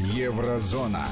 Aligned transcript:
Еврозона. 0.00 1.06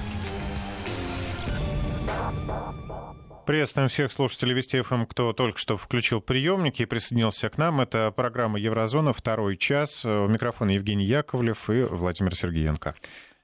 Приветствуем 3.46 3.88
всех 3.88 4.10
слушателей 4.12 4.54
Вести 4.54 4.80
ФМ, 4.80 5.04
кто 5.04 5.32
только 5.32 5.58
что 5.58 5.76
включил 5.76 6.20
приемники 6.20 6.82
и 6.82 6.86
присоединился 6.86 7.48
к 7.50 7.58
нам. 7.58 7.80
Это 7.80 8.10
программа 8.10 8.58
«Еврозона», 8.58 9.12
второй 9.12 9.56
час. 9.56 10.04
У 10.04 10.26
микрофона 10.28 10.70
Евгений 10.70 11.04
Яковлев 11.04 11.68
и 11.70 11.82
Владимир 11.82 12.34
Сергеенко. 12.34 12.94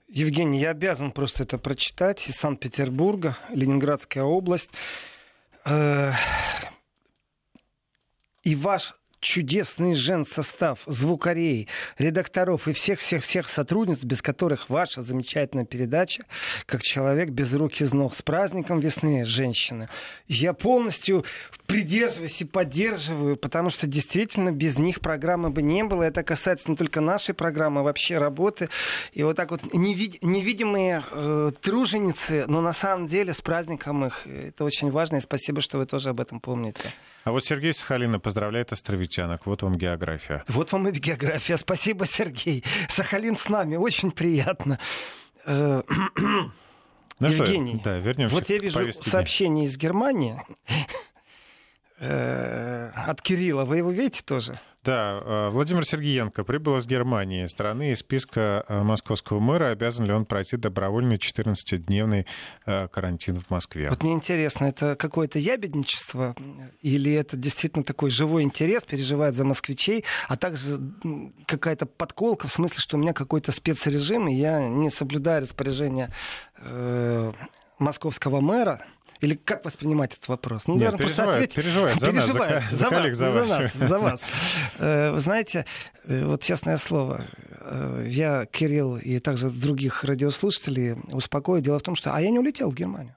Евгений, 0.08 0.60
я 0.60 0.70
обязан 0.70 1.12
просто 1.12 1.42
это 1.42 1.58
прочитать. 1.58 2.26
Из 2.28 2.36
Санкт-Петербурга, 2.36 3.36
Ленинградская 3.50 4.24
область. 4.24 4.70
Э, 5.66 6.12
и 8.42 8.54
ваш 8.54 8.94
чудесный 9.24 9.94
состав 10.24 10.80
звукарей, 10.86 11.68
редакторов 11.98 12.68
и 12.68 12.72
всех-всех-всех 12.72 13.48
сотрудниц, 13.48 14.04
без 14.04 14.22
которых 14.22 14.68
ваша 14.68 15.02
замечательная 15.02 15.64
передача, 15.64 16.24
как 16.66 16.82
человек 16.82 17.30
без 17.30 17.52
рук 17.54 17.80
и 17.80 17.84
ног, 17.92 18.14
с 18.14 18.22
праздником 18.22 18.80
весны, 18.80 19.24
женщины. 19.24 19.88
Я 20.28 20.52
полностью 20.52 21.24
придерживаюсь 21.66 22.40
и 22.42 22.44
поддерживаю, 22.44 23.36
потому 23.36 23.70
что 23.70 23.86
действительно 23.86 24.52
без 24.52 24.78
них 24.78 25.00
программы 25.00 25.50
бы 25.50 25.62
не 25.62 25.82
было. 25.84 26.02
Это 26.02 26.22
касается 26.22 26.70
не 26.70 26.76
только 26.76 27.00
нашей 27.00 27.34
программы, 27.34 27.80
а 27.80 27.84
вообще 27.84 28.18
работы. 28.18 28.68
И 29.12 29.22
вот 29.22 29.36
так 29.36 29.50
вот 29.50 29.62
невид- 29.72 30.18
невидимые 30.20 31.02
э, 31.10 31.52
труженицы, 31.60 32.44
но 32.46 32.60
на 32.60 32.72
самом 32.72 33.06
деле 33.06 33.32
с 33.32 33.40
праздником 33.40 34.04
их. 34.04 34.26
Это 34.26 34.64
очень 34.64 34.90
важно, 34.90 35.16
и 35.16 35.20
спасибо, 35.20 35.60
что 35.60 35.78
вы 35.78 35.86
тоже 35.86 36.10
об 36.10 36.20
этом 36.20 36.40
помните. 36.40 36.92
А 37.24 37.32
вот 37.32 37.44
Сергей 37.44 37.72
Сахалина 37.72 38.20
поздравляет 38.20 38.72
островитянок. 38.72 39.46
Вот 39.46 39.62
вам 39.62 39.76
география. 39.76 40.44
Вот 40.46 40.70
вам 40.72 40.88
и 40.88 40.92
география. 40.92 41.56
Спасибо, 41.56 42.04
Сергей. 42.04 42.62
Сахалин 42.88 43.36
с 43.36 43.48
нами. 43.48 43.76
Очень 43.76 44.10
приятно. 44.10 44.78
Э, 45.46 45.82
ну 46.18 47.26
Евгений, 47.26 47.76
что, 47.76 47.84
да, 47.84 47.98
вернемся 47.98 48.34
вот 48.34 48.48
я 48.50 48.58
вижу 48.58 48.92
сообщение 48.92 49.64
из 49.64 49.78
Германии 49.78 50.38
э, 51.98 52.90
от 52.94 53.22
Кирилла. 53.22 53.64
Вы 53.64 53.78
его 53.78 53.90
видите 53.90 54.22
тоже? 54.22 54.60
Да, 54.84 55.22
э, 55.24 55.48
Владимир 55.50 55.86
Сергеенко 55.86 56.44
прибыл 56.44 56.76
из 56.76 56.86
Германии, 56.86 57.46
страны 57.46 57.92
из 57.92 58.00
списка 58.00 58.66
э, 58.68 58.82
московского 58.82 59.40
мэра. 59.40 59.70
Обязан 59.70 60.04
ли 60.04 60.12
он 60.12 60.26
пройти 60.26 60.58
добровольный 60.58 61.16
14-дневный 61.16 62.26
э, 62.66 62.88
карантин 62.88 63.40
в 63.40 63.48
Москве? 63.48 63.88
Вот 63.88 64.02
мне 64.02 64.12
интересно, 64.12 64.66
это 64.66 64.94
какое-то 64.94 65.38
ябедничество 65.38 66.36
или 66.82 67.12
это 67.12 67.38
действительно 67.38 67.82
такой 67.82 68.10
живой 68.10 68.42
интерес, 68.42 68.84
переживает 68.84 69.34
за 69.34 69.44
москвичей, 69.44 70.04
а 70.28 70.36
также 70.36 70.78
какая-то 71.46 71.86
подколка 71.86 72.46
в 72.46 72.52
смысле, 72.52 72.80
что 72.80 72.98
у 72.98 73.00
меня 73.00 73.14
какой-то 73.14 73.52
спецрежим, 73.52 74.28
и 74.28 74.34
я 74.34 74.68
не 74.68 74.90
соблюдаю 74.90 75.40
распоряжение 75.40 76.10
э, 76.58 77.32
московского 77.78 78.42
мэра, 78.42 78.84
или 79.24 79.34
как 79.34 79.64
воспринимать 79.64 80.12
этот 80.12 80.28
вопрос? 80.28 80.66
Ну, 80.66 80.76
Нет, 80.76 80.96
переживает, 80.96 81.30
ответить. 81.30 81.54
переживает 81.54 81.98
за 81.98 82.06
переживает. 82.06 82.62
нас, 82.62 82.70
за, 82.70 82.76
за, 82.76 82.84
за 82.84 82.90
коллег, 82.90 83.14
за, 83.14 83.30
за 83.30 83.44
нас, 83.44 83.72
за 83.74 83.98
вас. 83.98 84.22
Э, 84.78 85.10
вы 85.12 85.20
знаете, 85.20 85.64
э, 86.06 86.26
вот 86.26 86.42
честное 86.42 86.76
слово, 86.76 87.22
э, 87.60 88.06
я, 88.08 88.46
Кирилл 88.46 88.96
и 88.96 89.18
также 89.18 89.50
других 89.50 90.04
радиослушателей 90.04 90.96
успокою. 91.10 91.62
Дело 91.62 91.78
в 91.78 91.82
том, 91.82 91.96
что... 91.96 92.14
А 92.14 92.20
я 92.20 92.30
не 92.30 92.38
улетел 92.38 92.70
в 92.70 92.74
Германию. 92.74 93.16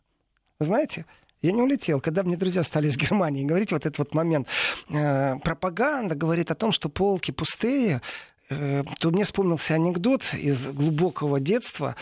Вы 0.60 0.66
знаете, 0.66 1.06
я 1.42 1.52
не 1.52 1.62
улетел. 1.62 2.00
Когда 2.00 2.24
мне 2.24 2.38
друзья 2.38 2.64
стали 2.64 2.88
из 2.88 2.98
Германии 2.98 3.46
говорить 3.46 3.72
вот 3.72 3.86
этот 3.86 4.00
вот 4.00 4.14
момент, 4.16 4.48
пропаганда 4.88 6.16
говорит 6.16 6.50
о 6.50 6.56
том, 6.56 6.72
что 6.72 6.90
полки 6.90 7.32
пустые, 7.32 8.02
то 8.50 9.12
мне 9.12 9.24
вспомнился 9.24 9.76
анекдот 9.76 10.24
из 10.34 10.68
глубокого 10.72 11.40
детства. 11.40 11.96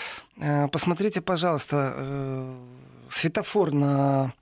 Посмотрите, 0.72 1.20
пожалуйста, 1.20 2.56
светофор 3.10 3.72
на 3.72 4.34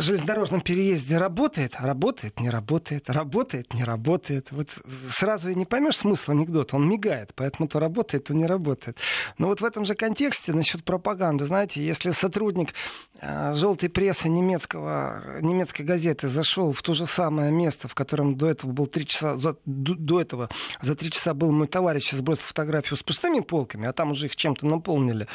железнодорожном 0.00 0.60
переезде 0.60 1.18
работает, 1.18 1.76
работает, 1.78 2.40
не 2.40 2.50
работает, 2.50 3.08
работает, 3.10 3.74
не 3.74 3.84
работает. 3.84 4.48
Вот 4.50 4.68
сразу 5.08 5.50
и 5.50 5.54
не 5.54 5.64
поймешь 5.64 5.96
смысл 5.96 6.32
анекдота, 6.32 6.76
он 6.76 6.88
мигает, 6.88 7.32
поэтому 7.34 7.68
то 7.68 7.78
работает, 7.78 8.24
то 8.24 8.34
не 8.34 8.46
работает. 8.46 8.98
Но 9.38 9.48
вот 9.48 9.60
в 9.60 9.64
этом 9.64 9.84
же 9.84 9.94
контексте 9.94 10.52
насчет 10.52 10.84
пропаганды, 10.84 11.44
знаете, 11.44 11.84
если 11.84 12.10
сотрудник 12.12 12.74
э, 13.20 13.54
желтой 13.54 13.88
прессы 13.88 14.28
немецкого, 14.28 15.40
немецкой 15.40 15.82
газеты 15.82 16.28
зашел 16.28 16.72
в 16.72 16.82
то 16.82 16.94
же 16.94 17.06
самое 17.06 17.50
место, 17.50 17.88
в 17.88 17.94
котором 17.94 18.36
до 18.36 18.48
этого 18.48 18.72
был 18.72 18.86
три 18.86 19.06
часа, 19.06 19.36
за, 19.36 19.56
до, 19.64 20.20
этого 20.20 20.48
за 20.80 20.94
три 20.94 21.10
часа 21.10 21.34
был 21.34 21.50
мой 21.50 21.66
товарищ 21.66 22.12
и 22.12 22.16
сбросил 22.16 22.44
фотографию 22.44 22.96
с 22.96 23.02
пустыми 23.02 23.40
полками, 23.40 23.86
а 23.88 23.92
там 23.92 24.10
уже 24.10 24.26
их 24.26 24.36
чем-то 24.36 24.66
наполнили, 24.66 25.28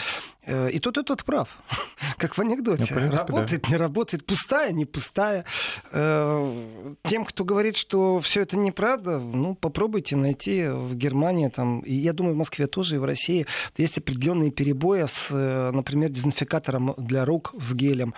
и 0.45 0.79
тот 0.79 0.97
и 0.97 1.03
тот 1.03 1.23
прав, 1.23 1.49
как 2.17 2.37
в 2.37 2.41
анекдоте. 2.41 2.85
Ну, 2.89 2.99
принципе, 2.99 3.33
работает, 3.33 3.61
да. 3.63 3.69
не 3.69 3.77
работает, 3.77 4.25
пустая 4.25 4.71
не 4.71 4.85
пустая. 4.85 5.45
Э, 5.91 6.93
тем, 7.05 7.25
кто 7.25 7.43
говорит, 7.43 7.77
что 7.77 8.19
все 8.19 8.41
это 8.41 8.57
неправда, 8.57 9.19
ну, 9.19 9.55
попробуйте 9.55 10.15
найти 10.15 10.67
в 10.67 10.95
Германии, 10.95 11.49
там, 11.49 11.79
и 11.81 11.93
я 11.93 12.13
думаю, 12.13 12.35
в 12.35 12.37
Москве 12.37 12.67
тоже, 12.67 12.95
и 12.95 12.99
в 12.99 13.05
России 13.05 13.45
есть 13.77 13.97
определенные 13.97 14.51
перебои 14.51 15.05
с, 15.05 15.27
э, 15.31 15.71
например, 15.71 16.09
дезинфикатором 16.09 16.93
для 16.97 17.25
рук 17.25 17.53
с 17.59 17.73
гелем 17.73 18.13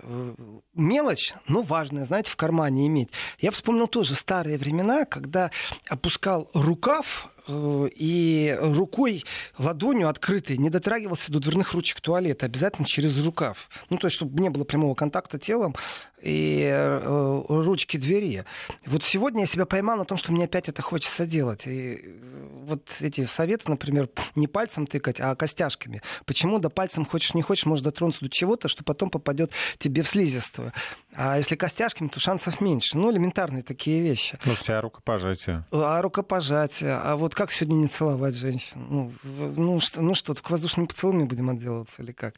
э, 0.00 0.34
мелочь, 0.74 1.34
но 1.46 1.62
важная, 1.62 2.04
знаете, 2.04 2.30
в 2.30 2.36
кармане 2.36 2.86
иметь. 2.86 3.10
Я 3.38 3.50
вспомнил 3.50 3.86
тоже 3.86 4.14
старые 4.14 4.58
времена, 4.58 5.04
когда 5.04 5.50
опускал 5.88 6.50
рукав 6.54 7.28
Э, 7.37 7.37
и 7.48 8.56
рукой, 8.60 9.24
ладонью 9.58 10.08
открытой 10.08 10.58
не 10.58 10.70
дотрагивался 10.70 11.32
до 11.32 11.40
дверных 11.40 11.72
ручек 11.72 12.00
туалета, 12.00 12.46
обязательно 12.46 12.86
через 12.86 13.24
рукав. 13.24 13.68
Ну, 13.90 13.96
то 13.96 14.06
есть, 14.06 14.16
чтобы 14.16 14.40
не 14.40 14.50
было 14.50 14.64
прямого 14.64 14.94
контакта 14.94 15.38
телом 15.38 15.74
и 16.22 16.62
э, 16.70 17.42
ручки 17.48 17.96
двери. 17.96 18.44
Вот 18.86 19.04
сегодня 19.04 19.42
я 19.42 19.46
себя 19.46 19.66
поймал 19.66 19.98
на 19.98 20.04
том, 20.04 20.18
что 20.18 20.32
мне 20.32 20.44
опять 20.44 20.68
это 20.68 20.82
хочется 20.82 21.26
делать. 21.26 21.66
И 21.66 22.00
э, 22.02 22.48
вот 22.64 22.82
эти 23.00 23.24
советы, 23.24 23.70
например, 23.70 24.08
не 24.34 24.46
пальцем 24.46 24.86
тыкать, 24.86 25.20
а 25.20 25.34
костяшками. 25.34 26.02
Почему? 26.24 26.58
Да 26.58 26.68
пальцем 26.68 27.04
хочешь 27.04 27.34
не 27.34 27.42
хочешь, 27.42 27.66
можешь 27.66 27.84
дотронуться 27.84 28.20
до 28.20 28.30
чего-то, 28.30 28.68
что 28.68 28.84
потом 28.84 29.10
попадет 29.10 29.52
тебе 29.78 30.02
в 30.02 30.08
слизистую. 30.08 30.72
А 31.14 31.36
если 31.36 31.56
костяшками, 31.56 32.08
то 32.08 32.20
шансов 32.20 32.60
меньше. 32.60 32.98
Ну, 32.98 33.10
элементарные 33.10 33.62
такие 33.62 34.00
вещи. 34.02 34.38
Слушайте, 34.42 34.74
а 34.74 34.80
рукопожатие? 34.80 35.64
А 35.70 36.00
рукопожатие. 36.02 36.94
А 36.94 37.16
вот 37.16 37.34
как 37.34 37.52
сегодня 37.52 37.76
не 37.76 37.88
целовать 37.88 38.34
женщин? 38.34 38.86
Ну, 38.88 39.12
ну, 39.22 39.80
что, 39.80 40.00
ну 40.02 40.14
что, 40.14 40.34
к 40.34 40.50
воздушными 40.50 40.86
поцелуями 40.86 41.24
будем 41.24 41.50
отделываться 41.50 42.02
или 42.02 42.12
как? 42.12 42.34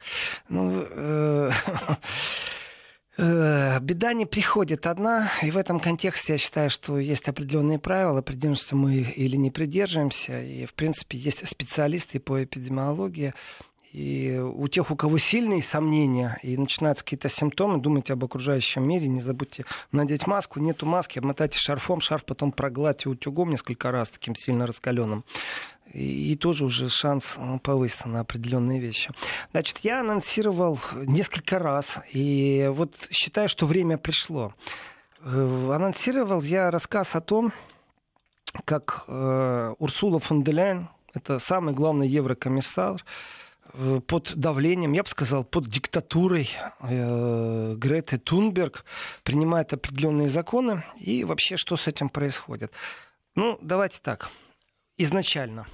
Ну, 0.49 0.87
э, 0.91 1.51
Беда 3.21 4.15
не 4.15 4.25
приходит 4.25 4.87
одна, 4.87 5.31
и 5.43 5.51
в 5.51 5.59
этом 5.59 5.79
контексте 5.79 6.33
я 6.33 6.39
считаю, 6.39 6.71
что 6.71 6.99
есть 6.99 7.29
определенные 7.29 7.79
правила, 7.79 8.23
придерживаемся 8.23 8.77
мы 8.77 8.95
или 8.95 9.37
не 9.37 9.51
придерживаемся, 9.51 10.43
и, 10.43 10.65
в 10.65 10.73
принципе, 10.73 11.19
есть 11.19 11.47
специалисты 11.47 12.19
по 12.19 12.43
эпидемиологии, 12.43 13.35
и 13.93 14.39
у 14.39 14.69
тех, 14.69 14.91
у 14.91 14.97
кого 14.97 15.19
сильные 15.19 15.63
сомнения 15.63 16.39
и 16.43 16.57
начинаются 16.57 17.05
какие-то 17.05 17.29
симптомы, 17.29 17.79
думайте 17.79 18.13
об 18.13 18.25
окружающем 18.25 18.89
мире, 18.89 19.09
не 19.09 19.21
забудьте 19.21 19.65
надеть 19.91 20.27
маску. 20.29 20.61
Нету 20.61 20.87
маски, 20.87 21.19
обмотайте 21.19 21.59
шарфом, 21.59 22.01
шарф 22.01 22.25
потом 22.25 22.53
прогладьте 22.53 23.09
утюгом 23.09 23.51
несколько 23.51 23.91
раз, 23.91 24.11
таким 24.11 24.37
сильно 24.37 24.65
раскаленным. 24.65 25.25
И, 25.93 26.37
тоже 26.37 26.65
уже 26.65 26.89
шанс 26.89 27.37
э, 27.37 27.59
повысится 27.59 28.09
на 28.09 28.21
определенные 28.21 28.81
вещи. 28.81 29.11
Значит, 29.51 29.79
я 29.79 30.01
анонсировал 30.01 30.79
несколько 30.93 31.59
раз, 31.59 31.99
и 32.13 32.71
вот 32.73 32.95
считаю, 33.11 33.49
что 33.49 33.67
время 33.67 33.99
пришло. 33.99 34.55
Э, 35.21 35.71
анонсировал 35.73 36.43
я 36.43 36.71
рассказ 36.71 37.17
о 37.17 37.21
том, 37.21 37.53
как 38.65 39.05
э, 39.09 39.75
Урсула 39.79 40.21
фон 40.21 40.43
де 40.43 40.53
Ляйен, 40.53 40.89
это 41.15 41.39
самый 41.39 41.75
главный 41.75 42.09
еврокомиссар, 42.09 43.05
под 44.07 44.33
давлением, 44.35 44.93
я 44.93 45.03
бы 45.03 45.09
сказал, 45.09 45.45
под 45.45 45.69
диктатурой 45.69 46.51
э, 46.81 47.75
Греты 47.77 48.19
Тунберг 48.19 48.85
принимает 49.23 49.73
определенные 49.73 50.29
законы. 50.29 50.85
И 50.99 51.25
вообще, 51.25 51.57
что 51.57 51.77
с 51.77 51.87
этим 51.87 52.09
происходит? 52.09 52.73
Ну, 53.35 53.59
давайте 53.63 54.01
так. 54.03 54.31
Изначально 55.03 55.67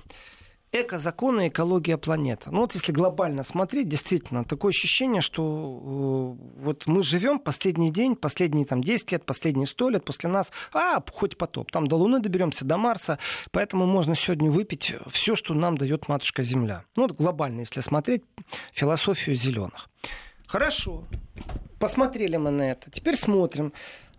эко-законы, 0.73 1.49
экология 1.49 1.97
планеты. 1.97 2.51
Ну 2.51 2.61
вот 2.61 2.75
если 2.75 2.93
глобально 2.93 3.43
смотреть, 3.43 3.89
действительно, 3.89 4.45
такое 4.45 4.71
ощущение, 4.71 5.21
что 5.21 5.43
э, 5.43 6.63
вот 6.63 6.87
мы 6.87 7.03
живем 7.03 7.39
последний 7.39 7.91
день, 7.91 8.17
последние 8.17 8.67
там 8.67 8.83
10 8.83 9.13
лет, 9.13 9.25
последние 9.25 9.67
100 9.67 9.91
лет 9.91 10.05
после 10.05 10.29
нас, 10.29 10.53
а, 10.73 11.03
хоть 11.13 11.37
потоп, 11.39 11.71
там 11.71 11.87
до 11.87 11.97
Луны 11.97 12.21
доберемся, 12.21 12.65
до 12.65 12.77
Марса, 12.77 13.19
поэтому 13.53 13.87
можно 13.87 14.15
сегодня 14.15 14.51
выпить 14.51 14.95
все, 15.11 15.35
что 15.37 15.55
нам 15.55 15.79
дает 15.79 16.09
Матушка 16.09 16.43
Земля. 16.43 16.85
Ну 16.97 17.05
вот 17.05 17.13
глобально, 17.17 17.61
если 17.61 17.81
смотреть 17.81 18.23
философию 18.73 19.35
зеленых. 19.35 19.89
Хорошо, 20.47 21.05
посмотрели 21.79 22.37
мы 22.37 22.51
на 22.51 22.63
это, 22.63 22.91
теперь 22.91 23.17
смотрим 23.17 23.73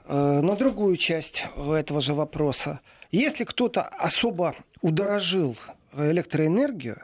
э, 0.06 0.42
на 0.42 0.56
другую 0.56 0.95
часть 0.98 1.45
этого 1.56 2.01
же 2.01 2.13
вопроса. 2.13 2.81
Если 3.12 3.44
кто-то 3.44 3.83
особо 3.83 4.56
удорожил 4.81 5.57
электроэнергию, 5.95 7.01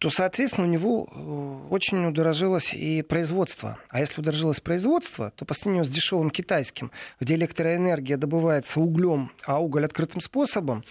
то, 0.00 0.08
соответственно, 0.08 0.66
у 0.66 0.70
него 0.70 1.08
э, 1.12 1.68
очень 1.68 2.06
удорожилось 2.06 2.72
и 2.72 3.02
производство. 3.02 3.78
А 3.90 4.00
если 4.00 4.22
удорожилось 4.22 4.60
производство, 4.60 5.30
то 5.36 5.44
по 5.44 5.52
сравнению 5.52 5.84
с 5.84 5.90
дешевым 5.90 6.30
китайским, 6.30 6.90
где 7.20 7.34
электроэнергия 7.34 8.16
добывается 8.16 8.80
углем, 8.80 9.30
а 9.44 9.60
уголь 9.60 9.84
открытым 9.84 10.22
способом, 10.22 10.84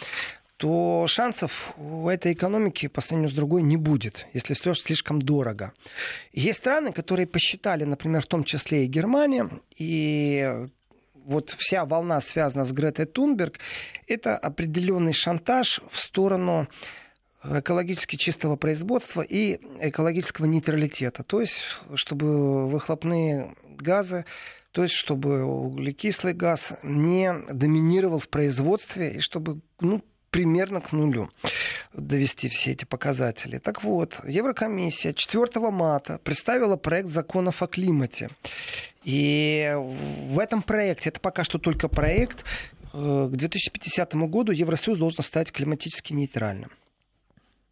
то 0.57 1.06
шансов 1.07 1.74
у 1.77 2.07
этой 2.07 2.33
экономики 2.33 2.88
по 2.88 3.01
сравнению 3.01 3.31
с 3.31 3.33
другой 3.33 3.63
не 3.63 3.77
будет, 3.77 4.27
если 4.33 4.53
все 4.53 4.75
слишком 4.75 5.19
дорого. 5.19 5.74
Есть 6.31 6.59
страны, 6.59 6.92
которые 6.92 7.25
посчитали, 7.25 7.85
например, 7.85 8.21
в 8.21 8.27
том 8.27 8.44
числе 8.44 8.83
и 8.83 8.88
Германия, 8.88 9.50
и 9.75 10.68
вот 11.30 11.52
вся 11.52 11.86
волна 11.86 12.20
связана 12.22 12.66
с 12.66 12.72
Гретой 12.72 13.06
Тунберг, 13.06 13.60
это 14.08 14.36
определенный 14.36 15.14
шантаж 15.14 15.80
в 15.92 16.00
сторону 16.00 16.68
экологически 17.44 18.16
чистого 18.16 18.56
производства 18.56 19.22
и 19.22 19.60
экологического 19.80 20.46
нейтралитета. 20.46 21.24
То 21.24 21.40
есть, 21.40 21.64
чтобы 21.94 22.68
выхлопные 22.68 23.56
газы, 23.64 24.26
то 24.72 24.84
есть, 24.84 24.96
чтобы 24.96 25.44
углекислый 25.44 26.34
газ 26.34 26.80
не 26.84 27.31
доминировал 27.52 28.20
в 28.20 28.28
производстве 28.28 29.14
и 29.14 29.20
чтобы 29.20 29.62
ну, 29.80 30.04
примерно 30.31 30.81
к 30.81 30.92
нулю 30.92 31.30
довести 31.94 32.50
все 32.50 32.72
эти 32.72 32.86
показатели. 32.86 33.58
Так 33.58 33.84
вот, 33.84 34.20
Еврокомиссия 34.26 35.14
4 35.14 35.70
марта 35.72 36.20
представила 36.24 36.78
проект 36.78 37.10
законов 37.10 37.62
о 37.62 37.68
климате. 37.68 38.30
И 39.04 39.74
в 39.76 40.40
этом 40.40 40.62
проекте, 40.62 41.10
это 41.10 41.20
пока 41.20 41.44
что 41.44 41.58
только 41.58 41.88
проект, 41.88 42.44
э, 42.94 43.30
к 43.31 43.36
2050 43.36 44.28
году 44.28 44.52
Евросоюз 44.52 45.00
должен 45.00 45.24
стать 45.24 45.52
климатически 45.52 46.14
нейтральным. 46.14 46.72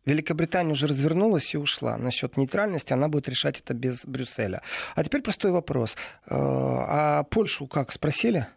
Великобритания 0.05 0.71
уже 0.71 0.87
развернулась 0.87 1.53
и 1.53 1.57
ушла. 1.57 1.97
Насчет 1.97 2.37
нейтральности 2.37 2.93
она 2.93 3.09
будет 3.09 3.27
решать 3.27 3.59
это 3.59 3.73
без 3.73 4.05
Брюсселя. 4.05 4.61
А 4.95 5.03
теперь 5.03 5.21
простой 5.21 5.51
вопрос. 5.51 5.97
Э, 6.25 6.29
а 6.29 7.23
Польшу 7.23 7.67
как 7.67 7.91
спросили? 7.91 8.47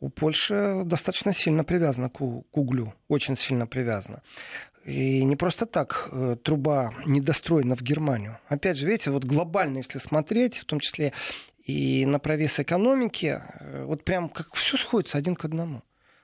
У 0.00 0.10
Польши 0.10 0.82
достаточно 0.84 1.32
сильно 1.32 1.64
привязана 1.64 2.08
к, 2.08 2.20
углю, 2.20 2.94
очень 3.08 3.36
сильно 3.36 3.66
привязана. 3.66 4.22
И 4.84 5.24
не 5.24 5.36
просто 5.36 5.66
так 5.66 6.08
э, 6.12 6.36
труба 6.42 6.94
недостроена 7.04 7.74
в 7.76 7.82
Германию. 7.82 8.38
Опять 8.48 8.78
же, 8.78 8.86
видите, 8.86 9.10
вот 9.10 9.24
глобально, 9.24 9.78
если 9.78 9.98
смотреть, 9.98 10.58
в 10.58 10.64
том 10.64 10.80
числе 10.80 11.12
и 11.64 12.06
на 12.06 12.18
провес 12.18 12.58
экономики, 12.60 13.40
э, 13.60 13.84
вот 13.84 14.04
прям 14.04 14.28
как 14.28 14.54
все 14.54 14.76
сходится 14.76 15.18
один 15.18 15.34
к 15.34 15.44
одному. 15.44 15.82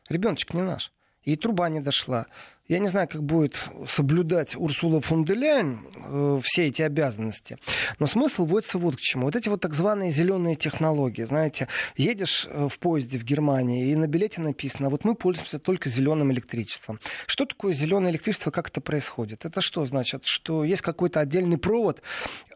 Ребеночек 0.09 0.55
не 0.55 0.62
наш. 0.62 0.93
И 1.25 1.37
труба 1.37 1.69
не 1.69 1.81
дошла. 1.81 2.26
Я 2.66 2.78
не 2.78 2.88
знаю, 2.88 3.08
как 3.08 3.22
будет 3.22 3.61
соблюдать 3.87 4.56
Урсула 4.56 5.02
фон 5.02 5.25
де 5.25 5.34
Ляйен 5.34 5.81
э, 5.96 6.40
все 6.43 6.69
эти 6.69 6.81
обязанности. 6.81 7.58
Но 7.99 8.06
смысл 8.06 8.46
вводится 8.46 8.78
вот 8.78 8.96
к 8.96 9.00
чему. 9.00 9.26
Вот 9.26 9.37
эти 9.37 9.50
вот 9.50 9.61
так 9.61 9.75
званые 9.75 10.11
зеленые 10.11 10.56
технологии. 10.56 11.25
Знаете, 11.25 11.69
едешь 11.99 12.46
э, 12.49 12.69
в 12.70 12.78
поезде 12.78 13.19
в 13.19 13.25
Германии, 13.25 13.90
и 13.90 13.94
на 13.94 14.06
билете 14.06 14.40
написано, 14.40 14.88
вот 14.88 15.05
мы 15.05 15.14
пользуемся 15.14 15.58
только 15.58 15.90
зеленым 15.90 16.32
электричеством. 16.32 17.00
Что 17.26 17.44
такое 17.44 17.75
зеленое 17.75 18.12
электричество, 18.12 18.50
как 18.50 18.69
это 18.69 18.81
происходит? 18.81 19.44
Это 19.44 19.61
что 19.61 19.84
значит? 19.84 20.25
Что 20.25 20.64
есть 20.64 20.81
какой-то 20.81 21.20
отдельный 21.20 21.58
провод 21.58 22.00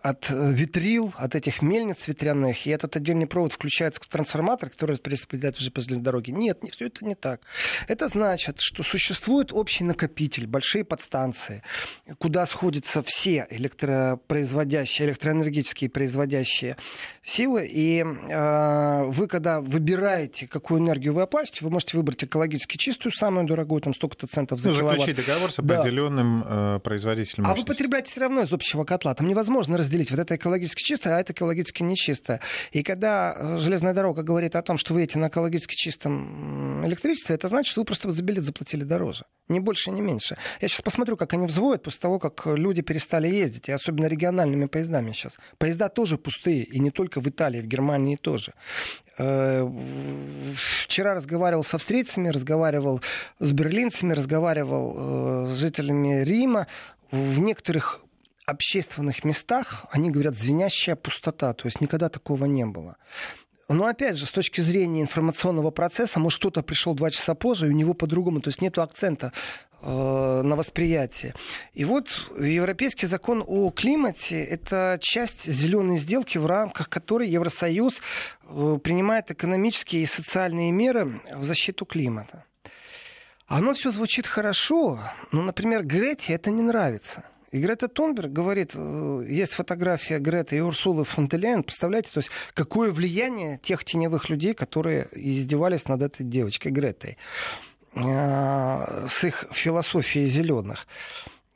от 0.02 0.30
э, 0.30 0.52
ветрил, 0.52 1.12
от 1.16 1.34
этих 1.34 1.60
мельниц 1.60 2.08
ветряных, 2.08 2.66
и 2.66 2.70
этот 2.70 2.96
отдельный 2.96 3.26
провод 3.26 3.52
включается 3.52 4.00
в 4.00 4.06
трансформатор, 4.06 4.70
который 4.70 4.98
распределяет 5.04 5.58
уже 5.58 5.70
по 5.70 5.80
железной 5.80 6.04
дороге. 6.04 6.32
Нет, 6.32 6.62
не, 6.62 6.70
все 6.70 6.86
это 6.86 7.04
не 7.04 7.14
так. 7.14 7.42
Это 7.88 8.08
значит, 8.08 8.60
что 8.60 8.82
существует 8.82 9.52
общий 9.52 9.84
накопитель, 9.98 10.46
большие 10.46 10.84
подстанции, 10.84 11.62
куда 12.18 12.46
сходятся 12.46 13.02
все 13.04 13.46
электропроизводящие, 13.50 15.08
электроэнергетические 15.08 15.90
производящие 15.90 16.76
силы. 17.24 17.68
И 17.68 18.04
э, 18.04 19.04
вы, 19.06 19.26
когда 19.26 19.60
выбираете, 19.60 20.46
какую 20.46 20.80
энергию 20.80 21.14
вы 21.14 21.22
оплатите, 21.22 21.64
вы 21.64 21.70
можете 21.70 21.96
выбрать 21.96 22.22
экологически 22.22 22.76
чистую, 22.76 23.12
самую 23.12 23.46
дорогую, 23.46 23.80
там 23.80 23.92
столько-то 23.92 24.28
центов 24.28 24.60
за 24.60 24.70
ну, 24.70 24.76
киловатт. 24.76 25.00
заключить 25.00 25.26
договор 25.26 25.50
с 25.50 25.58
определенным 25.58 26.42
да. 26.42 26.76
э, 26.76 26.80
производителем 26.80 27.44
мощности. 27.44 27.60
А 27.60 27.64
вы 27.64 27.66
потребляете 27.66 28.10
все 28.12 28.20
равно 28.20 28.42
из 28.42 28.52
общего 28.52 28.84
котла. 28.84 29.14
Там 29.14 29.26
невозможно 29.26 29.76
разделить. 29.76 30.10
Вот 30.10 30.20
это 30.20 30.36
экологически 30.36 30.82
чистое, 30.82 31.16
а 31.16 31.20
это 31.20 31.32
экологически 31.32 31.82
нечистое. 31.82 32.40
И 32.70 32.82
когда 32.84 33.34
э, 33.36 33.58
железная 33.58 33.94
дорога 33.94 34.22
говорит 34.22 34.54
о 34.54 34.62
том, 34.62 34.78
что 34.78 34.94
вы 34.94 35.00
едете 35.00 35.18
на 35.18 35.26
экологически 35.26 35.74
чистом 35.74 36.86
электричестве, 36.86 37.34
это 37.34 37.48
значит, 37.48 37.72
что 37.72 37.80
вы 37.80 37.84
просто 37.84 38.10
за 38.12 38.22
билет 38.22 38.44
заплатили 38.44 38.84
дороже. 38.84 39.24
Ни 39.48 39.60
больше, 39.60 39.87
ни 39.90 40.00
меньше. 40.00 40.36
Я 40.60 40.68
сейчас 40.68 40.82
посмотрю, 40.82 41.16
как 41.16 41.32
они 41.32 41.46
взводят 41.46 41.82
после 41.82 42.00
того, 42.00 42.18
как 42.18 42.46
люди 42.46 42.82
перестали 42.82 43.28
ездить, 43.28 43.68
и 43.68 43.72
особенно 43.72 44.06
региональными 44.06 44.66
поездами 44.66 45.12
сейчас. 45.12 45.38
Поезда 45.58 45.88
тоже 45.88 46.18
пустые, 46.18 46.64
и 46.64 46.78
не 46.78 46.90
только 46.90 47.20
в 47.20 47.28
Италии, 47.28 47.60
в 47.60 47.66
Германии 47.66 48.16
тоже. 48.16 48.54
Э, 49.18 49.68
вчера 50.54 51.14
разговаривал 51.14 51.64
с 51.64 51.74
австрийцами, 51.74 52.28
разговаривал 52.28 53.00
с 53.40 53.52
берлинцами, 53.52 54.12
разговаривал 54.12 54.94
э, 54.96 55.46
с 55.48 55.58
жителями 55.58 56.22
Рима. 56.22 56.66
В 57.10 57.38
некоторых 57.38 58.02
общественных 58.46 59.24
местах, 59.24 59.86
они 59.90 60.10
говорят, 60.10 60.34
звенящая 60.34 60.96
пустота. 60.96 61.52
То 61.52 61.66
есть 61.66 61.80
никогда 61.80 62.08
такого 62.08 62.44
не 62.44 62.64
было. 62.64 62.96
Но 63.68 63.84
опять 63.84 64.16
же, 64.16 64.24
с 64.24 64.30
точки 64.30 64.62
зрения 64.62 65.02
информационного 65.02 65.70
процесса, 65.70 66.18
может, 66.18 66.38
кто-то 66.38 66.62
пришел 66.62 66.94
два 66.94 67.10
часа 67.10 67.34
позже, 67.34 67.66
и 67.66 67.70
у 67.70 67.74
него 67.74 67.92
по-другому, 67.92 68.40
то 68.40 68.48
есть 68.48 68.62
нет 68.62 68.78
акцента 68.78 69.32
на 69.82 70.56
восприятие. 70.56 71.34
И 71.74 71.84
вот 71.84 72.08
Европейский 72.38 73.06
закон 73.06 73.44
о 73.46 73.70
климате– 73.70 74.42
это 74.50 74.98
часть 75.00 75.44
зеленой 75.50 75.98
сделки, 75.98 76.38
в 76.38 76.46
рамках 76.46 76.88
которой 76.88 77.28
Евросоюз 77.28 78.00
э, 78.42 78.78
принимает 78.82 79.30
экономические 79.30 80.02
и 80.02 80.06
социальные 80.06 80.72
меры 80.72 81.20
в 81.34 81.44
защиту 81.44 81.86
климата. 81.86 82.44
Оно 83.46 83.72
все 83.72 83.90
звучит 83.90 84.26
хорошо, 84.26 85.00
но, 85.32 85.42
например, 85.42 85.84
Грете 85.84 86.34
это 86.34 86.50
не 86.50 86.62
нравится– 86.62 87.24
и 87.50 87.60
Грета 87.60 87.88
Тунберг 87.88 88.30
говорит, 88.30 88.72
э, 88.74 89.24
есть 89.26 89.54
фотография 89.54 90.18
Греты 90.18 90.56
и 90.56 90.60
Урсулы 90.60 91.04
фон 91.04 91.28
представляете, 91.28 92.10
то 92.12 92.18
есть 92.18 92.30
какое 92.52 92.90
влияние 92.90 93.58
тех 93.58 93.84
теневых 93.84 94.28
людей, 94.28 94.52
которые 94.52 95.08
издевались 95.12 95.88
над 95.88 96.02
этой 96.02 96.24
девочкой 96.24 96.72
Гретой 96.72 97.12
э, 97.12 97.67
с 97.98 99.24
их 99.24 99.46
философией 99.52 100.26
зеленых 100.26 100.86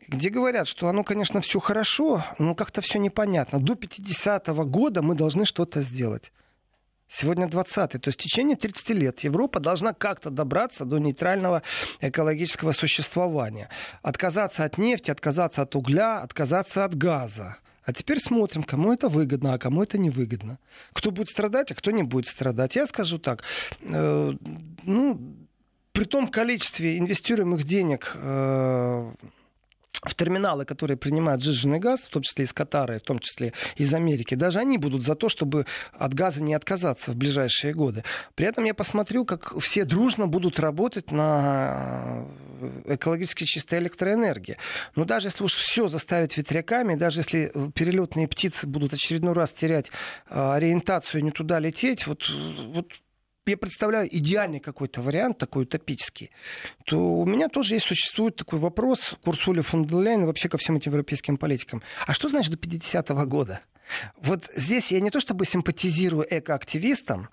где 0.08 0.28
говорят, 0.28 0.68
что 0.68 0.88
оно, 0.88 1.04
конечно, 1.04 1.40
все 1.40 1.58
хорошо, 1.58 2.24
но 2.38 2.54
как-то 2.54 2.82
все 2.82 2.98
непонятно. 2.98 3.58
До 3.58 3.72
50-го 3.72 4.64
года 4.64 5.00
мы 5.00 5.14
должны 5.14 5.46
что-то 5.46 5.80
сделать. 5.80 6.32
Сегодня 7.08 7.46
20-й. 7.46 7.98
То 7.98 8.08
есть 8.08 8.18
в 8.18 8.22
течение 8.22 8.56
30 8.56 8.90
лет 8.90 9.20
Европа 9.20 9.60
должна 9.60 9.92
как-то 9.92 10.30
добраться 10.30 10.84
до 10.84 10.98
нейтрального 10.98 11.62
экологического 12.00 12.72
существования. 12.72 13.68
Отказаться 14.02 14.64
от 14.64 14.78
нефти, 14.78 15.10
отказаться 15.10 15.62
от 15.62 15.76
угля, 15.76 16.20
отказаться 16.20 16.84
от 16.84 16.94
газа. 16.94 17.56
А 17.84 17.92
теперь 17.92 18.18
смотрим, 18.18 18.62
кому 18.62 18.92
это 18.92 19.08
выгодно, 19.08 19.54
а 19.54 19.58
кому 19.58 19.82
это 19.82 19.98
невыгодно. 19.98 20.58
Кто 20.92 21.10
будет 21.10 21.28
страдать, 21.28 21.72
а 21.72 21.74
кто 21.74 21.90
не 21.90 22.02
будет 22.02 22.26
страдать. 22.26 22.76
Я 22.76 22.86
скажу 22.86 23.18
так, 23.18 23.42
э, 23.82 24.32
ну, 24.84 25.36
при 25.92 26.04
том 26.04 26.28
количестве 26.28 26.98
инвестируемых 26.98 27.64
денег 27.64 28.12
э, 28.14 29.12
в 30.02 30.14
терминалы, 30.16 30.64
которые 30.64 30.96
принимают 30.96 31.42
сжиженный 31.42 31.78
газ, 31.78 32.02
в 32.02 32.08
том 32.08 32.22
числе 32.22 32.44
из 32.44 32.52
Катара, 32.52 32.98
в 32.98 33.02
том 33.02 33.20
числе 33.20 33.52
из 33.76 33.94
Америки, 33.94 34.34
даже 34.34 34.58
они 34.58 34.76
будут 34.78 35.02
за 35.02 35.14
то, 35.14 35.28
чтобы 35.28 35.66
от 35.92 36.12
газа 36.14 36.42
не 36.42 36.54
отказаться 36.54 37.12
в 37.12 37.16
ближайшие 37.16 37.72
годы. 37.72 38.02
При 38.34 38.46
этом 38.46 38.64
я 38.64 38.74
посмотрю, 38.74 39.24
как 39.24 39.56
все 39.60 39.84
дружно 39.84 40.26
будут 40.26 40.58
работать 40.58 41.12
на 41.12 42.26
э, 42.60 42.94
экологически 42.94 43.44
чистой 43.44 43.78
электроэнергии. 43.78 44.56
Но 44.96 45.04
даже 45.04 45.28
если 45.28 45.44
уж 45.44 45.54
все 45.54 45.86
заставить 45.86 46.36
ветряками, 46.36 46.96
даже 46.96 47.20
если 47.20 47.52
перелетные 47.74 48.26
птицы 48.26 48.66
будут 48.66 48.94
очередной 48.94 49.34
раз 49.34 49.52
терять 49.52 49.92
э, 50.28 50.52
ориентацию, 50.52 51.22
не 51.22 51.30
туда 51.30 51.60
лететь, 51.60 52.08
вот, 52.08 52.28
вот 52.28 52.88
я 53.46 53.56
представляю 53.56 54.08
идеальный 54.16 54.60
какой-то 54.60 55.02
вариант, 55.02 55.38
такой 55.38 55.64
утопический, 55.64 56.30
то 56.84 56.98
у 56.98 57.26
меня 57.26 57.48
тоже 57.48 57.74
есть, 57.74 57.86
существует 57.86 58.36
такой 58.36 58.58
вопрос 58.58 59.16
к 59.22 59.26
Урсуле 59.26 59.62
фон 59.62 59.82
и 59.82 60.24
вообще 60.24 60.48
ко 60.48 60.58
всем 60.58 60.76
этим 60.76 60.92
европейским 60.92 61.36
политикам. 61.36 61.82
А 62.06 62.14
что 62.14 62.28
значит 62.28 62.52
до 62.52 62.58
50-го 62.58 63.26
года? 63.26 63.60
Вот 64.18 64.44
здесь 64.54 64.92
я 64.92 65.00
не 65.00 65.10
то 65.10 65.20
чтобы 65.20 65.44
симпатизирую 65.44 66.26
экоактивистам, 66.30 67.28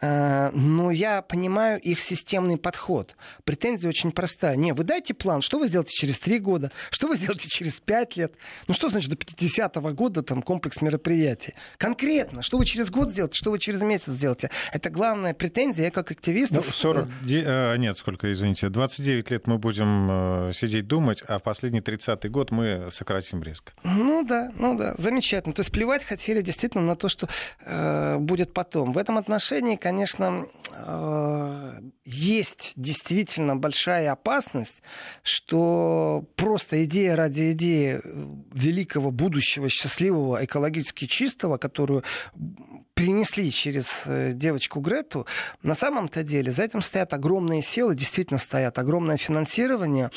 но 0.00 0.90
я 0.90 1.22
понимаю 1.22 1.80
их 1.80 2.00
системный 2.00 2.56
подход. 2.56 3.16
Претензия 3.44 3.88
очень 3.88 4.12
простая. 4.12 4.56
Не, 4.56 4.72
вы 4.72 4.84
дайте 4.84 5.14
план, 5.14 5.42
что 5.42 5.58
вы 5.58 5.68
сделаете 5.68 5.92
через 5.92 6.18
три 6.18 6.38
года, 6.38 6.70
что 6.90 7.08
вы 7.08 7.16
сделаете 7.16 7.48
через 7.48 7.80
пять 7.80 8.16
лет. 8.16 8.34
Ну 8.68 8.74
что 8.74 8.88
значит 8.88 9.10
до 9.10 9.16
50-го 9.16 9.90
года 9.92 10.22
там 10.22 10.42
комплекс 10.42 10.80
мероприятий? 10.80 11.54
Конкретно, 11.78 12.42
что 12.42 12.58
вы 12.58 12.66
через 12.66 12.90
год 12.90 13.10
сделаете, 13.10 13.36
что 13.36 13.50
вы 13.50 13.58
через 13.58 13.82
месяц 13.82 14.12
сделаете. 14.12 14.50
Это 14.72 14.90
главная 14.90 15.34
претензия, 15.34 15.86
я 15.86 15.90
как 15.90 16.10
активист. 16.10 16.52
Ну, 16.52 16.62
40, 16.62 17.08
э, 17.28 17.76
нет, 17.78 17.96
сколько, 17.96 18.30
извините, 18.32 18.68
29 18.68 19.30
лет 19.30 19.46
мы 19.46 19.58
будем 19.58 20.48
э, 20.48 20.52
сидеть 20.54 20.86
думать, 20.86 21.22
а 21.26 21.38
в 21.38 21.42
последний 21.42 21.80
30-й 21.80 22.28
год 22.28 22.50
мы 22.50 22.88
сократим 22.90 23.42
резко. 23.42 23.72
Ну 23.82 24.24
да, 24.24 24.52
ну 24.56 24.76
да, 24.76 24.94
замечательно. 24.98 25.54
То 25.54 25.60
есть 25.60 25.72
плевать 25.72 26.04
хотели 26.04 26.42
действительно 26.42 26.84
на 26.84 26.96
то, 26.96 27.08
что 27.08 27.28
э, 27.64 28.18
будет 28.18 28.52
потом. 28.52 28.92
В 28.92 28.98
этом 28.98 29.18
отношении, 29.18 29.76
конечно, 29.86 30.48
э, 30.74 31.72
есть 32.04 32.72
действительно 32.74 33.54
большая 33.54 34.10
опасность, 34.10 34.82
что 35.22 36.24
просто 36.34 36.82
идея 36.82 37.14
ради 37.14 37.52
идеи 37.52 38.00
великого 38.52 39.12
будущего, 39.12 39.68
счастливого, 39.68 40.44
экологически 40.44 41.04
чистого, 41.04 41.56
которую 41.56 42.02
перенесли 42.94 43.48
через 43.52 43.86
э, 44.06 44.32
девочку 44.32 44.80
Грету, 44.80 45.24
на 45.62 45.76
самом-то 45.76 46.24
деле 46.24 46.50
за 46.50 46.64
этим 46.64 46.82
стоят 46.82 47.14
огромные 47.14 47.62
силы, 47.62 47.94
действительно 47.94 48.40
стоят 48.40 48.80
огромное 48.80 49.18
финансирование, 49.18 50.10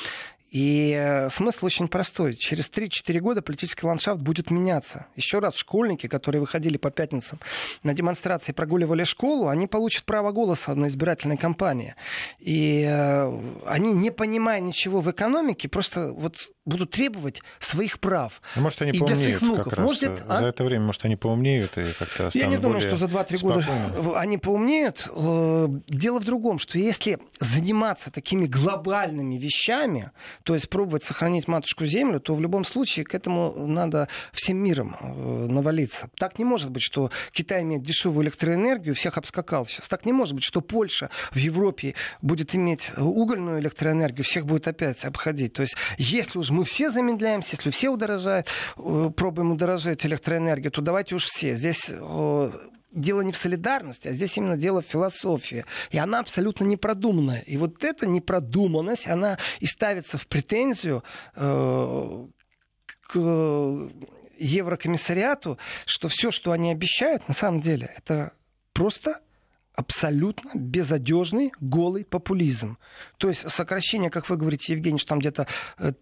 и 0.49 0.95
э, 0.97 1.29
смысл 1.29 1.67
очень 1.67 1.87
простой. 1.87 2.35
Через 2.35 2.69
3-4 2.71 3.19
года 3.19 3.41
политический 3.41 3.85
ландшафт 3.85 4.21
будет 4.21 4.49
меняться. 4.49 5.05
Еще 5.15 5.39
раз, 5.39 5.55
школьники, 5.55 6.07
которые 6.07 6.41
выходили 6.41 6.77
по 6.77 6.89
пятницам 6.89 7.39
на 7.83 7.93
демонстрации, 7.93 8.51
прогуливали 8.51 9.03
школу, 9.03 9.47
они 9.47 9.67
получат 9.67 10.05
право 10.05 10.31
голоса 10.31 10.73
на 10.73 10.87
избирательной 10.87 11.37
кампании. 11.37 11.95
И 12.39 12.83
э, 12.87 13.41
они, 13.67 13.93
не 13.93 14.11
понимая 14.11 14.59
ничего 14.59 15.01
в 15.01 15.11
экономике, 15.11 15.69
просто 15.69 16.11
вот 16.13 16.49
будут 16.69 16.91
требовать 16.91 17.41
своих 17.59 17.99
прав. 17.99 18.41
А 18.55 18.61
может, 18.61 18.81
они 18.81 18.91
и 18.91 18.99
поумнеют 18.99 19.19
для 19.19 19.27
своих 19.27 19.41
внуков. 19.41 19.73
как 19.73 19.79
может, 19.79 20.09
раз. 20.09 20.19
А? 20.27 20.41
За 20.41 20.47
это 20.47 20.63
время, 20.63 20.85
может, 20.85 21.03
они 21.05 21.15
поумнеют 21.15 21.77
и 21.77 21.93
как-то 21.97 22.29
Я 22.33 22.47
не 22.47 22.57
думаю, 22.57 22.81
что 22.81 22.95
за 22.97 23.05
2-3 23.05 23.41
года 23.41 23.65
они 24.15 24.37
поумнеют. 24.37 25.07
Э, 25.15 25.67
дело 25.87 26.19
в 26.19 26.23
другом, 26.23 26.59
что 26.59 26.77
если 26.77 27.19
заниматься 27.39 28.11
такими 28.11 28.45
глобальными 28.45 29.35
вещами, 29.35 30.11
то 30.43 30.53
есть 30.53 30.69
пробовать 30.69 31.03
сохранить 31.03 31.47
матушку 31.47 31.85
землю, 31.85 32.19
то 32.19 32.35
в 32.35 32.41
любом 32.41 32.63
случае 32.63 33.05
к 33.05 33.13
этому 33.13 33.53
надо 33.67 34.07
всем 34.31 34.57
миром 34.57 34.95
э, 34.99 35.47
навалиться. 35.49 36.09
Так 36.17 36.39
не 36.39 36.45
может 36.45 36.71
быть, 36.71 36.83
что 36.83 37.11
Китай 37.31 37.63
имеет 37.63 37.83
дешевую 37.83 38.23
электроэнергию, 38.25 38.95
всех 38.95 39.17
обскакал 39.17 39.65
сейчас. 39.65 39.87
Так 39.87 40.05
не 40.05 40.13
может 40.13 40.35
быть, 40.35 40.43
что 40.43 40.61
Польша 40.61 41.09
в 41.31 41.37
Европе 41.37 41.95
будет 42.21 42.55
иметь 42.55 42.91
угольную 42.97 43.59
электроэнергию, 43.59 44.23
всех 44.23 44.45
будет 44.45 44.67
опять 44.67 45.05
обходить. 45.05 45.53
То 45.53 45.61
есть 45.61 45.75
если 45.97 46.39
уж 46.39 46.49
мы 46.49 46.58
все 46.63 46.89
замедляемся, 46.89 47.55
если 47.55 47.69
все 47.69 47.89
удорожают, 47.89 48.47
э, 48.77 49.11
пробуем 49.15 49.51
удорожать 49.51 50.05
электроэнергию, 50.05 50.71
то 50.71 50.81
давайте 50.81 51.15
уж 51.15 51.25
все. 51.25 51.55
Здесь 51.55 51.85
э, 51.89 52.49
дело 52.91 53.21
не 53.21 53.31
в 53.31 53.37
солидарности, 53.37 54.07
а 54.07 54.13
здесь 54.13 54.37
именно 54.37 54.57
дело 54.57 54.81
в 54.81 54.85
философии. 54.85 55.65
И 55.91 55.97
она 55.97 56.19
абсолютно 56.19 56.65
непродуманная. 56.65 57.41
И 57.41 57.57
вот 57.57 57.83
эта 57.83 58.07
непродуманность, 58.07 59.07
она 59.07 59.37
и 59.59 59.65
ставится 59.65 60.17
в 60.17 60.27
претензию 60.27 61.03
э, 61.35 62.27
к 63.01 63.89
Еврокомиссариату, 64.37 65.57
что 65.85 66.07
все, 66.07 66.31
что 66.31 66.51
они 66.51 66.71
обещают, 66.71 67.27
на 67.27 67.33
самом 67.33 67.59
деле, 67.59 67.93
это 67.97 68.33
просто 68.73 69.19
абсолютно 69.75 70.51
безодежный, 70.55 71.51
голый 71.59 72.03
популизм. 72.03 72.77
То 73.17 73.29
есть 73.29 73.49
сокращение, 73.49 74.09
как 74.09 74.29
вы 74.29 74.37
говорите, 74.37 74.73
Евгений, 74.73 74.99
что 74.99 75.09
там 75.09 75.19
где-то 75.19 75.47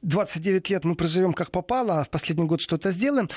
29 0.01 0.71
э, 0.71 0.73
лет 0.73 0.83
мы 0.83 0.95
проживем 0.95 1.33
как 1.33 1.51
попало, 1.51 2.01
а 2.01 2.03
в 2.03 2.09
последний 2.09 2.45
год 2.45 2.61
что-то 2.61 2.91
сделаем. 2.91 3.29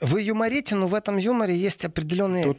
Вы 0.00 0.22
юморите, 0.22 0.76
но 0.76 0.86
в 0.86 0.94
этом 0.94 1.16
юморе 1.16 1.56
есть 1.56 1.84
определенная 1.84 2.54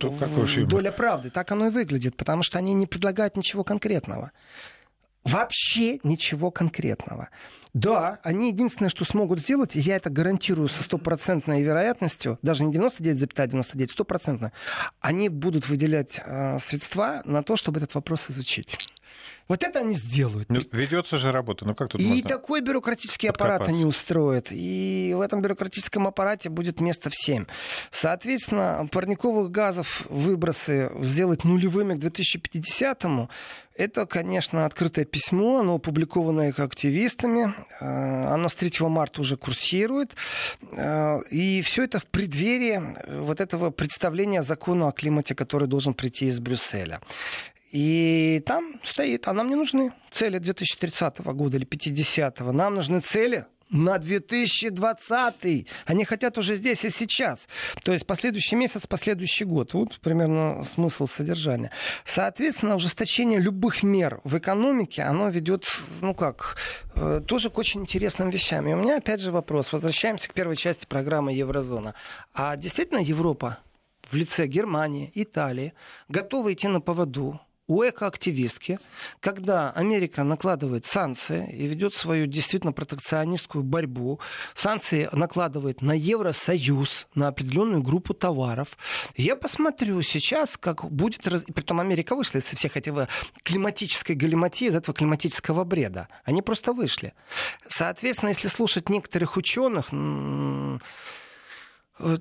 доля 0.65 0.91
правды. 0.91 1.29
Так 1.29 1.51
оно 1.51 1.67
и 1.67 1.69
выглядит, 1.69 2.17
потому 2.17 2.43
что 2.43 2.57
они 2.57 2.73
не 2.73 2.85
предлагают 2.85 3.37
ничего 3.37 3.63
конкретного. 3.63 4.31
Вообще 5.23 5.99
ничего 6.03 6.51
конкретного. 6.51 7.29
Да, 7.73 8.19
они 8.23 8.49
единственное, 8.49 8.89
что 8.89 9.05
смогут 9.05 9.39
сделать, 9.39 9.75
я 9.75 9.95
это 9.95 10.09
гарантирую 10.09 10.69
со 10.69 10.81
стопроцентной 10.81 11.61
вероятностью, 11.61 12.39
даже 12.41 12.63
не 12.63 12.73
99,99, 12.73 13.91
стопроцентно, 13.91 14.51
они 14.99 15.29
будут 15.29 15.69
выделять 15.69 16.19
э, 16.25 16.57
средства 16.59 17.21
на 17.25 17.43
то, 17.43 17.55
чтобы 17.55 17.77
этот 17.77 17.93
вопрос 17.93 18.29
изучить. 18.29 18.77
Вот 19.49 19.63
это 19.63 19.79
они 19.79 19.95
сделают. 19.95 20.47
Ну, 20.49 20.61
ведется 20.71 21.17
же 21.17 21.31
работа. 21.31 21.65
Ну 21.65 21.75
как 21.75 21.89
тут 21.89 21.99
И 21.99 22.05
можно 22.05 22.29
такой 22.29 22.61
бюрократический 22.61 23.29
аппарат 23.29 23.67
они 23.67 23.83
устроят. 23.83 24.47
И 24.51 25.13
в 25.17 25.21
этом 25.21 25.41
бюрократическом 25.41 26.07
аппарате 26.07 26.49
будет 26.49 26.79
место 26.79 27.09
всем. 27.11 27.47
Соответственно, 27.91 28.87
парниковых 28.91 29.49
газов 29.49 30.05
выбросы 30.09 30.91
сделать 31.01 31.43
нулевыми 31.43 31.95
к 31.95 31.97
2050-му 31.97 33.29
это, 33.79 34.05
конечно, 34.05 34.65
открытое 34.65 35.05
письмо, 35.05 35.59
оно 35.59 35.75
опубликованное 35.75 36.53
активистами, 36.55 37.53
э, 37.79 38.33
оно 38.33 38.49
с 38.49 38.55
3 38.55 38.89
марта 38.89 39.21
уже 39.21 39.37
курсирует, 39.37 40.17
э, 40.73 41.21
и 41.31 41.61
все 41.61 41.85
это 41.85 41.99
в 41.99 42.05
преддверии 42.05 42.81
вот 43.21 43.39
этого 43.39 43.69
представления 43.71 44.43
закона 44.43 44.89
о 44.89 44.91
климате, 44.91 45.33
который 45.33 45.69
должен 45.69 45.93
прийти 45.93 46.25
из 46.25 46.41
Брюсселя. 46.41 46.99
И 47.71 48.41
там 48.45 48.79
стоит, 48.83 49.27
а 49.27 49.33
нам 49.33 49.49
не 49.49 49.55
нужны 49.55 49.93
цели 50.11 50.39
2030 50.39 51.19
года 51.19 51.57
или 51.57 51.65
50 51.65 52.39
-го. 52.39 52.51
Нам 52.51 52.75
нужны 52.75 53.01
цели 53.01 53.45
на 53.69 53.99
2020. 53.99 55.67
Они 55.85 56.05
хотят 56.05 56.37
уже 56.37 56.55
здесь 56.55 56.83
и 56.85 56.89
сейчас. 56.89 57.47
То 57.83 57.93
есть 57.93 58.05
последующий 58.05 58.57
месяц, 58.57 58.87
последующий 58.87 59.45
год. 59.45 59.73
Вот 59.73 59.99
примерно 59.99 60.63
смысл 60.63 61.07
содержания. 61.07 61.71
Соответственно, 62.05 62.75
ужесточение 62.75 63.39
любых 63.39 63.83
мер 63.83 64.21
в 64.23 64.37
экономике, 64.37 65.03
оно 65.03 65.29
ведет, 65.29 65.65
ну 66.01 66.13
как, 66.13 66.57
э, 66.95 67.21
тоже 67.25 67.49
к 67.49 67.57
очень 67.57 67.81
интересным 67.81 68.29
вещам. 68.29 68.67
И 68.67 68.73
у 68.73 68.77
меня 68.77 68.97
опять 68.97 69.21
же 69.21 69.31
вопрос. 69.31 69.71
Возвращаемся 69.71 70.29
к 70.29 70.33
первой 70.33 70.55
части 70.55 70.85
программы 70.85 71.33
Еврозона. 71.33 71.93
А 72.33 72.55
действительно 72.57 72.99
Европа 72.99 73.59
в 74.09 74.15
лице 74.15 74.47
Германии, 74.47 75.11
Италии 75.13 75.73
готова 76.07 76.51
идти 76.51 76.67
на 76.67 76.81
поводу 76.81 77.39
у 77.69 77.83
экоактивистки, 77.83 78.79
когда 79.19 79.69
Америка 79.69 80.23
накладывает 80.23 80.85
санкции 80.85 81.47
и 81.53 81.67
ведет 81.67 81.93
свою 81.93 82.25
действительно 82.25 82.73
протекционистскую 82.73 83.63
борьбу, 83.63 84.19
санкции 84.55 85.07
накладывает 85.11 85.83
на 85.83 85.91
Евросоюз, 85.91 87.07
на 87.13 87.27
определенную 87.27 87.83
группу 87.83 88.15
товаров. 88.15 88.75
Я 89.15 89.35
посмотрю 89.35 90.01
сейчас, 90.01 90.57
как 90.57 90.83
будет... 90.83 91.21
Притом 91.53 91.79
Америка 91.79 92.15
вышла 92.15 92.39
из 92.39 92.45
всех 92.45 92.75
этого 92.75 93.07
климатической 93.43 94.15
галиматии, 94.15 94.67
из 94.67 94.75
этого 94.75 94.95
климатического 94.95 95.63
бреда. 95.63 96.07
Они 96.23 96.41
просто 96.41 96.73
вышли. 96.73 97.13
Соответственно, 97.67 98.29
если 98.29 98.47
слушать 98.47 98.89
некоторых 98.89 99.37
ученых, 99.37 99.89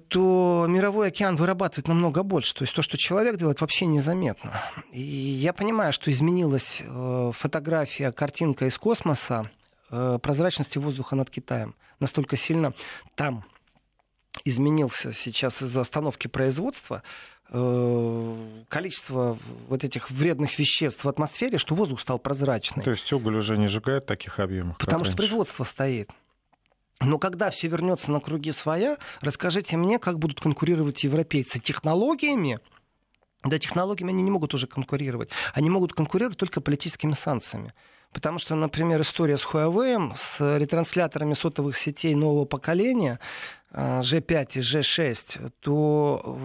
то 0.08 0.66
мировой 0.68 1.08
океан 1.08 1.36
вырабатывает 1.36 1.88
намного 1.88 2.22
больше. 2.22 2.54
То 2.54 2.62
есть 2.62 2.74
то, 2.74 2.82
что 2.82 2.98
человек 2.98 3.36
делает, 3.36 3.60
вообще 3.60 3.86
незаметно. 3.86 4.52
И 4.92 5.00
я 5.00 5.52
понимаю, 5.52 5.92
что 5.92 6.10
изменилась 6.10 6.82
э, 6.84 7.30
фотография, 7.32 8.10
картинка 8.10 8.66
из 8.66 8.76
космоса 8.76 9.50
э, 9.90 10.18
прозрачности 10.20 10.78
воздуха 10.78 11.14
над 11.14 11.30
Китаем. 11.30 11.76
Настолько 12.00 12.36
сильно 12.36 12.74
там 13.14 13.44
изменился 14.44 15.12
сейчас 15.12 15.62
из-за 15.62 15.80
остановки 15.80 16.26
производства 16.26 17.02
количество 17.48 19.38
вот 19.68 19.82
этих 19.82 20.10
вредных 20.10 20.58
веществ 20.58 21.04
в 21.04 21.08
атмосфере, 21.08 21.56
что 21.56 21.74
воздух 21.74 21.98
стал 22.00 22.18
прозрачный. 22.18 22.84
То 22.84 22.90
есть 22.90 23.10
уголь 23.10 23.36
уже 23.36 23.56
не 23.56 23.68
сжигает 23.68 24.04
таких 24.04 24.38
объемов? 24.38 24.76
Потому 24.76 25.04
что 25.04 25.12
раньше. 25.12 25.16
производство 25.16 25.64
стоит. 25.64 26.10
Но 27.00 27.18
когда 27.18 27.50
все 27.50 27.68
вернется 27.68 28.10
на 28.10 28.20
круги 28.20 28.50
своя, 28.50 28.98
расскажите 29.20 29.76
мне, 29.76 29.98
как 29.98 30.18
будут 30.18 30.40
конкурировать 30.40 31.04
европейцы 31.04 31.60
технологиями. 31.60 32.58
Да, 33.44 33.58
технологиями 33.58 34.12
они 34.12 34.22
не 34.22 34.32
могут 34.32 34.52
уже 34.54 34.66
конкурировать. 34.66 35.30
Они 35.54 35.70
могут 35.70 35.92
конкурировать 35.92 36.38
только 36.38 36.60
политическими 36.60 37.12
санкциями. 37.12 37.72
Потому 38.12 38.38
что, 38.38 38.54
например, 38.56 39.00
история 39.02 39.36
с 39.36 39.44
Huawei, 39.44 40.12
с 40.16 40.58
ретрансляторами 40.58 41.34
сотовых 41.34 41.76
сетей 41.76 42.14
нового 42.14 42.46
поколения, 42.46 43.20
G5 43.72 44.48
и 44.54 44.60
G6, 44.60 45.52
то 45.60 46.38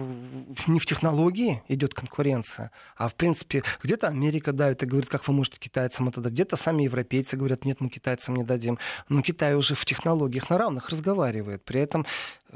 не 0.66 0.78
в 0.78 0.86
технологии 0.86 1.62
идет 1.68 1.94
конкуренция, 1.94 2.70
а 2.96 3.08
в 3.08 3.14
принципе 3.14 3.62
где-то 3.82 4.08
Америка 4.08 4.52
давит 4.52 4.82
и 4.82 4.86
говорит, 4.86 5.08
как 5.08 5.26
вы 5.26 5.34
можете 5.34 5.58
китайцам 5.58 6.08
это 6.08 6.20
дать, 6.20 6.32
где-то 6.32 6.56
сами 6.56 6.82
европейцы 6.82 7.36
говорят, 7.36 7.64
нет, 7.64 7.80
мы 7.80 7.88
китайцам 7.88 8.36
не 8.36 8.44
дадим. 8.44 8.78
Но 9.08 9.22
Китай 9.22 9.54
уже 9.54 9.74
в 9.74 9.84
технологиях 9.84 10.50
на 10.50 10.58
равных 10.58 10.90
разговаривает. 10.90 11.64
При 11.64 11.80
этом 11.80 12.06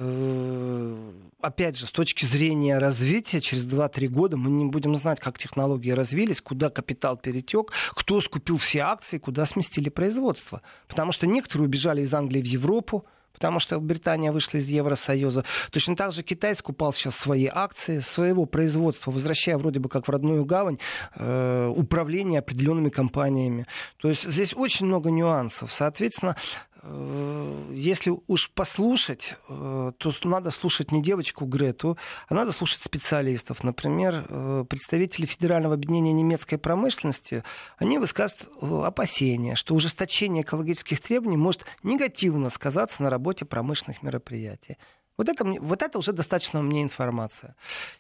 Э, 0.01 1.13
опять 1.41 1.77
же, 1.77 1.87
с 1.89 1.91
точки 1.91 2.25
зрения 2.25 2.79
развития, 2.79 3.41
через 3.41 3.67
2-3 3.67 4.07
года 4.07 4.37
мы 4.37 4.49
не 4.49 4.67
будем 4.67 4.95
знать, 4.95 5.19
как 5.19 5.39
технологии 5.39 5.91
развились, 5.91 6.41
куда 6.41 6.71
капитал 6.71 7.17
перетек, 7.17 7.73
кто 7.91 8.21
скупил 8.21 8.59
все 8.59 8.81
акции, 8.81 9.19
куда 9.19 9.45
сместили 9.45 9.89
производство. 9.89 10.63
Потому 10.87 11.11
что 11.11 11.27
некоторые 11.27 11.67
убежали 11.67 12.03
из 12.03 12.15
Англии 12.15 12.41
в 12.41 12.47
Европу, 12.47 13.07
потому 13.39 13.61
что 13.61 13.79
Британия 13.79 14.33
вышла 14.33 14.59
из 14.59 14.67
Евросоюза. 14.67 15.45
Точно 15.71 15.95
так 15.95 16.11
же 16.11 16.25
Китай 16.25 16.57
скупал 16.57 16.93
сейчас 16.93 17.15
свои 17.15 17.47
акции, 17.47 18.01
своего 18.01 18.47
производства, 18.47 19.13
возвращая 19.13 19.57
вроде 19.59 19.79
бы 19.79 19.89
как 19.89 20.09
в 20.09 20.11
родную 20.11 20.45
гавань 20.45 20.81
э, 21.15 21.73
управление 21.75 22.41
определенными 22.41 22.89
компаниями. 22.89 23.67
То 23.99 24.09
есть 24.09 24.29
здесь 24.29 24.55
очень 24.57 24.87
много 24.87 25.13
нюансов. 25.13 25.73
Соответственно, 25.73 26.35
если 26.83 28.13
уж 28.27 28.51
послушать, 28.51 29.35
э, 29.49 29.93
то 29.97 30.13
надо 30.25 30.51
слушать 30.51 30.93
не 30.93 31.03
девочку 31.03 31.45
Грету, 31.45 31.99
а 32.29 32.35
надо 32.35 32.53
слушать 32.53 32.83
специалистов. 32.83 33.65
Например, 33.65 34.25
э, 34.29 34.65
представители 34.69 35.27
Федерального 35.27 35.75
объединения 35.75 36.13
немецкой 36.13 36.57
промышленности, 36.57 37.43
они 37.79 37.99
высказывают 37.99 38.87
опасения, 38.87 39.57
что 39.57 39.75
ужесточение 39.75 40.43
экологических 40.43 41.01
требований 41.01 41.37
может 41.37 41.65
негативно 41.83 42.51
сказаться 42.51 43.03
на 43.03 43.11
работе 43.11 43.45
промышленных 43.45 44.03
мероприятий. 44.03 44.77
Вот 45.17 45.29
это, 45.29 45.45
вот 45.45 45.83
это 45.83 45.99
уже 45.99 46.13
достаточно 46.13 46.63
мне 46.63 46.83
информация. 46.83 47.57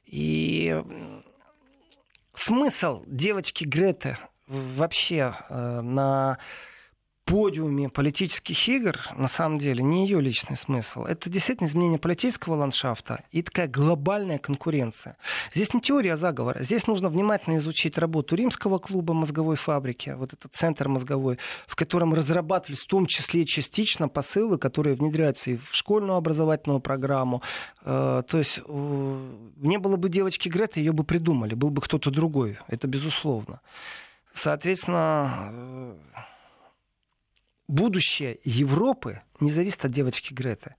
И 0.06 0.80
смысл 2.32 3.02
девочки 3.06 3.64
Греты 3.64 4.16
вообще 4.46 5.34
на 5.50 6.38
подиуме 7.28 7.90
политических 7.90 8.68
игр, 8.68 8.98
на 9.14 9.28
самом 9.28 9.58
деле, 9.58 9.82
не 9.82 10.04
ее 10.06 10.20
личный 10.20 10.56
смысл. 10.56 11.04
Это 11.04 11.28
действительно 11.28 11.68
изменение 11.68 11.98
политического 11.98 12.54
ландшафта 12.54 13.22
и 13.30 13.42
такая 13.42 13.68
глобальная 13.68 14.38
конкуренция. 14.38 15.16
Здесь 15.54 15.74
не 15.74 15.80
теория 15.82 16.16
заговора. 16.16 16.62
Здесь 16.62 16.86
нужно 16.86 17.10
внимательно 17.10 17.58
изучить 17.58 17.98
работу 17.98 18.34
римского 18.34 18.78
клуба 18.78 19.12
мозговой 19.12 19.56
фабрики, 19.56 20.14
вот 20.16 20.32
этот 20.32 20.54
центр 20.54 20.88
мозговой, 20.88 21.38
в 21.66 21.76
котором 21.76 22.14
разрабатывались 22.14 22.84
в 22.84 22.86
том 22.86 23.04
числе 23.06 23.44
частично 23.44 24.08
посылы, 24.08 24.56
которые 24.56 24.96
внедряются 24.96 25.50
и 25.50 25.56
в 25.56 25.68
школьную 25.72 26.16
образовательную 26.16 26.80
программу. 26.80 27.42
Э, 27.82 28.22
то 28.26 28.38
есть 28.38 28.60
не 28.66 29.78
было 29.78 29.96
бы 29.96 30.08
девочки 30.08 30.48
Греты, 30.48 30.80
ее 30.80 30.92
бы 30.92 31.04
придумали, 31.04 31.54
был 31.54 31.68
бы 31.68 31.82
кто-то 31.82 32.10
другой. 32.10 32.58
Это 32.68 32.88
безусловно. 32.88 33.60
Соответственно, 34.32 35.50
э, 35.52 35.94
будущее 37.68 38.38
Европы 38.44 39.20
не 39.40 39.50
зависит 39.50 39.84
от 39.84 39.92
девочки 39.92 40.32
Греты 40.32 40.74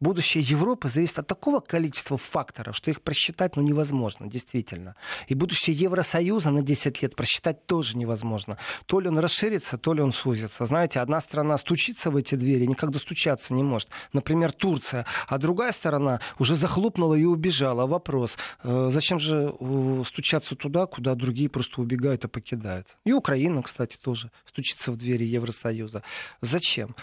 будущее 0.00 0.42
Европы 0.42 0.88
зависит 0.88 1.18
от 1.18 1.26
такого 1.26 1.60
количества 1.60 2.16
факторов, 2.16 2.76
что 2.76 2.90
их 2.90 3.02
просчитать 3.02 3.56
ну, 3.56 3.62
невозможно, 3.62 4.28
действительно. 4.28 4.96
И 5.28 5.34
будущее 5.34 5.76
Евросоюза 5.76 6.50
на 6.50 6.62
10 6.62 7.02
лет 7.02 7.14
просчитать 7.14 7.66
тоже 7.66 7.96
невозможно. 7.96 8.58
То 8.86 9.00
ли 9.00 9.08
он 9.08 9.18
расширится, 9.18 9.78
то 9.78 9.92
ли 9.92 10.02
он 10.02 10.12
сузится. 10.12 10.64
Знаете, 10.64 11.00
одна 11.00 11.20
страна 11.20 11.58
стучится 11.58 12.10
в 12.10 12.16
эти 12.16 12.34
двери, 12.34 12.66
никак 12.66 12.90
достучаться 12.90 13.54
не 13.54 13.62
может. 13.62 13.88
Например, 14.12 14.52
Турция. 14.52 15.06
А 15.28 15.38
другая 15.38 15.72
сторона 15.72 16.20
уже 16.38 16.56
захлопнула 16.56 17.14
и 17.14 17.24
убежала. 17.24 17.86
Вопрос, 17.86 18.38
э, 18.62 18.88
зачем 18.92 19.18
же 19.18 19.54
э, 19.58 20.02
стучаться 20.06 20.56
туда, 20.56 20.86
куда 20.86 21.14
другие 21.14 21.48
просто 21.48 21.80
убегают 21.80 22.24
и 22.24 22.28
покидают? 22.28 22.96
И 23.04 23.12
Украина, 23.12 23.62
кстати, 23.62 23.96
тоже 23.96 24.30
стучится 24.46 24.92
в 24.92 24.96
двери 24.96 25.24
Евросоюза. 25.24 26.02
Зачем? 26.40 26.94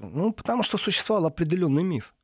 Ну, 0.00 0.32
потому 0.32 0.62
что 0.62 0.78
существовал 0.78 1.26
определенный 1.26 1.82
миф. 1.82 2.14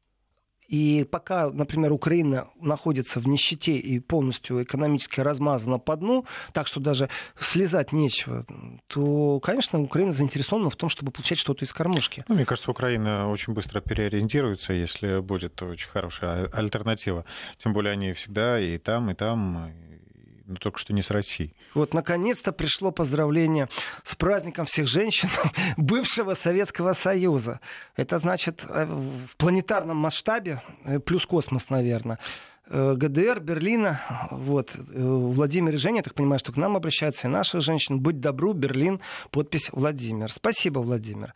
И 0.72 1.06
пока, 1.10 1.50
например, 1.50 1.92
Украина 1.92 2.48
находится 2.58 3.20
в 3.20 3.28
нищете 3.28 3.76
и 3.76 3.98
полностью 3.98 4.62
экономически 4.62 5.20
размазана 5.20 5.78
по 5.78 5.96
дну, 5.96 6.24
так 6.54 6.66
что 6.66 6.80
даже 6.80 7.10
слезать 7.38 7.92
нечего, 7.92 8.46
то, 8.86 9.38
конечно, 9.40 9.82
Украина 9.82 10.12
заинтересована 10.12 10.70
в 10.70 10.76
том, 10.76 10.88
чтобы 10.88 11.12
получать 11.12 11.36
что-то 11.36 11.66
из 11.66 11.74
кормушки. 11.74 12.24
Ну, 12.26 12.36
мне 12.36 12.46
кажется, 12.46 12.70
Украина 12.70 13.28
очень 13.28 13.52
быстро 13.52 13.82
переориентируется, 13.82 14.72
если 14.72 15.20
будет 15.20 15.60
очень 15.62 15.90
хорошая 15.90 16.46
альтернатива. 16.46 17.26
Тем 17.58 17.74
более 17.74 17.92
они 17.92 18.14
всегда 18.14 18.58
и 18.58 18.78
там, 18.78 19.10
и 19.10 19.14
там, 19.14 19.72
но 20.46 20.56
только 20.56 20.78
что 20.78 20.92
не 20.92 21.02
с 21.02 21.10
Россией. 21.10 21.54
Вот, 21.74 21.94
наконец-то 21.94 22.52
пришло 22.52 22.90
поздравление 22.90 23.68
с 24.04 24.14
праздником 24.14 24.66
всех 24.66 24.86
женщин 24.86 25.28
бывшего 25.76 26.34
Советского 26.34 26.92
Союза. 26.92 27.60
Это 27.96 28.18
значит 28.18 28.64
э, 28.68 28.84
в 28.84 29.36
планетарном 29.36 29.96
масштабе, 29.96 30.62
э, 30.84 30.98
плюс 30.98 31.26
космос, 31.26 31.70
наверное. 31.70 32.18
Э, 32.68 32.94
ГДР, 32.96 33.40
Берлина, 33.40 34.00
вот, 34.30 34.70
э, 34.74 34.80
Владимир 34.94 35.74
и 35.74 35.76
Женя, 35.76 35.96
я 35.96 36.02
так 36.02 36.14
понимаю, 36.14 36.38
что 36.38 36.52
к 36.52 36.56
нам 36.56 36.76
обращаются 36.76 37.26
и 37.26 37.30
наши 37.30 37.60
женщины. 37.60 37.98
Будь 37.98 38.20
добру, 38.20 38.52
Берлин, 38.52 39.00
подпись 39.30 39.68
Владимир. 39.72 40.30
Спасибо, 40.30 40.78
Владимир. 40.78 41.34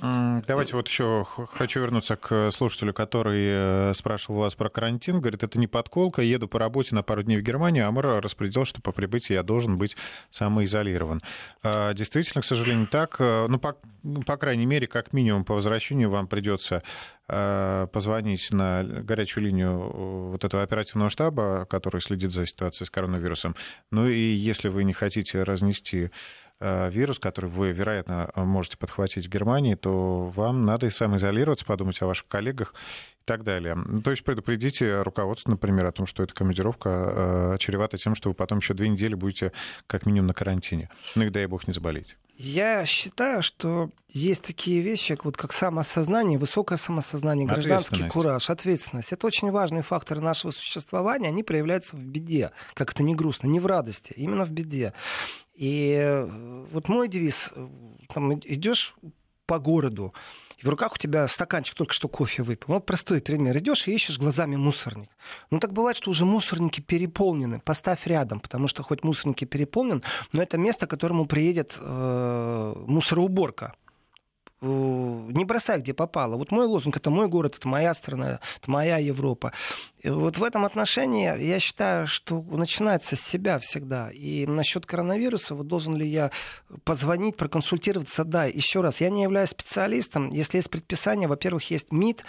Давайте 0.00 0.76
вот 0.76 0.88
еще 0.88 1.26
хочу 1.54 1.80
вернуться 1.80 2.16
к 2.16 2.50
слушателю, 2.52 2.92
который 2.92 3.46
э, 3.46 3.92
спрашивал 3.94 4.40
вас 4.40 4.54
про 4.54 4.68
карантин. 4.68 5.20
Говорит, 5.20 5.42
это 5.42 5.58
не 5.58 5.66
подколка, 5.66 6.20
еду 6.20 6.46
по 6.46 6.58
работе 6.58 6.94
на 6.94 7.02
пару 7.02 7.22
дней 7.22 7.38
в 7.38 7.42
Германию, 7.42 7.88
а 7.88 7.90
мэр 7.90 8.20
распределил, 8.20 8.66
что 8.66 8.82
по 8.82 8.92
прибытии 8.92 9.32
я 9.32 9.42
должен 9.42 9.78
быть 9.78 9.96
самоизолирован. 10.30 11.22
А, 11.62 11.94
действительно, 11.94 12.42
к 12.42 12.44
сожалению, 12.44 12.86
так. 12.86 13.18
Ну, 13.18 13.58
по, 14.14 14.22
по 14.22 14.36
крайней 14.36 14.66
мере, 14.66 14.86
как 14.86 15.12
минимум 15.12 15.44
по 15.44 15.54
возвращению 15.54 16.10
вам 16.10 16.28
придется 16.28 16.82
Э, 17.28 17.88
позвонить 17.92 18.52
на 18.52 18.84
горячую 18.84 19.44
линию 19.44 19.70
э, 19.70 20.30
вот 20.30 20.44
этого 20.44 20.62
оперативного 20.62 21.10
штаба, 21.10 21.66
который 21.68 22.00
следит 22.00 22.30
за 22.30 22.46
ситуацией 22.46 22.86
с 22.86 22.90
коронавирусом. 22.90 23.56
Ну 23.90 24.06
и 24.06 24.16
если 24.16 24.68
вы 24.68 24.84
не 24.84 24.92
хотите 24.92 25.42
разнести 25.42 26.10
э, 26.60 26.88
вирус, 26.88 27.18
который 27.18 27.50
вы, 27.50 27.72
вероятно, 27.72 28.30
можете 28.36 28.76
подхватить 28.76 29.26
в 29.26 29.28
Германии, 29.28 29.74
то 29.74 30.26
вам 30.28 30.64
надо 30.64 30.86
и 30.86 30.90
самоизолироваться, 30.90 31.66
подумать 31.66 32.00
о 32.00 32.06
ваших 32.06 32.28
коллегах 32.28 32.74
так 33.26 33.44
далее. 33.44 33.76
То 34.02 34.10
есть 34.10 34.24
предупредите 34.24 35.02
руководство, 35.02 35.50
например, 35.50 35.84
о 35.86 35.92
том, 35.92 36.06
что 36.06 36.22
эта 36.22 36.32
командировка 36.32 37.56
чревата 37.58 37.98
тем, 37.98 38.14
что 38.14 38.30
вы 38.30 38.34
потом 38.34 38.58
еще 38.58 38.72
две 38.72 38.88
недели 38.88 39.14
будете 39.14 39.52
как 39.86 40.06
минимум 40.06 40.28
на 40.28 40.34
карантине. 40.34 40.88
Ну 41.14 41.24
и 41.24 41.30
дай 41.30 41.46
бог 41.46 41.66
не 41.66 41.74
заболеть. 41.74 42.16
Я 42.38 42.84
считаю, 42.84 43.42
что 43.42 43.90
есть 44.10 44.42
такие 44.42 44.82
вещи, 44.82 45.18
вот 45.24 45.38
как 45.38 45.54
самоосознание, 45.54 46.38
высокое 46.38 46.76
самосознание, 46.76 47.46
гражданский 47.46 48.06
кураж, 48.08 48.50
ответственность. 48.50 49.12
Это 49.12 49.26
очень 49.26 49.50
важные 49.50 49.82
факторы 49.82 50.20
нашего 50.20 50.50
существования. 50.50 51.28
Они 51.28 51.42
проявляются 51.42 51.96
в 51.96 52.00
беде. 52.00 52.52
Как 52.74 52.92
это 52.92 53.02
не 53.02 53.14
грустно, 53.14 53.46
не 53.46 53.58
в 53.58 53.66
радости, 53.66 54.12
именно 54.16 54.44
в 54.44 54.52
беде. 54.52 54.92
И 55.54 55.96
э, 55.98 56.24
вот 56.72 56.88
мой 56.88 57.08
девиз, 57.08 57.50
э, 57.56 57.66
там 58.12 58.38
идешь 58.38 58.94
по 59.46 59.58
городу, 59.58 60.12
и 60.56 60.64
в 60.64 60.68
руках 60.68 60.94
у 60.94 60.98
тебя 60.98 61.28
стаканчик 61.28 61.74
только 61.74 61.92
что 61.92 62.08
кофе 62.08 62.42
выпил. 62.42 62.66
Вот 62.68 62.86
простой 62.86 63.20
пример. 63.20 63.56
Идешь 63.58 63.88
и 63.88 63.94
ищешь 63.94 64.18
глазами 64.18 64.56
мусорник. 64.56 65.10
Ну 65.50 65.58
так 65.58 65.72
бывает, 65.72 65.96
что 65.96 66.10
уже 66.10 66.24
мусорники 66.24 66.80
переполнены. 66.80 67.60
Поставь 67.60 68.06
рядом, 68.06 68.40
потому 68.40 68.66
что 68.66 68.82
хоть 68.82 69.04
мусорники 69.04 69.44
переполнен, 69.44 70.02
но 70.32 70.42
это 70.42 70.56
место, 70.56 70.86
к 70.86 70.90
которому 70.90 71.26
приедет 71.26 71.76
э, 71.78 72.74
мусороуборка 72.86 73.74
не 74.66 75.44
бросай, 75.44 75.80
где 75.80 75.94
попало. 75.94 76.36
Вот 76.36 76.50
мой 76.50 76.66
лозунг— 76.66 76.96
это 76.98 77.10
мой 77.10 77.28
город, 77.28 77.56
это 77.58 77.68
моя 77.68 77.94
страна, 77.94 78.40
это 78.56 78.70
моя 78.70 78.98
Европа. 78.98 79.52
И 80.02 80.10
вот 80.10 80.38
в 80.38 80.44
этом 80.44 80.64
отношении 80.64 81.36
я 81.42 81.58
считаю, 81.58 82.06
что 82.06 82.40
начинается 82.42 83.16
с 83.16 83.20
себя 83.20 83.58
всегда. 83.58 84.10
И 84.10 84.46
насчет 84.46 84.86
коронавируса, 84.86 85.54
вот 85.54 85.66
должен 85.66 85.96
ли 85.96 86.06
я 86.06 86.30
позвонить, 86.84 87.36
проконсультироваться, 87.36 88.24
да, 88.24 88.44
еще 88.44 88.80
раз, 88.80 89.00
я 89.00 89.10
не 89.10 89.22
являюсь 89.22 89.50
специалистом. 89.50 90.30
Если 90.30 90.58
есть 90.58 90.70
предписание, 90.70 91.28
во-первых, 91.28 91.70
есть 91.70 91.92
МИД, 91.92 92.24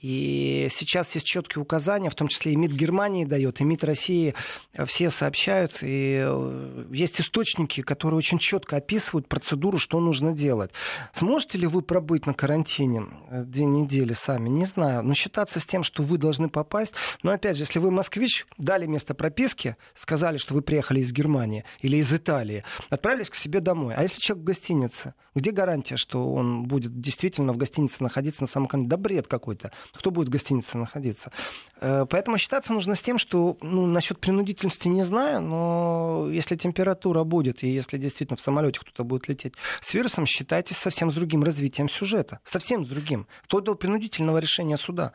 и 0.00 0.68
сейчас 0.70 1.12
есть 1.16 1.26
четкие 1.26 1.60
указания, 1.60 2.08
в 2.08 2.14
том 2.14 2.28
числе 2.28 2.52
и 2.52 2.56
МИД 2.56 2.72
Германии 2.72 3.24
дает, 3.24 3.60
и 3.60 3.64
МИД 3.64 3.84
России 3.84 4.34
э, 4.72 4.84
все 4.84 5.10
сообщают. 5.10 5.78
И 5.82 6.22
э, 6.24 6.84
есть 6.92 7.20
источники, 7.20 7.80
которые 7.80 8.18
очень 8.18 8.38
четко 8.38 8.76
описывают 8.76 9.26
процедуру, 9.26 9.78
что 9.78 9.98
нужно 9.98 10.32
делать. 10.32 10.70
Сможете 11.14 11.58
ли 11.58 11.66
вы 11.66 11.82
пробыть 11.82 12.26
на 12.26 12.34
карантине 12.34 13.06
э, 13.28 13.42
две 13.42 13.64
недели 13.64 14.12
сами? 14.12 14.48
Не 14.48 14.66
знаю. 14.66 15.02
Но 15.02 15.14
считаться 15.14 15.58
с 15.58 15.66
тем, 15.66 15.82
что 15.82 16.04
вы 16.04 16.16
должны 16.16 16.48
попасть. 16.48 16.94
Но 17.24 17.32
опять 17.32 17.56
же, 17.56 17.64
если 17.64 17.80
вы 17.80 17.90
москвич, 17.90 18.46
дали 18.56 18.86
место 18.86 19.14
прописки, 19.14 19.76
сказали, 19.96 20.36
что 20.36 20.54
вы 20.54 20.62
приехали 20.62 21.00
из 21.00 21.12
Германии 21.12 21.64
или 21.80 21.96
из 21.96 22.12
Италии, 22.14 22.62
отправились 22.88 23.30
к 23.30 23.34
себе 23.34 23.58
домой. 23.58 23.94
А 23.96 24.02
если 24.02 24.20
человек 24.20 24.44
в 24.44 24.46
гостинице? 24.46 25.14
Где 25.34 25.50
гарантия, 25.50 25.96
что 25.96 26.32
он 26.32 26.64
будет 26.64 27.00
действительно 27.00 27.52
в 27.52 27.56
гостинице 27.56 28.02
находиться 28.02 28.42
на 28.42 28.48
самом 28.48 28.68
конце? 28.68 28.88
Да 28.88 28.96
бред 28.96 29.26
какой-то. 29.26 29.72
Кто 29.92 30.10
будет 30.10 30.28
в 30.28 30.30
гостинице 30.30 30.78
находиться? 30.78 31.30
Э, 31.80 32.06
поэтому 32.08 32.38
считаться 32.38 32.72
нужно 32.72 32.94
с 32.94 33.02
тем, 33.02 33.18
что 33.18 33.56
ну, 33.60 33.86
насчет 33.86 34.18
принудительности 34.18 34.88
не 34.88 35.02
знаю, 35.02 35.40
но 35.40 36.28
если 36.30 36.56
температура 36.56 37.24
будет, 37.24 37.62
и 37.62 37.68
если 37.68 37.98
действительно 37.98 38.36
в 38.36 38.40
самолете 38.40 38.80
кто-то 38.80 39.04
будет 39.04 39.28
лететь 39.28 39.54
с 39.80 39.94
вирусом, 39.94 40.26
считайте 40.26 40.74
совсем 40.74 41.10
с 41.10 41.14
другим 41.14 41.42
развитием 41.42 41.88
сюжета. 41.88 42.40
Совсем 42.44 42.84
с 42.84 42.88
другим. 42.88 43.26
Вплоть 43.44 43.64
до 43.64 43.74
принудительного 43.74 44.38
решения 44.38 44.76
суда. 44.76 45.12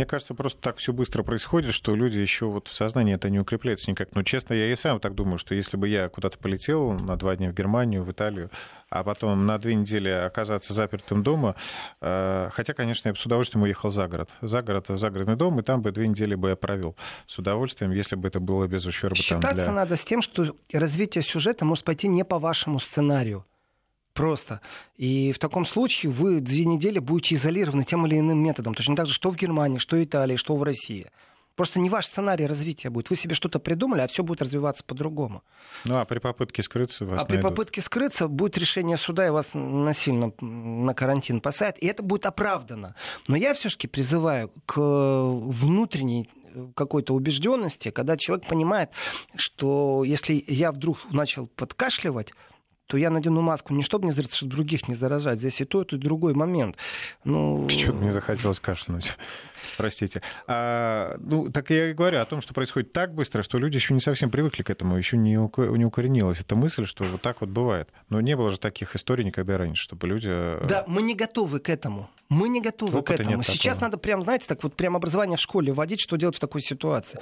Мне 0.00 0.06
кажется, 0.06 0.32
просто 0.32 0.58
так 0.62 0.78
все 0.78 0.94
быстро 0.94 1.22
происходит, 1.22 1.74
что 1.74 1.94
люди 1.94 2.16
еще 2.16 2.46
вот 2.46 2.68
в 2.68 2.74
сознании 2.74 3.16
это 3.16 3.28
не 3.28 3.38
укрепляется 3.38 3.90
никак. 3.90 4.14
Но 4.14 4.22
честно, 4.22 4.54
я 4.54 4.72
и 4.72 4.74
сам 4.74 4.98
так 4.98 5.14
думаю, 5.14 5.36
что 5.36 5.54
если 5.54 5.76
бы 5.76 5.86
я 5.88 6.08
куда-то 6.08 6.38
полетел 6.38 6.92
на 6.92 7.16
два 7.16 7.36
дня 7.36 7.50
в 7.50 7.54
Германию, 7.54 8.02
в 8.02 8.10
Италию, 8.10 8.50
а 8.88 9.04
потом 9.04 9.44
на 9.44 9.58
две 9.58 9.74
недели 9.74 10.08
оказаться 10.08 10.72
запертым 10.72 11.22
дома, 11.22 11.54
э, 12.00 12.48
хотя, 12.50 12.72
конечно, 12.72 13.08
я 13.08 13.12
бы 13.12 13.18
с 13.18 13.26
удовольствием 13.26 13.64
уехал 13.64 13.90
за 13.90 14.08
город. 14.08 14.30
За 14.40 14.62
город, 14.62 14.88
в 14.88 14.96
загородный 14.96 15.36
дом, 15.36 15.60
и 15.60 15.62
там 15.62 15.82
бы 15.82 15.92
две 15.92 16.08
недели 16.08 16.34
бы 16.34 16.48
я 16.48 16.56
провел. 16.56 16.96
С 17.26 17.38
удовольствием, 17.38 17.90
если 17.90 18.16
бы 18.16 18.26
это 18.26 18.40
было 18.40 18.66
без 18.66 18.86
ущерба. 18.86 19.16
Считаться 19.16 19.48
там, 19.48 19.54
для... 19.54 19.70
надо 19.70 19.96
с 19.96 20.04
тем, 20.06 20.22
что 20.22 20.56
развитие 20.72 21.20
сюжета 21.20 21.66
может 21.66 21.84
пойти 21.84 22.08
не 22.08 22.24
по 22.24 22.38
вашему 22.38 22.80
сценарию. 22.80 23.44
Просто. 24.12 24.60
И 24.96 25.32
в 25.32 25.38
таком 25.38 25.64
случае 25.64 26.10
вы 26.12 26.40
две 26.40 26.64
недели 26.64 26.98
будете 26.98 27.36
изолированы 27.36 27.84
тем 27.84 28.06
или 28.06 28.18
иным 28.18 28.42
методом. 28.42 28.74
Точно 28.74 28.96
так 28.96 29.06
же, 29.06 29.14
что 29.14 29.30
в 29.30 29.36
Германии, 29.36 29.78
что 29.78 29.96
в 29.96 30.04
Италии, 30.04 30.36
что 30.36 30.56
в 30.56 30.62
России. 30.62 31.10
Просто 31.56 31.78
не 31.78 31.90
ваш 31.90 32.06
сценарий 32.06 32.46
развития 32.46 32.88
будет. 32.88 33.10
Вы 33.10 33.16
себе 33.16 33.34
что-то 33.34 33.58
придумали, 33.58 34.00
а 34.00 34.06
все 34.06 34.22
будет 34.22 34.40
развиваться 34.40 34.82
по-другому. 34.82 35.42
Ну 35.84 35.98
а 35.98 36.04
при 36.06 36.18
попытке 36.18 36.62
скрыться 36.62 37.04
вас 37.04 37.12
А 37.12 37.16
найдут. 37.16 37.28
при 37.28 37.42
попытке 37.42 37.80
скрыться 37.82 38.28
будет 38.28 38.56
решение 38.56 38.96
суда, 38.96 39.26
и 39.26 39.30
вас 39.30 39.50
насильно 39.52 40.32
на 40.40 40.94
карантин 40.94 41.40
посадят. 41.40 41.76
И 41.78 41.86
это 41.86 42.02
будет 42.02 42.24
оправдано. 42.24 42.94
Но 43.28 43.36
я 43.36 43.52
все-таки 43.54 43.88
призываю 43.88 44.50
к 44.64 44.80
внутренней 44.80 46.30
какой-то 46.74 47.14
убежденности, 47.14 47.90
когда 47.90 48.16
человек 48.16 48.46
понимает, 48.46 48.90
что 49.36 50.02
если 50.04 50.42
я 50.46 50.72
вдруг 50.72 50.98
начал 51.12 51.46
подкашливать, 51.46 52.32
то 52.90 52.96
я 52.96 53.10
надену 53.10 53.40
маску 53.40 53.72
не 53.72 53.84
чтобы 53.84 54.06
не 54.06 54.10
заразиться, 54.10 54.38
чтобы 54.38 54.52
других 54.52 54.88
не 54.88 54.96
заражать. 54.96 55.38
Здесь 55.38 55.60
и 55.60 55.64
то, 55.64 55.82
и 55.82 55.84
то, 55.84 55.94
и 55.94 55.98
другой 55.98 56.34
момент. 56.34 56.76
Ну... 57.22 57.68
Что-то 57.68 57.92
мне 57.92 58.10
захотелось 58.10 58.58
кашлянуть. 58.58 59.16
Простите. 59.76 60.22
А, 60.48 61.16
ну, 61.20 61.50
так 61.52 61.70
я 61.70 61.90
и 61.90 61.92
говорю 61.92 62.18
о 62.18 62.24
том, 62.24 62.40
что 62.40 62.52
происходит 62.52 62.92
так 62.92 63.14
быстро, 63.14 63.44
что 63.44 63.58
люди 63.58 63.76
еще 63.76 63.94
не 63.94 64.00
совсем 64.00 64.28
привыкли 64.28 64.64
к 64.64 64.70
этому, 64.70 64.96
еще 64.96 65.16
не, 65.16 65.34
не 65.34 65.84
укоренилась 65.84 66.40
эта 66.40 66.56
мысль, 66.56 66.84
что 66.84 67.04
вот 67.04 67.22
так 67.22 67.42
вот 67.42 67.50
бывает. 67.50 67.88
Но 68.08 68.20
не 68.20 68.36
было 68.36 68.50
же 68.50 68.58
таких 68.58 68.96
историй 68.96 69.24
никогда 69.24 69.56
раньше, 69.56 69.84
чтобы 69.84 70.08
люди... 70.08 70.28
Э, 70.28 70.66
да, 70.68 70.84
мы 70.88 71.02
не 71.02 71.14
готовы 71.14 71.60
к 71.60 71.68
этому. 71.68 72.10
Мы 72.28 72.48
не 72.48 72.60
готовы 72.60 72.98
Опыта 72.98 73.18
к 73.18 73.20
этому. 73.20 73.44
Сейчас 73.44 73.76
такого. 73.76 73.84
надо 73.84 73.98
прям, 73.98 74.22
знаете, 74.22 74.46
так 74.48 74.64
вот 74.64 74.74
прям 74.74 74.96
образование 74.96 75.36
в 75.36 75.40
школе 75.40 75.72
вводить, 75.72 76.00
что 76.00 76.16
делать 76.16 76.34
в 76.34 76.40
такой 76.40 76.60
ситуации 76.60 77.20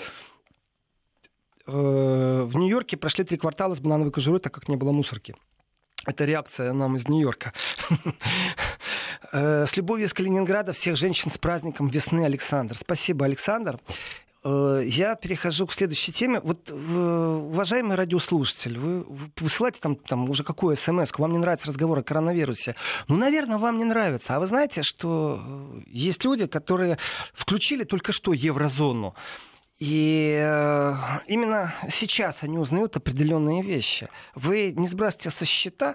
э, 1.67 2.43
в 2.47 2.57
Нью-Йорке 2.57 2.97
прошли 2.97 3.25
три 3.25 3.37
квартала 3.37 3.75
с 3.75 3.81
банановой 3.81 4.13
кожурой, 4.13 4.41
так 4.41 4.55
как 4.55 4.69
не 4.69 4.77
было 4.77 4.93
мусорки. 4.93 5.35
Это 6.07 6.25
реакция 6.25 6.73
нам 6.73 6.97
из 6.97 7.09
Нью-Йорка. 7.09 7.53
Э, 9.31 9.67
с 9.67 9.77
любовью 9.77 10.07
из 10.07 10.15
Калининграда 10.15 10.73
всех 10.73 10.97
женщин 10.97 11.31
с 11.31 11.37
праздником 11.37 11.89
весны, 11.89 12.25
Александр. 12.25 12.75
Спасибо, 12.75 13.27
Александр. 13.27 13.79
Э, 14.43 14.83
я 14.85 15.17
перехожу 15.17 15.67
к 15.67 15.73
следующей 15.75 16.13
теме. 16.13 16.41
Вот, 16.41 16.71
уважаемый 16.71 17.97
радиослушатель, 17.97 18.79
вы 18.79 19.05
высылаете 19.39 19.81
там, 19.81 19.97
там 19.97 20.31
уже 20.31 20.45
какую 20.45 20.77
смс 20.77 21.11
вам 21.19 21.33
не 21.33 21.39
нравится 21.39 21.69
разговор 21.69 21.99
о 21.99 22.03
коронавирусе. 22.03 22.75
Ну, 23.09 23.17
наверное, 23.17 23.59
вам 23.59 23.77
не 23.77 23.85
нравится. 23.85 24.37
А 24.37 24.41
вы 24.41 24.47
знаете, 24.47 24.83
что 24.83 25.41
э, 25.45 25.81
есть 25.89 26.25
люди, 26.25 26.47
которые 26.47 26.97
включили 27.35 27.85
только 27.85 28.13
что 28.13 28.33
еврозону. 28.33 29.15
И 29.79 30.37
э, 30.41 30.95
именно 31.29 31.73
сейчас 31.89 32.43
они 32.43 32.59
узнают 32.59 32.97
определенные 32.97 33.63
вещи. 33.63 34.09
Вы 34.35 34.73
не 34.77 34.89
сбрасывайте 34.89 35.31
со 35.31 35.45
счета 35.45 35.95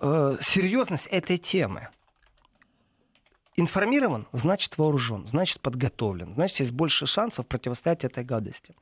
э, 0.00 0.36
серьезность 0.40 1.06
этой 1.06 1.38
темы. 1.38 1.88
Информирован, 3.56 4.26
значит 4.32 4.78
вооружен, 4.78 5.28
значит 5.28 5.60
подготовлен, 5.60 6.34
значит 6.34 6.58
есть 6.60 6.72
больше 6.72 7.06
шансов 7.06 7.46
противостоять 7.46 8.04
этой 8.04 8.24
гадости. 8.24 8.74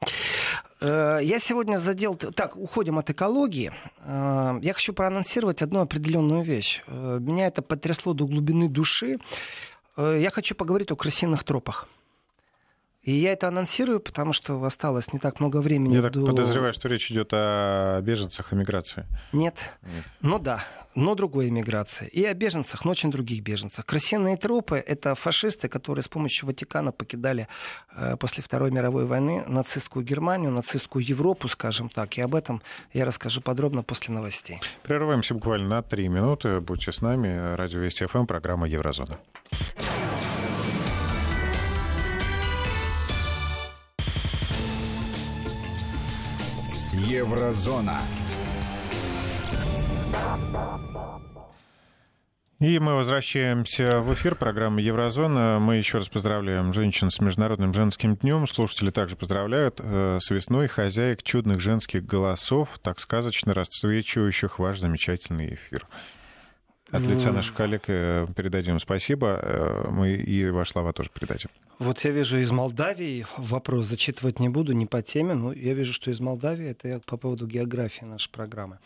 Э, 0.81 1.21
я 1.23 1.39
сегодня 1.39 1.77
задел... 1.77 2.15
Так, 2.15 2.57
уходим 2.57 2.99
от 2.99 3.11
экологии. 3.11 3.73
Э, 4.05 4.59
я 4.63 4.73
хочу 4.73 4.93
проанонсировать 4.95 5.63
одну 5.63 5.81
определенную 5.81 6.43
вещь. 6.43 6.83
Э, 6.87 7.19
меня 7.21 7.47
это 7.47 7.61
потрясло 7.61 8.15
до 8.15 8.27
глубины 8.27 8.69
души. 8.69 9.19
Я 9.99 10.31
хочу 10.31 10.55
поговорить 10.55 10.91
о 10.91 10.97
крысиных 10.97 11.45
тропах. 11.45 11.87
И 13.03 13.13
я 13.13 13.33
это 13.33 13.49
анонсирую, 13.49 13.99
потому 13.99 14.33
что 14.33 14.63
осталось 14.65 15.13
не 15.13 15.19
так 15.19 15.41
много 15.41 15.57
времени. 15.57 15.95
Я 15.95 16.03
до... 16.03 16.11
так 16.11 16.25
подозреваю, 16.25 16.73
что 16.73 16.89
речь 16.89 17.11
идет 17.11 17.31
о 17.33 18.01
беженцах, 18.01 18.53
о 18.53 18.57
миграции. 18.57 19.07
Нет. 19.33 19.57
Нет. 19.83 20.05
Ну 20.21 20.39
да, 20.39 20.65
но 20.95 21.17
другой 21.17 21.49
иммиграции. 21.49 22.07
И 22.07 22.25
о 22.25 22.33
беженцах, 22.33 22.85
но 22.85 22.93
очень 22.93 23.11
других 23.11 23.43
беженцах. 23.43 23.87
Крысиные 23.87 24.37
тропы— 24.37 24.77
это 24.87 25.17
фашисты, 25.17 25.69
которые 25.69 26.05
с 26.05 26.09
помощью 26.09 26.47
Ватикана 26.47 26.93
покидали 26.93 27.49
э, 27.97 28.17
после 28.17 28.43
Второй 28.43 28.71
мировой 28.71 29.05
войны 29.05 29.43
нацистскую 29.49 30.05
Германию, 30.05 30.53
нацистскую 30.53 31.05
Европу, 31.05 31.49
скажем 31.49 31.89
так. 31.89 32.17
И 32.19 32.21
об 32.21 32.37
этом 32.37 32.63
я 32.93 33.05
расскажу 33.05 33.41
подробно 33.41 33.83
после 33.83 34.15
новостей. 34.15 34.61
Прерываемся 34.85 35.35
буквально 35.35 35.69
на 35.69 35.83
три 35.83 36.07
минуты. 36.07 36.61
Будьте 36.61 36.93
с 36.93 37.01
нами. 37.01 37.57
Радио 37.57 37.81
Вести 37.81 38.07
ФМ, 38.07 38.27
программа 38.27 38.69
«Еврозона». 38.69 39.19
Еврозона. 47.13 48.01
И 52.59 52.79
мы 52.79 52.95
возвращаемся 52.95 54.01
в 54.01 54.15
эфир 54.15 54.35
программы 54.35 54.81
Еврозона. 54.81 55.59
Мы 55.61 55.77
еще 55.77 55.99
раз 55.99 56.09
поздравляем 56.09 56.73
женщин 56.73 57.11
с 57.11 57.21
Международным 57.21 57.75
женским 57.75 58.17
днем. 58.17 58.47
Слушатели 58.47 58.89
также 58.89 59.17
поздравляют 59.17 59.79
э, 59.83 60.21
с 60.23 60.31
весной 60.31 60.69
хозяек 60.69 61.23
чудных 61.23 61.61
женских 61.61 62.07
голосов, 62.07 62.79
так 62.81 62.99
сказочно 62.99 63.53
расцвечивающих 63.53 64.59
ваш 64.59 64.79
замечательный 64.79 65.53
эфир. 65.53 65.87
От 66.93 67.07
лица 67.07 67.33
наших 67.33 67.55
коллег 67.55 67.85
э, 67.87 68.27
передадим 68.37 68.79
спасибо. 68.79 69.39
Э, 69.41 69.89
мы 69.91 70.13
и 70.13 70.51
ваши 70.51 70.73
слова 70.73 70.93
тоже 70.93 71.09
передадим. 71.09 71.49
Вот 71.79 72.05
я 72.05 72.11
вижу 72.11 72.39
из 72.39 72.51
Молдавии 72.51 73.27
вопрос, 73.39 73.87
зачитывать 73.87 74.39
не 74.39 74.51
буду, 74.51 74.73
не 74.73 74.85
по 74.85 75.01
теме, 75.01 75.33
но 75.33 75.55
я 75.55 75.73
вижу, 75.73 75.95
что 75.95 76.11
из 76.11 76.21
Молдавии, 76.21 76.69
это 76.69 77.01
по 77.07 77.17
поводу 77.17 77.47
географии 77.47 78.05
нашей 78.05 78.31
программы. 78.31 78.79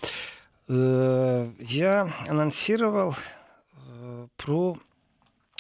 Э, 0.68 1.50
я 1.58 2.12
анонсировал 2.28 3.16
про 4.36 4.78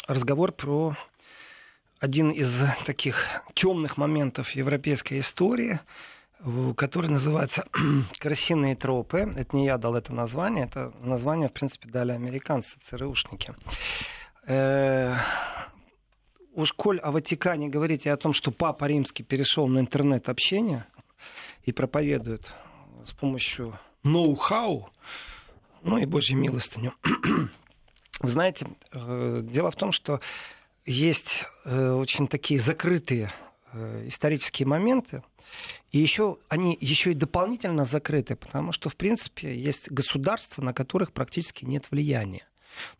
разговор 0.06 0.52
про 0.52 0.96
один 1.98 2.30
из 2.30 2.62
таких 2.84 3.24
темных 3.54 3.96
моментов 3.96 4.52
европейской 4.52 5.18
истории– 5.18 5.80
который 6.76 7.10
называется 7.10 7.66
«Крысиные 8.18 8.76
тропы». 8.76 9.32
Это 9.36 9.56
не 9.56 9.66
я 9.66 9.78
дал 9.78 9.96
это 9.96 10.12
название, 10.12 10.66
это 10.66 10.92
название, 11.00 11.48
в 11.48 11.52
принципе, 11.52 11.88
дали 11.88 12.12
американцы, 12.12 12.78
ЦРУшники. 12.80 13.54
Э, 14.46 15.16
уж 16.52 16.72
коль 16.72 17.00
о 17.00 17.10
Ватикане 17.10 17.68
говорите 17.68 18.12
о 18.12 18.16
том, 18.16 18.32
что 18.32 18.52
Папа 18.52 18.84
Римский 18.84 19.24
перешел 19.24 19.66
на 19.66 19.80
интернет-общение 19.80 20.86
и 21.64 21.72
проповедует 21.72 22.52
с 23.04 23.12
помощью 23.12 23.76
ноу-хау, 24.04 24.88
ну 25.82 25.98
и 25.98 26.04
Божьей 26.04 26.36
милостыню. 26.36 26.92
Вы 28.20 28.28
знаете, 28.28 28.68
э, 28.92 29.40
дело 29.42 29.72
в 29.72 29.76
том, 29.76 29.90
что 29.90 30.20
есть 30.84 31.44
э, 31.64 31.90
очень 31.90 32.28
такие 32.28 32.60
закрытые 32.60 33.32
исторические 34.06 34.66
моменты, 34.66 35.22
и 35.90 35.98
еще 35.98 36.38
они 36.48 36.76
еще 36.80 37.12
и 37.12 37.14
дополнительно 37.14 37.84
закрыты, 37.84 38.36
потому 38.36 38.72
что, 38.72 38.88
в 38.88 38.96
принципе, 38.96 39.56
есть 39.56 39.90
государства, 39.90 40.62
на 40.62 40.72
которых 40.72 41.12
практически 41.12 41.64
нет 41.64 41.90
влияния. 41.90 42.46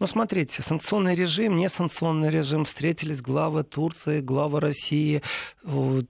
Но 0.01 0.07
смотрите, 0.07 0.63
санкционный 0.63 1.15
режим, 1.15 1.59
не 1.59 1.69
санкционный 1.69 2.31
режим, 2.31 2.65
встретились 2.65 3.21
главы 3.21 3.63
Турции, 3.63 4.23
главы 4.23 4.61
России, 4.61 5.23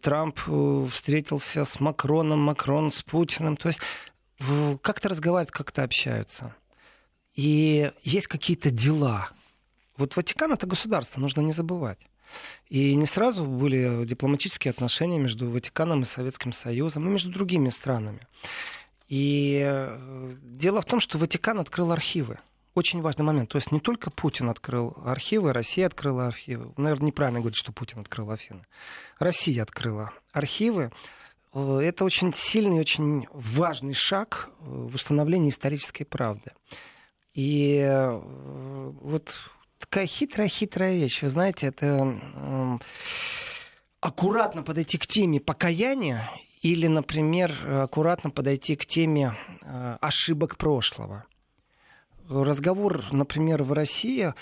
Трамп 0.01 0.39
встретился 0.93 1.65
с 1.65 1.81
Макроном, 1.81 2.39
Макрон 2.39 2.93
с 2.93 3.03
Путиным. 3.03 3.57
То 3.57 3.69
есть 3.69 3.81
как-то 4.83 5.09
разговаривают, 5.09 5.51
как-то 5.51 5.83
общаются. 5.83 6.55
И 7.35 7.91
есть 8.03 8.29
какие-то 8.29 8.71
дела. 8.71 9.31
Вот 9.97 10.15
Ватикан 10.15 10.53
это 10.53 10.67
государство, 10.67 11.21
нужно 11.21 11.41
не 11.41 11.53
забывать. 11.53 11.99
И 12.69 12.95
не 12.95 13.07
сразу 13.07 13.45
были 13.45 14.05
дипломатические 14.05 14.71
отношения 14.71 15.19
между 15.19 15.49
Ватиканом 15.51 16.03
и 16.03 16.05
Советским 16.05 16.53
Союзом, 16.53 17.07
и 17.07 17.11
между 17.11 17.31
другими 17.31 17.69
странами. 17.69 18.27
И 19.09 19.63
э, 19.65 20.33
дело 20.43 20.81
в 20.83 20.85
том, 20.85 20.99
что 20.99 21.19
Ватикан 21.19 21.61
открыл 21.61 21.93
архивы. 21.93 22.39
очень 22.75 23.01
важный 23.01 23.25
момент. 23.25 23.51
То 23.51 23.57
есть 23.57 23.71
не 23.73 23.81
только 23.81 24.11
Путин 24.11 24.49
открыл 24.49 24.97
архивы, 25.05 25.53
Россия 25.53 25.87
открыла 25.87 26.27
архивы. 26.27 26.73
Наверное, 26.77 27.07
неправильно 27.07 27.41
говорить, 27.41 27.57
что 27.57 27.73
Путин 27.73 28.01
открыл 28.01 28.31
архивы. 28.31 28.67
Россия 29.19 29.63
открыла 29.63 30.13
архивы. 30.33 30.91
Э, 31.55 31.79
это 31.79 32.05
очень 32.05 32.35
сильный, 32.35 32.81
очень 32.81 33.29
важный 33.33 33.95
шаг 33.95 34.51
э, 34.59 34.65
в 34.65 34.95
установлении 34.95 35.51
исторической 35.51 36.05
правды. 36.05 36.53
И 37.33 37.87
вот 39.03 39.35
такая 39.89 40.07
хитрая-хитрая 40.07 40.95
вещь. 40.95 41.23
Вы 41.23 41.31
знаете, 41.31 41.69
это 41.69 42.81
аккуратно 44.01 44.63
подойти 44.63 44.99
к 44.99 45.07
теме 45.07 45.41
покаяния 45.41 46.31
или, 46.61 46.87
например, 46.87 47.53
аккуратно 47.83 48.31
подойти 48.31 48.77
к 48.77 48.87
теме 48.87 49.35
ошибок 50.01 50.57
прошлого. 50.57 51.25
Разговор, 52.29 53.05
например, 53.13 53.63
в 53.63 53.73
России 53.73 54.35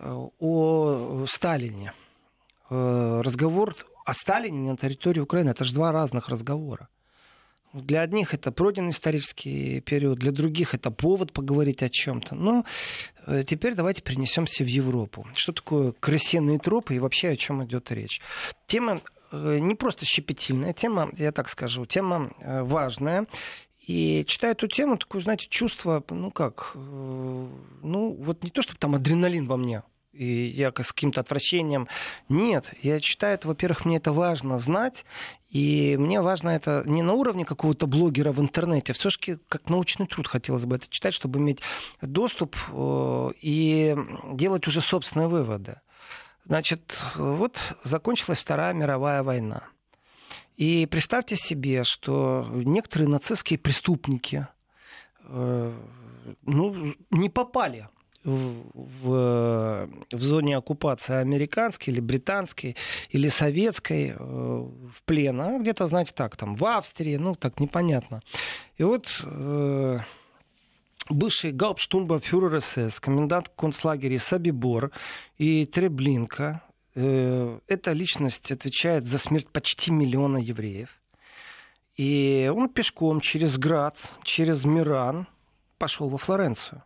о 0.00 1.24
Сталине. 1.26 1.92
Разговор 2.68 3.76
о 4.04 4.14
Сталине 4.14 4.70
на 4.70 4.76
территории 4.76 5.20
Украины 5.20 5.50
это 5.50 5.64
же 5.64 5.74
два 5.74 5.92
разных 5.92 6.28
разговора. 6.28 6.88
Для 7.82 8.00
одних 8.00 8.32
это 8.32 8.50
пройденный 8.52 8.90
исторический 8.90 9.80
период, 9.80 10.18
для 10.18 10.32
других 10.32 10.74
это 10.74 10.90
повод 10.90 11.32
поговорить 11.32 11.82
о 11.82 11.90
чем-то. 11.90 12.34
Но 12.34 12.64
э, 13.26 13.44
теперь 13.46 13.74
давайте 13.74 14.02
перенесемся 14.02 14.64
в 14.64 14.66
Европу. 14.66 15.26
Что 15.34 15.52
такое 15.52 15.92
крысиные 15.92 16.58
тропы 16.58 16.94
и 16.94 16.98
вообще 16.98 17.28
о 17.28 17.36
чем 17.36 17.62
идет 17.64 17.92
речь? 17.92 18.22
Тема 18.66 19.00
э, 19.30 19.58
не 19.58 19.74
просто 19.74 20.06
щепетильная, 20.06 20.72
тема, 20.72 21.10
я 21.18 21.32
так 21.32 21.50
скажу, 21.50 21.84
тема 21.84 22.32
э, 22.40 22.62
важная. 22.62 23.26
И 23.86 24.24
читая 24.26 24.52
эту 24.52 24.68
тему, 24.68 24.96
такое, 24.96 25.20
знаете, 25.20 25.46
чувство, 25.48 26.02
ну 26.10 26.32
как, 26.32 26.72
ну 26.74 28.16
вот 28.18 28.42
не 28.42 28.50
то, 28.50 28.62
чтобы 28.62 28.80
там 28.80 28.96
адреналин 28.96 29.46
во 29.46 29.56
мне 29.56 29.82
и 30.16 30.48
я 30.48 30.68
с 30.68 30.92
каким-то 30.92 31.20
отвращением. 31.20 31.88
Нет, 32.28 32.72
я 32.82 33.00
читаю 33.00 33.34
это, 33.34 33.48
во-первых, 33.48 33.84
мне 33.84 33.96
это 33.98 34.12
важно 34.12 34.58
знать, 34.58 35.04
и 35.50 35.96
мне 35.98 36.20
важно 36.20 36.50
это 36.50 36.82
не 36.86 37.02
на 37.02 37.12
уровне 37.12 37.44
какого-то 37.44 37.86
блогера 37.86 38.32
в 38.32 38.40
интернете, 38.40 38.92
а 38.92 38.94
все-таки 38.94 39.38
как 39.48 39.68
научный 39.68 40.06
труд 40.06 40.26
хотелось 40.26 40.64
бы 40.64 40.76
это 40.76 40.86
читать, 40.88 41.14
чтобы 41.14 41.38
иметь 41.38 41.60
доступ 42.00 42.56
э, 42.72 43.30
и 43.40 43.96
делать 44.32 44.66
уже 44.66 44.80
собственные 44.80 45.28
выводы. 45.28 45.80
Значит, 46.44 47.02
вот 47.16 47.58
закончилась 47.84 48.38
Вторая 48.38 48.72
мировая 48.72 49.22
война. 49.22 49.64
И 50.56 50.86
представьте 50.86 51.36
себе, 51.36 51.84
что 51.84 52.48
некоторые 52.52 53.08
нацистские 53.08 53.58
преступники 53.58 54.46
э, 55.24 55.72
ну, 56.42 56.94
не 57.10 57.28
попали 57.28 57.88
в, 58.26 59.88
в 60.12 60.20
зоне 60.20 60.56
оккупации 60.56 61.14
американской 61.14 61.92
или 61.92 62.00
британской 62.00 62.76
или 63.10 63.28
советской 63.28 64.10
э, 64.10 64.14
в 64.18 65.02
плен, 65.04 65.40
а 65.40 65.58
где-то, 65.58 65.86
знаете, 65.86 66.12
так, 66.14 66.36
там, 66.36 66.56
в 66.56 66.64
Австрии, 66.64 67.16
ну, 67.16 67.34
так 67.34 67.60
непонятно. 67.60 68.20
И 68.76 68.82
вот 68.82 69.22
э, 69.24 69.98
бывший 71.08 71.52
гауптштурмбанфюрер 71.52 72.60
СС, 72.60 73.00
комендант 73.00 73.50
концлагеря 73.56 74.18
Сабибор 74.18 74.90
и 75.38 75.64
Треблинка, 75.64 76.62
э, 76.94 77.60
эта 77.68 77.92
личность 77.92 78.50
отвечает 78.50 79.06
за 79.06 79.18
смерть 79.18 79.48
почти 79.48 79.92
миллиона 79.92 80.38
евреев. 80.38 80.90
И 81.96 82.50
он 82.54 82.68
пешком 82.68 83.20
через 83.20 83.56
Грац, 83.56 84.10
через 84.22 84.64
Миран 84.64 85.26
пошел 85.78 86.08
во 86.08 86.18
Флоренцию. 86.18 86.82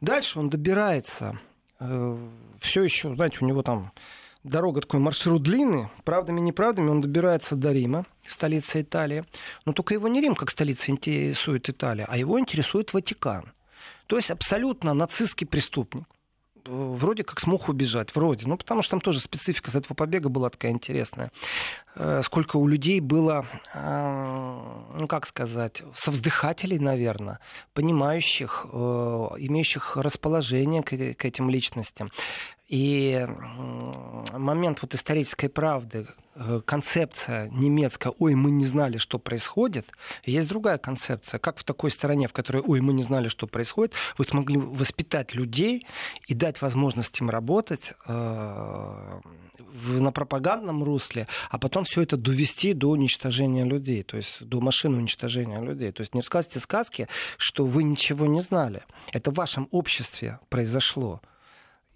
Дальше 0.00 0.38
он 0.38 0.50
добирается, 0.50 1.38
э, 1.80 2.16
все 2.60 2.82
еще, 2.82 3.14
знаете, 3.14 3.38
у 3.40 3.46
него 3.46 3.62
там 3.62 3.92
дорога 4.44 4.80
такой 4.80 5.00
маршрут 5.00 5.42
длинный, 5.42 5.88
правдами 6.04 6.40
неправдами 6.40 6.90
он 6.90 7.00
добирается 7.00 7.56
до 7.56 7.72
Рима, 7.72 8.06
столицы 8.26 8.82
Италии. 8.82 9.24
Но 9.64 9.72
только 9.72 9.94
его 9.94 10.08
не 10.08 10.20
Рим 10.20 10.34
как 10.34 10.50
столица 10.50 10.90
интересует 10.90 11.68
Италия, 11.68 12.06
а 12.08 12.16
его 12.16 12.38
интересует 12.40 12.92
Ватикан. 12.92 13.52
То 14.06 14.16
есть 14.16 14.30
абсолютно 14.30 14.94
нацистский 14.94 15.46
преступник 15.46 16.06
вроде 16.64 17.24
как 17.24 17.40
смог 17.40 17.68
убежать, 17.68 18.14
вроде. 18.14 18.46
Ну, 18.46 18.56
потому 18.56 18.82
что 18.82 18.92
там 18.92 19.00
тоже 19.00 19.20
специфика 19.20 19.70
с 19.70 19.74
этого 19.74 19.94
побега 19.94 20.28
была 20.28 20.50
такая 20.50 20.72
интересная. 20.72 21.30
Э, 21.94 22.22
сколько 22.24 22.56
у 22.56 22.66
людей 22.66 23.00
было, 23.00 23.44
э, 23.74 24.60
ну, 24.96 25.06
как 25.06 25.26
сказать, 25.26 25.82
совздыхателей, 25.94 26.78
наверное, 26.78 27.38
понимающих, 27.74 28.66
э, 28.72 28.76
имеющих 29.38 29.96
расположение 29.96 30.82
к 30.82 31.24
этим 31.24 31.50
личностям. 31.50 32.08
И 32.68 33.26
момент 34.32 34.80
вот 34.80 34.94
исторической 34.94 35.48
правды, 35.48 36.06
концепция 36.64 37.50
немецкая 37.50 38.14
«Ой, 38.18 38.34
мы 38.34 38.50
не 38.50 38.64
знали, 38.64 38.96
что 38.96 39.18
происходит», 39.18 39.90
есть 40.24 40.48
другая 40.48 40.78
концепция. 40.78 41.38
Как 41.38 41.58
в 41.58 41.64
такой 41.64 41.90
стране, 41.90 42.28
в 42.28 42.32
которой 42.32 42.62
«Ой, 42.66 42.80
мы 42.80 42.94
не 42.94 43.02
знали, 43.02 43.28
что 43.28 43.46
происходит», 43.46 43.92
вы 44.16 44.24
смогли 44.24 44.56
воспитать 44.56 45.34
людей 45.34 45.86
и 46.28 46.32
дать 46.32 46.62
возможность 46.62 47.20
им 47.20 47.28
работать 47.28 47.92
на 48.06 49.20
пропагандном 50.12 50.84
русле, 50.84 51.26
а 51.50 51.58
потом 51.58 51.81
все 51.84 52.02
это 52.02 52.16
довести 52.16 52.72
до 52.72 52.90
уничтожения 52.90 53.64
людей, 53.64 54.02
то 54.02 54.16
есть 54.16 54.42
до 54.44 54.60
машины 54.60 54.98
уничтожения 54.98 55.60
людей. 55.60 55.92
То 55.92 56.02
есть 56.02 56.14
не 56.14 56.20
рассказывайте 56.20 56.60
сказки, 56.60 57.08
что 57.36 57.64
вы 57.64 57.82
ничего 57.84 58.26
не 58.26 58.40
знали. 58.40 58.82
Это 59.12 59.30
в 59.30 59.34
вашем 59.34 59.68
обществе 59.70 60.38
произошло. 60.48 61.20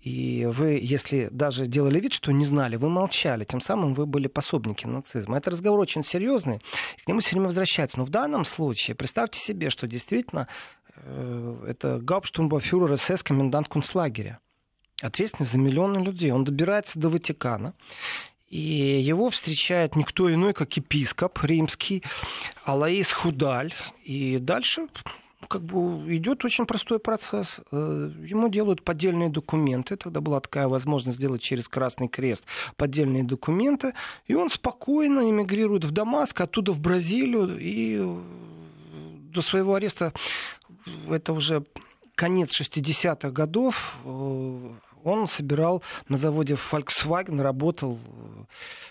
И 0.07 0.47
вы, 0.47 0.79
если 0.81 1.29
даже 1.33 1.67
делали 1.67 1.99
вид, 1.99 2.13
что 2.13 2.31
не 2.31 2.45
знали, 2.45 2.77
вы 2.77 2.89
молчали, 2.89 3.43
тем 3.45 3.61
самым 3.61 3.93
вы 3.93 4.07
были 4.07 4.29
пособники 4.29 4.87
нацизма. 4.87 5.37
Это 5.39 5.51
разговор 5.51 5.81
очень 5.81 6.05
серьезный, 6.05 6.61
к 7.05 7.09
нему 7.09 7.19
все 7.19 7.31
время 7.33 7.47
возвращается. 7.47 7.99
Но 7.99 8.05
в 8.05 8.11
данном 8.11 8.45
случае 8.45 8.95
представьте 8.95 9.41
себе, 9.41 9.69
что 9.69 9.89
действительно 9.89 10.47
э, 10.95 11.65
это 11.67 11.99
Гауптштурмбафюрер 11.99 12.97
СС, 12.97 13.25
комендант 13.25 13.67
концлагеря, 13.67 14.39
ответственный 15.03 15.49
за 15.49 15.59
миллионы 15.59 15.99
людей. 15.99 16.31
Он 16.31 16.45
добирается 16.45 17.01
до 17.01 17.09
Ватикана, 17.09 17.75
и 18.57 19.03
его 19.03 19.29
встречает 19.29 19.97
никто 19.97 20.33
иной, 20.33 20.55
как 20.55 20.75
епископ 20.79 21.45
римский 21.45 22.03
Алаис 22.65 23.13
Худаль. 23.13 23.75
И 24.03 24.39
дальше 24.39 24.89
как 25.47 25.63
бы 25.63 26.17
идет 26.17 26.43
очень 26.43 26.65
простой 26.65 26.99
процесс. 26.99 27.61
Э, 27.71 28.11
ему 28.25 28.49
делают 28.49 28.83
поддельные 28.83 29.29
документы. 29.29 29.97
Тогда 29.97 30.23
была 30.23 30.41
такая 30.41 30.69
возможность 30.69 31.19
сделать 31.19 31.43
через 31.43 31.69
Красный 31.69 32.09
Крест 32.09 32.47
поддельные 32.77 33.25
документы. 33.25 33.93
И 34.27 34.35
он 34.35 34.49
спокойно 34.49 35.29
эмигрирует 35.29 35.85
в 35.85 35.91
Дамаск, 35.91 36.41
оттуда 36.41 36.73
в 36.73 36.81
Бразилию. 36.81 37.59
И 37.61 38.01
до 39.35 39.43
своего 39.43 39.75
ареста, 39.75 40.15
это 41.11 41.35
уже 41.35 41.63
конец 42.15 42.59
60-х 42.59 43.31
годов, 43.33 43.99
э, 44.07 44.71
он 45.07 45.29
собирал 45.29 45.83
на 46.09 46.17
заводе 46.17 46.55
Volkswagen, 46.55 47.41
работал, 47.41 47.99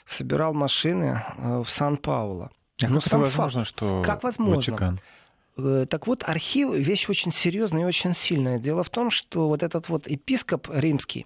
собирал 0.08 0.54
машины 0.54 1.23
в 1.38 1.65
Сан-Пауло. 1.67 2.51
А 2.82 2.88
Но 2.89 2.99
как 2.99 3.13
возможно, 3.13 3.60
факт, 3.62 3.67
что 3.67 4.04
как 4.04 4.23
возможно? 4.23 4.56
Ватикан? 4.56 4.99
Э, 5.58 5.86
так 5.89 6.08
вот, 6.08 6.23
архив– 6.28 6.73
вещь 6.73 7.10
очень 7.10 7.32
серьезная 7.32 7.84
и 7.84 7.86
очень 7.86 8.13
сильная. 8.13 8.60
Дело 8.60 8.84
в 8.84 8.89
том, 8.89 9.10
что 9.10 9.47
вот 9.47 9.63
этот 9.63 9.89
вот 9.89 10.10
епископ 10.10 10.67
римский, 10.73 11.25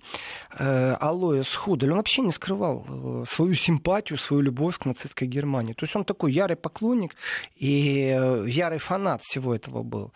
э, 0.58 0.96
Алоис 1.00 1.54
Худель, 1.56 1.92
он 1.92 1.98
вообще 1.98 2.22
не 2.22 2.32
скрывал 2.32 2.86
э, 2.88 3.24
свою 3.28 3.54
симпатию, 3.54 4.20
свою 4.20 4.44
любовь 4.44 4.78
к 4.78 4.86
нацистской 4.86 5.28
Германии. 5.28 5.74
То 5.74 5.86
есть 5.86 5.96
он 5.96 6.06
такой 6.06 6.32
ярый 6.32 6.56
поклонник 6.56 7.16
и 7.56 8.16
э, 8.16 8.46
ярый 8.48 8.80
фанат 8.80 9.22
всего 9.24 9.56
этого 9.56 9.82
был. 9.84 10.14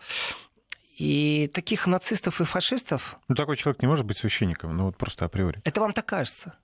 И 0.96 1.50
таких 1.52 1.86
нацистов 1.86 2.40
и 2.40 2.44
фашистов... 2.44 3.16
Ну, 3.28 3.34
такой 3.34 3.56
человек 3.56 3.82
не 3.82 3.88
может 3.88 4.06
быть 4.06 4.18
священником, 4.18 4.76
ну 4.76 4.84
вот 4.84 4.96
просто 4.96 5.24
априори. 5.24 5.60
Это 5.64 5.80
вам 5.80 5.92
так 5.92 6.06
кажется 6.06 6.54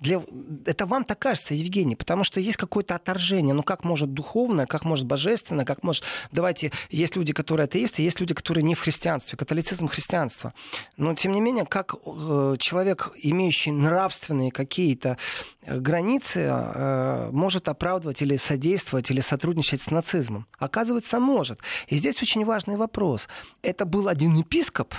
для... 0.00 0.22
Это 0.64 0.86
вам 0.86 1.04
так 1.04 1.18
кажется, 1.18 1.54
Евгений, 1.54 1.96
потому 1.96 2.24
что 2.24 2.40
есть 2.40 2.56
какое-то 2.56 2.94
отторжение. 2.94 3.54
Ну 3.54 3.62
как 3.62 3.84
может 3.84 4.12
духовное, 4.12 4.66
как 4.66 4.84
может 4.84 5.06
божественное, 5.06 5.64
как 5.64 5.82
может... 5.82 6.04
Давайте, 6.30 6.72
есть 6.90 7.16
люди, 7.16 7.32
которые 7.32 7.64
атеисты, 7.64 8.02
есть 8.02 8.20
люди, 8.20 8.34
которые 8.34 8.62
не 8.62 8.74
в 8.74 8.80
христианстве, 8.80 9.36
католицизм, 9.36 9.88
христианство. 9.88 10.54
Но 10.96 11.14
тем 11.14 11.32
не 11.32 11.40
менее, 11.40 11.66
как 11.66 11.94
э, 11.94 12.56
человек, 12.58 13.10
имеющий 13.16 13.72
нравственные 13.72 14.52
какие-то 14.52 15.18
э, 15.62 15.78
границы, 15.78 16.40
э, 16.40 17.30
может 17.32 17.68
оправдывать 17.68 18.22
или 18.22 18.36
содействовать, 18.36 19.10
или 19.10 19.20
сотрудничать 19.20 19.82
с 19.82 19.90
нацизмом? 19.90 20.46
Оказывается, 20.58 21.18
может. 21.18 21.60
И 21.88 21.96
здесь 21.96 22.22
очень 22.22 22.44
важный 22.44 22.76
вопрос. 22.76 23.28
Это 23.62 23.84
был 23.84 24.08
один 24.08 24.34
епископ, 24.34 24.94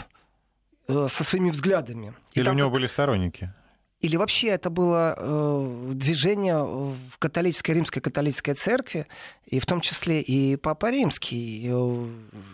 со 0.87 1.23
своими 1.23 1.51
взглядами. 1.51 2.15
Или 2.33 2.49
у 2.49 2.53
него 2.53 2.71
были 2.71 2.87
сторонники? 2.87 3.53
Или 3.99 4.15
вообще 4.15 4.47
это 4.47 4.69
было 4.69 5.13
э, 5.17 5.91
движение 5.93 6.57
в 6.63 7.17
католической, 7.19 7.71
римской 7.71 8.01
католической 8.01 8.53
церкви, 8.53 9.07
и 9.45 9.59
в 9.59 9.65
том 9.65 9.81
числе 9.81 10.21
и 10.21 10.55
Папа 10.55 10.89
Римский 10.89 11.67
э, 11.69 12.07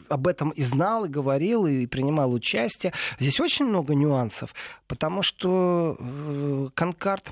об 0.10 0.28
этом 0.28 0.50
и 0.50 0.64
знал, 0.64 1.06
и 1.06 1.10
говорил, 1.10 1.68
и 1.68 1.86
принимал 1.86 2.34
участие. 2.34 2.94
Здесь 3.20 3.40
очень 3.40 3.66
много 3.66 3.94
нюансов, 3.94 4.56
потому 4.88 5.22
что 5.22 5.96
э, 6.00 6.70
Конкард 6.74 7.32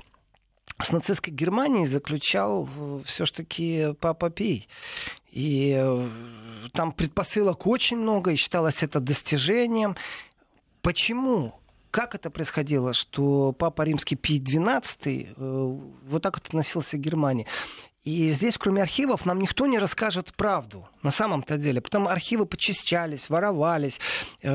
с 0.80 0.92
нацистской 0.92 1.32
Германией 1.32 1.86
заключал 1.86 2.68
э, 2.76 3.00
все-таки 3.06 3.94
Папа 4.00 4.30
Пий. 4.30 4.68
И 5.32 5.74
э, 5.76 6.08
там 6.72 6.92
предпосылок 6.92 7.66
очень 7.66 7.96
много, 7.96 8.30
и 8.30 8.36
считалось 8.36 8.84
это 8.84 9.00
достижением. 9.00 9.96
Почему? 10.82 11.54
Как 11.94 12.16
это 12.16 12.28
происходило, 12.28 12.92
что 12.92 13.52
Папа 13.52 13.82
Римский 13.82 14.16
Пий 14.16 14.40
XII 14.40 15.34
э, 15.36 15.78
вот 16.08 16.22
так 16.22 16.34
вот 16.36 16.48
относился 16.48 16.96
к 16.96 17.00
Германии? 17.00 17.46
И 18.02 18.30
здесь, 18.30 18.58
кроме 18.58 18.82
архивов, 18.82 19.24
нам 19.24 19.38
никто 19.38 19.68
не 19.68 19.78
расскажет 19.78 20.34
правду 20.34 20.88
на 21.04 21.12
самом-то 21.12 21.56
деле. 21.56 21.80
Потом 21.80 22.08
архивы 22.08 22.46
почищались, 22.46 23.30
воровались. 23.30 24.00
Э, 24.42 24.50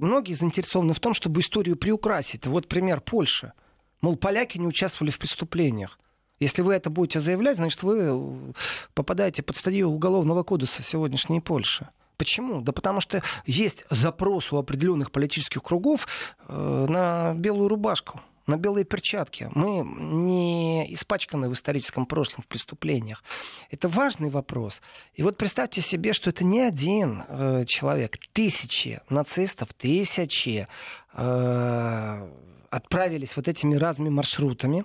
многие 0.00 0.34
заинтересованы 0.34 0.94
в 0.94 0.98
том, 0.98 1.14
чтобы 1.14 1.42
историю 1.42 1.76
приукрасить. 1.76 2.44
Вот 2.48 2.66
пример 2.66 3.00
Польши. 3.00 3.52
Мол, 4.00 4.16
поляки 4.16 4.58
не 4.58 4.66
участвовали 4.66 5.12
в 5.12 5.18
преступлениях. 5.20 6.00
Если 6.40 6.62
вы 6.62 6.74
это 6.74 6.90
будете 6.90 7.20
заявлять, 7.20 7.58
значит, 7.58 7.84
вы 7.84 8.52
попадаете 8.94 9.44
под 9.44 9.56
статью 9.56 9.90
Уголовного 9.90 10.42
кодекса 10.42 10.82
сегодняшней 10.82 11.40
Польши. 11.40 11.88
Почему? 12.16 12.60
Да 12.60 12.72
потому 12.72 13.00
что 13.00 13.22
есть 13.46 13.84
запрос 13.90 14.52
у 14.52 14.56
определенных 14.56 15.10
политических 15.10 15.62
кругов 15.62 16.06
э, 16.48 16.86
на 16.88 17.34
белую 17.34 17.68
рубашку 17.68 18.20
на 18.46 18.56
белые 18.56 18.84
перчатки. 18.84 19.48
Мы 19.54 19.80
не 19.80 20.92
испачканы 20.92 21.48
в 21.48 21.54
историческом 21.54 22.06
прошлом 22.06 22.42
в 22.42 22.46
преступлениях. 22.46 23.22
Это 23.70 23.88
важный 23.88 24.30
вопрос. 24.30 24.82
И 25.14 25.22
вот 25.22 25.36
представьте 25.36 25.80
себе, 25.80 26.12
что 26.12 26.30
это 26.30 26.44
не 26.44 26.60
один 26.60 27.22
э, 27.26 27.64
человек. 27.66 28.18
Тысячи 28.32 29.00
нацистов, 29.08 29.72
тысячи 29.72 30.68
э, 31.14 32.28
отправились 32.70 33.36
вот 33.36 33.48
этими 33.48 33.76
разными 33.76 34.10
маршрутами. 34.10 34.84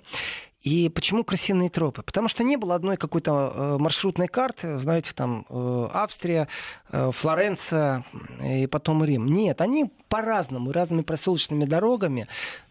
И 0.62 0.90
почему 0.90 1.24
крысиные 1.24 1.70
тропы? 1.70 2.02
Потому 2.02 2.28
что 2.28 2.44
не 2.44 2.56
было 2.56 2.74
одной 2.74 2.98
какой-то 2.98 3.52
э, 3.54 3.78
маршрутной 3.78 4.28
карты, 4.28 4.76
знаете, 4.76 5.12
там 5.14 5.46
э, 5.48 5.88
Австрия, 5.92 6.48
э, 6.92 7.10
Флоренция 7.12 8.04
и 8.44 8.66
потом 8.66 9.02
Рим. 9.02 9.26
Нет, 9.26 9.62
они 9.62 9.90
по-разному, 10.08 10.72
разными 10.72 11.02
проселочными 11.02 11.64
дорогами 11.64 12.28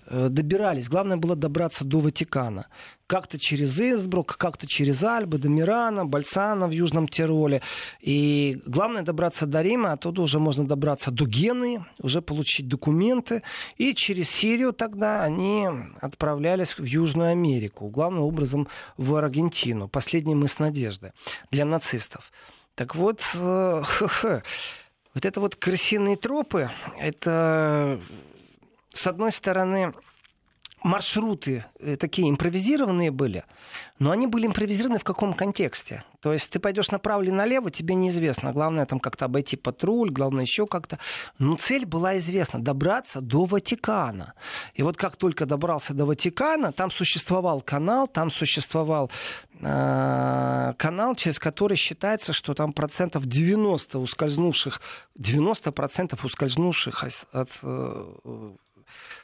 добирались. 0.10 0.89
Главное 0.89 1.17
было 1.17 1.36
добраться 1.36 1.84
до 1.84 2.00
Ватикана. 2.00 2.67
Как-то 3.08 3.39
через 3.39 3.80
Инсбрук, 3.80 4.38
как-то 4.38 4.67
через 4.67 5.04
Альбы, 5.04 5.39
до 5.39 5.50
Мирана, 5.50 6.06
Бальсана 6.06 6.67
в 6.67 6.72
Южном 6.72 7.08
Тироле. 7.08 7.62
И 8.02 8.62
главное 8.65 9.02
добраться 9.02 9.45
до 9.45 9.62
Рима, 9.62 9.93
оттуда 9.93 10.22
уже 10.22 10.39
можно 10.39 10.65
добраться 10.67 11.10
до 11.10 11.26
Гены, 11.26 11.86
уже 12.00 12.22
получить 12.22 12.67
документы. 12.67 13.41
И 13.78 13.93
через 13.95 14.30
Сирию 14.30 14.74
тогда 14.74 15.24
они 15.24 15.67
отправлялись 16.02 16.78
в 16.78 16.84
Южную 16.84 17.32
Америку, 17.32 17.88
главным 17.89 18.24
образом 18.24 18.67
в 18.98 19.15
Аргентину. 19.15 19.88
Последний 19.88 20.36
мыс 20.36 20.60
надежды 20.60 21.13
для 21.50 21.65
нацистов. 21.65 22.32
Так 22.76 22.95
вот, 22.95 23.22
э, 23.34 23.82
вот 25.13 25.26
это 25.26 25.41
вот 25.41 25.56
крысиные 25.56 26.15
тропы, 26.15 26.69
это 26.98 28.00
с 28.93 29.08
одной 29.08 29.32
стороны, 29.32 29.93
маршруты 30.84 31.65
э, 31.80 31.97
такие 31.97 32.30
импровизированные 32.30 33.12
были, 33.12 33.43
но 33.99 34.12
они 34.12 34.28
были 34.28 34.47
импровизированы 34.47 34.99
в 34.99 35.04
каком 35.04 35.34
контексте? 35.34 36.04
То 36.21 36.34
есть 36.34 36.49
ты 36.49 36.60
пойдешь 36.60 36.91
направо 36.91 37.21
или 37.21 37.32
налево, 37.32 37.71
тебе 37.71 37.95
неизвестно. 37.95 38.52
Главное 38.52 38.86
там 38.86 38.99
как-то 38.99 39.25
обойти 39.25 39.56
патруль, 39.56 40.10
главное 40.10 40.43
еще 40.43 40.67
как-то. 40.67 40.99
Но 41.38 41.56
цель 41.56 41.86
была 41.86 42.17
известна— 42.17 42.60
добраться 42.62 43.21
до 43.21 43.45
Ватикана. 43.45 44.34
И 44.73 44.84
вот 44.84 44.97
как 44.97 45.15
только 45.15 45.45
добрался 45.45 45.93
до 45.93 46.06
Ватикана, 46.06 46.71
там 46.71 46.91
существовал 46.91 47.62
канал, 47.62 48.08
там 48.08 48.32
существовал 48.32 49.12
э, 49.62 50.73
канал, 50.78 51.15
через 51.15 51.39
который 51.39 51.78
считается, 51.78 52.34
что 52.34 52.54
там 52.54 52.73
процентов 52.73 53.25
90 53.25 53.99
ускользнувших, 53.99 54.82
90 55.15 55.71
процентов 55.71 56.25
ускользнувших 56.25 57.04
от 57.32 57.49
э, 57.63 58.13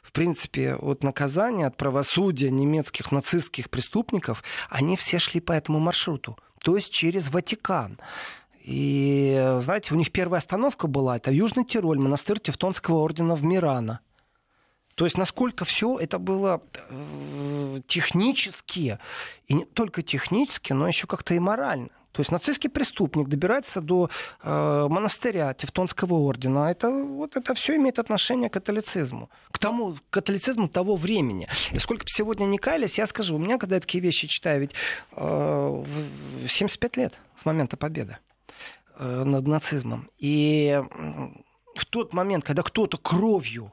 в 0.06 0.12
принципе, 0.12 0.76
от 0.76 1.02
наказания, 1.02 1.66
от 1.66 1.76
правосудия 1.76 2.48
немецких 2.48 3.10
нацистских 3.10 3.68
преступников, 3.70 4.44
они 4.70 4.96
все 4.96 5.18
шли 5.18 5.40
по 5.40 5.50
этому 5.50 5.80
маршруту, 5.80 6.38
то 6.62 6.76
есть 6.76 6.92
через 6.92 7.28
Ватикан. 7.28 7.98
И, 8.62 9.56
знаете, 9.60 9.94
у 9.94 9.96
них 9.96 10.12
первая 10.12 10.38
остановка 10.38 10.86
была, 10.86 11.16
это 11.16 11.32
Южный 11.32 11.64
Тироль, 11.64 11.98
монастырь 11.98 12.38
Тевтонского 12.38 12.98
ордена 12.98 13.34
в 13.34 13.42
Мирано. 13.42 14.00
То 14.94 15.04
есть 15.04 15.18
насколько 15.18 15.64
все 15.64 15.98
это 15.98 16.18
было 16.18 16.62
э, 16.88 17.80
технически, 17.86 18.98
и 19.46 19.54
не 19.54 19.64
только 19.64 20.02
технически, 20.02 20.72
но 20.72 20.86
еще 20.88 21.06
как-то 21.06 21.34
и 21.34 21.38
морально. 21.38 21.90
То 22.16 22.20
есть 22.20 22.32
нацистский 22.32 22.70
преступник 22.70 23.28
добирается 23.28 23.82
до 23.82 24.08
э, 24.42 24.86
монастыря 24.88 25.52
Тевтонского 25.52 26.14
ордена. 26.14 26.70
Это, 26.70 26.90
вот 26.90 27.36
это 27.36 27.52
все 27.52 27.76
имеет 27.76 27.98
отношение 27.98 28.48
к 28.48 28.54
католицизму. 28.54 29.28
К 29.50 29.58
тому 29.58 29.92
к 29.92 30.00
католицизму 30.08 30.66
того 30.70 30.96
времени. 30.96 31.46
И 31.72 31.78
сколько 31.78 32.04
бы 32.04 32.08
сегодня 32.08 32.46
не 32.46 32.56
каялись, 32.56 32.96
я 32.96 33.06
скажу, 33.06 33.36
у 33.36 33.38
меня, 33.38 33.58
когда 33.58 33.74
я 33.74 33.80
такие 33.82 34.02
вещи 34.02 34.28
читаю, 34.28 34.62
ведь 34.62 34.72
э, 35.12 35.84
75 36.48 36.96
лет 36.96 37.12
с 37.36 37.44
момента 37.44 37.76
победы 37.76 38.16
э, 38.98 39.24
над 39.24 39.46
нацизмом. 39.46 40.08
И 40.16 40.82
в 41.74 41.84
тот 41.84 42.14
момент, 42.14 42.44
когда 42.44 42.62
кто-то 42.62 42.96
кровью 42.96 43.72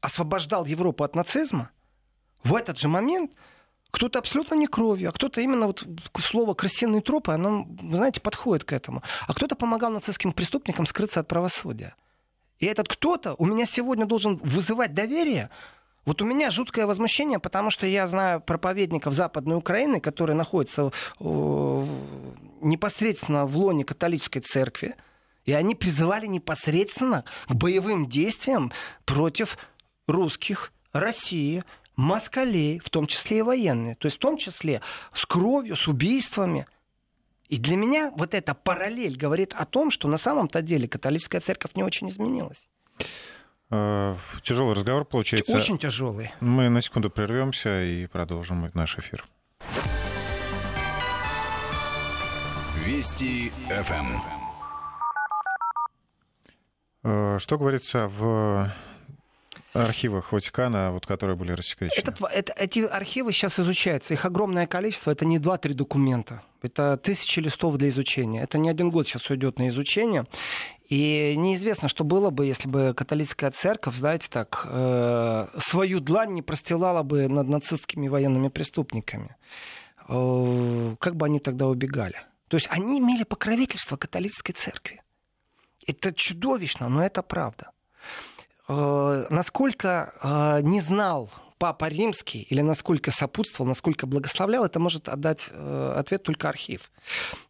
освобождал 0.00 0.66
Европу 0.66 1.02
от 1.02 1.16
нацизма, 1.16 1.70
в 2.44 2.54
этот 2.54 2.78
же 2.78 2.86
момент 2.86 3.32
кто-то 3.96 4.18
абсолютно 4.18 4.54
не 4.56 4.66
кровью, 4.66 5.08
а 5.08 5.12
кто-то 5.12 5.40
именно 5.40 5.68
вот 5.68 5.82
слово 6.18 6.52
«крысиные 6.52 7.00
тропы», 7.00 7.32
оно, 7.32 7.66
знаете, 7.90 8.20
подходит 8.20 8.64
к 8.64 8.74
этому. 8.74 9.02
А 9.26 9.32
кто-то 9.32 9.56
помогал 9.56 9.90
нацистским 9.90 10.32
преступникам 10.32 10.84
скрыться 10.84 11.20
от 11.20 11.28
правосудия. 11.28 11.94
И 12.58 12.66
этот 12.66 12.88
кто-то 12.88 13.34
у 13.38 13.46
меня 13.46 13.64
сегодня 13.64 14.04
должен 14.04 14.36
вызывать 14.36 14.92
доверие. 14.92 15.48
Вот 16.04 16.20
у 16.20 16.26
меня 16.26 16.50
жуткое 16.50 16.86
возмущение, 16.86 17.38
потому 17.38 17.70
что 17.70 17.86
я 17.86 18.06
знаю 18.06 18.42
проповедников 18.42 19.14
Западной 19.14 19.56
Украины, 19.56 19.98
которые 19.98 20.36
находятся 20.36 20.92
непосредственно 22.60 23.46
в 23.46 23.56
лоне 23.56 23.84
католической 23.84 24.40
церкви, 24.40 24.94
и 25.46 25.54
они 25.54 25.74
призывали 25.74 26.26
непосредственно 26.26 27.24
к 27.48 27.54
боевым 27.54 28.08
действиям 28.08 28.72
против 29.06 29.56
русских, 30.06 30.70
России, 30.92 31.64
москалей, 31.96 32.78
в 32.78 32.90
том 32.90 33.06
числе 33.06 33.38
и 33.38 33.42
военные. 33.42 33.96
То 33.96 34.06
есть 34.06 34.18
в 34.18 34.20
том 34.20 34.36
числе 34.36 34.82
с 35.12 35.26
кровью, 35.26 35.76
с 35.76 35.88
убийствами. 35.88 36.66
И 37.48 37.58
для 37.58 37.76
меня 37.76 38.12
вот 38.16 38.34
эта 38.34 38.54
параллель 38.54 39.16
говорит 39.16 39.54
о 39.54 39.64
том, 39.64 39.90
что 39.90 40.08
на 40.08 40.18
самом-то 40.18 40.62
деле 40.62 40.88
католическая 40.88 41.40
церковь 41.40 41.74
не 41.74 41.82
очень 41.82 42.08
изменилась. 42.08 42.68
Э, 43.70 44.16
тяжелый 44.42 44.74
разговор 44.74 45.04
получается. 45.04 45.56
Очень 45.56 45.78
тяжелый. 45.78 46.32
Мы 46.40 46.68
на 46.68 46.82
секунду 46.82 47.10
прервемся 47.10 47.82
и 47.82 48.06
продолжим 48.06 48.70
наш 48.74 48.98
эфир. 48.98 49.24
Вести 52.84 53.50
ФМ. 53.68 54.20
Э, 57.02 57.38
что 57.40 57.58
говорится 57.58 58.08
в 58.08 58.72
архивах 59.84 60.32
Ватикана, 60.32 60.92
вот, 60.92 61.06
которые 61.06 61.36
были 61.36 61.52
рассекречены? 61.52 61.98
Этот, 61.98 62.20
это, 62.22 62.52
эти 62.56 62.80
архивы 62.80 63.32
сейчас 63.32 63.58
изучаются. 63.60 64.14
Их 64.14 64.24
огромное 64.24 64.66
количество. 64.66 65.10
Это 65.10 65.24
не 65.24 65.38
2-3 65.38 65.74
документа. 65.74 66.42
Это 66.62 66.96
тысячи 66.96 67.40
листов 67.40 67.76
для 67.76 67.88
изучения. 67.88 68.42
Это 68.42 68.58
не 68.58 68.68
один 68.68 68.90
год 68.90 69.06
сейчас 69.06 69.30
уйдет 69.30 69.58
на 69.58 69.68
изучение. 69.68 70.24
И 70.88 71.34
неизвестно, 71.36 71.88
что 71.88 72.04
было 72.04 72.30
бы, 72.30 72.46
если 72.46 72.68
бы 72.68 72.94
католическая 72.96 73.50
церковь, 73.50 73.96
знаете, 73.96 74.28
так, 74.30 74.66
э, 74.68 75.46
свою 75.58 76.00
длань 76.00 76.32
не 76.32 76.42
простилала 76.42 77.02
бы 77.02 77.28
над 77.28 77.48
нацистскими 77.48 78.08
военными 78.08 78.48
преступниками. 78.48 79.36
Э, 80.08 80.94
как 81.00 81.16
бы 81.16 81.26
они 81.26 81.40
тогда 81.40 81.66
убегали? 81.66 82.16
То 82.48 82.56
есть 82.56 82.68
они 82.70 82.98
имели 83.00 83.24
покровительство 83.24 83.96
католической 83.96 84.52
церкви. 84.52 85.02
Это 85.86 86.12
чудовищно, 86.12 86.88
но 86.88 87.04
это 87.04 87.22
правда. 87.22 87.70
Э, 88.68 89.26
насколько 89.30 90.12
э, 90.22 90.60
не 90.62 90.80
знал 90.80 91.30
Папа 91.58 91.86
Римский 91.86 92.42
или 92.50 92.60
насколько 92.60 93.10
сопутствовал, 93.10 93.68
насколько 93.68 94.06
благословлял, 94.06 94.64
это 94.64 94.78
может 94.80 95.08
отдать 95.08 95.48
э, 95.50 95.94
ответ 95.96 96.22
только 96.22 96.48
архив. 96.48 96.90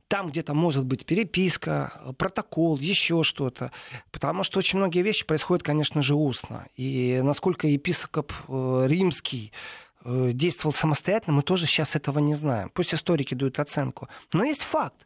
там 0.08 0.28
где-то 0.28 0.54
может 0.54 0.84
быть 0.84 1.04
переписка, 1.04 1.92
протокол, 2.16 2.78
еще 2.78 3.24
что-то. 3.24 3.72
Потому 4.12 4.44
что 4.44 4.58
очень 4.58 4.78
многие 4.78 5.02
вещи 5.02 5.26
происходят, 5.26 5.64
конечно 5.64 6.02
же, 6.02 6.14
устно. 6.14 6.66
И 6.76 7.20
насколько 7.24 7.66
епископ 7.66 8.32
римский 8.48 9.52
действовал 10.04 10.72
самостоятельно, 10.72 11.34
мы 11.38 11.42
тоже 11.42 11.66
сейчас 11.66 11.96
этого 11.96 12.20
не 12.20 12.34
знаем. 12.36 12.70
Пусть 12.72 12.94
историки 12.94 13.34
дают 13.34 13.58
оценку. 13.58 14.08
Но 14.32 14.44
есть 14.44 14.62
факт. 14.62 15.04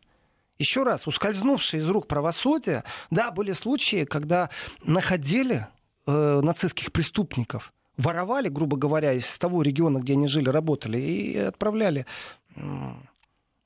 Еще 0.58 0.82
раз, 0.82 1.06
ускользнувшие 1.06 1.80
из 1.80 1.88
рук 1.88 2.06
правосудия, 2.06 2.84
да, 3.10 3.30
были 3.30 3.52
случаи, 3.52 4.04
когда 4.04 4.50
находили 4.84 5.66
э, 6.10 6.40
нацистских 6.42 6.92
преступников, 6.92 7.72
воровали, 7.96 8.48
грубо 8.48 8.76
говоря, 8.76 9.12
из 9.12 9.38
того 9.38 9.62
региона, 9.62 9.98
где 9.98 10.14
они 10.14 10.26
жили, 10.26 10.48
работали, 10.48 10.98
и 10.98 11.36
отправляли. 11.36 12.06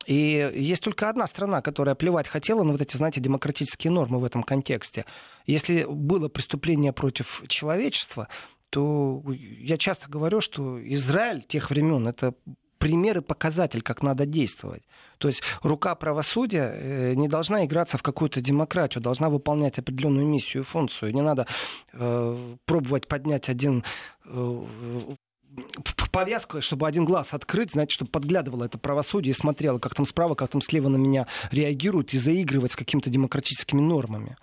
И 0.07 0.51
есть 0.55 0.83
только 0.83 1.09
одна 1.09 1.27
страна, 1.27 1.63
которая 1.63 1.95
плевать 1.95 2.29
хотела 2.29 2.63
на 2.63 2.73
вот 2.73 2.81
эти, 2.81 2.97
знаете, 2.97 3.21
демократические 3.21 3.91
нормы 3.91 4.19
в 4.19 4.25
этом 4.25 4.43
контексте. 4.43 5.07
Если 5.47 5.85
было 5.85 6.29
преступление 6.29 6.93
против 6.93 7.43
человечества, 7.49 8.29
то 8.71 9.23
я 9.31 9.77
часто 9.77 10.11
говорю, 10.11 10.41
что 10.41 10.79
Израиль 10.93 11.43
тех 11.43 11.71
времен 11.71 12.07
это 12.09 12.35
пример 12.85 13.17
и 13.17 13.21
показатель, 13.23 13.81
как 13.81 14.03
надо 14.03 14.27
действовать. 14.27 14.83
То 15.17 15.29
есть 15.29 15.43
рука 15.63 15.95
правосудия 15.95 16.71
э, 16.75 17.15
не 17.15 17.29
должна 17.29 17.65
играться 17.65 17.97
в 17.97 18.03
какую-то 18.03 18.43
демократию, 18.43 19.03
должна 19.03 19.31
выполнять 19.31 19.79
определенную 19.79 20.27
миссию 20.27 20.65
и 20.65 20.67
функцию. 20.67 21.15
Не 21.15 21.23
надо 21.23 21.47
э, 21.95 22.57
пробовать 22.67 23.09
поднять 23.09 23.49
один 23.49 23.85
э, 24.27 24.63
повязка, 26.13 26.61
чтобы 26.61 26.87
один 26.87 27.07
глаз 27.07 27.33
открыть, 27.33 27.71
знаете, 27.71 27.95
чтобы 27.95 28.11
подглядывало 28.11 28.65
это 28.65 28.77
правосудие 28.77 29.31
и 29.31 29.35
смотрело, 29.35 29.79
как 29.79 29.95
там 29.95 30.05
справа, 30.05 30.35
как 30.35 30.51
там 30.51 30.61
слева 30.61 30.89
на 30.89 30.99
меня 30.99 31.27
реагируют 31.51 32.13
и 32.13 32.19
заигрывать 32.19 32.73
с 32.73 32.77
какими-то 32.77 33.09
демократическими 33.09 33.81
нормами. 33.81 34.37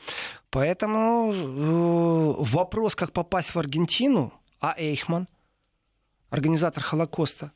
Поэтому 0.49 1.31
э, 1.31 2.43
вопрос, 2.51 2.95
как 2.95 3.11
попасть 3.11 3.53
в 3.53 3.59
Аргентину, 3.59 4.33
а 4.59 4.73
Эйхман, 4.79 5.27
организатор 6.31 6.81
Холокоста, 6.81 7.51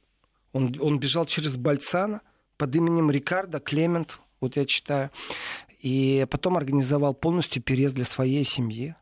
он, 0.55 0.73
он 0.79 0.99
бежал 0.99 1.25
через 1.25 1.57
Бальцана 1.57 2.21
под 2.57 2.73
именем 2.75 3.11
Рикардо 3.11 3.59
Клемент, 3.59 4.19
вот 4.39 4.55
я 4.55 4.65
читаю, 4.65 5.11
и 5.79 6.25
потом 6.31 6.55
организовал 6.55 7.13
полностью 7.13 7.61
переезд 7.61 7.95
для 7.95 8.05
своей 8.05 8.45
семьи. 8.45 8.95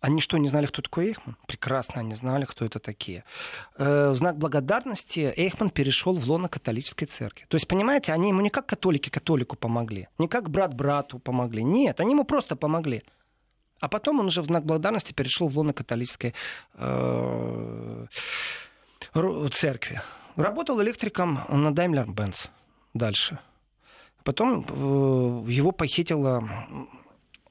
Они 0.00 0.20
что, 0.20 0.38
не 0.38 0.48
знали, 0.48 0.66
кто 0.66 0.82
такой 0.82 1.06
Эйхман? 1.06 1.36
Прекрасно, 1.48 2.00
они 2.00 2.14
знали, 2.14 2.44
кто 2.44 2.64
это 2.64 2.78
такие. 2.78 3.24
Э, 3.76 4.10
в 4.10 4.16
знак 4.16 4.38
благодарности 4.38 5.32
Эйхман 5.36 5.70
перешел 5.70 6.14
в 6.14 6.30
лоно 6.30 6.48
католической 6.48 7.06
церкви. 7.06 7.46
То 7.48 7.56
есть, 7.56 7.66
понимаете, 7.66 8.12
они 8.12 8.28
ему 8.28 8.40
не 8.40 8.50
как 8.50 8.66
католики 8.66 9.08
католику 9.08 9.56
помогли, 9.56 10.06
не 10.18 10.28
как 10.28 10.48
брат 10.48 10.74
брату 10.74 11.18
помогли. 11.18 11.64
Нет, 11.64 11.98
они 11.98 12.12
ему 12.12 12.24
просто 12.24 12.54
помогли. 12.54 13.02
А 13.80 13.88
потом 13.88 14.20
он 14.20 14.26
уже 14.26 14.42
в 14.42 14.44
знак 14.44 14.64
благодарности 14.64 15.12
перешел 15.12 15.48
в 15.48 15.58
лоно 15.58 15.72
католической 15.72 16.34
э, 16.74 18.06
церкви. 19.52 20.00
Работал 20.36 20.82
электриком 20.82 21.40
на 21.48 21.68
Daimler-Benz 21.68 22.48
дальше. 22.92 23.38
Потом 24.24 24.64
э, 24.68 25.50
его 25.50 25.72
похитила 25.72 26.48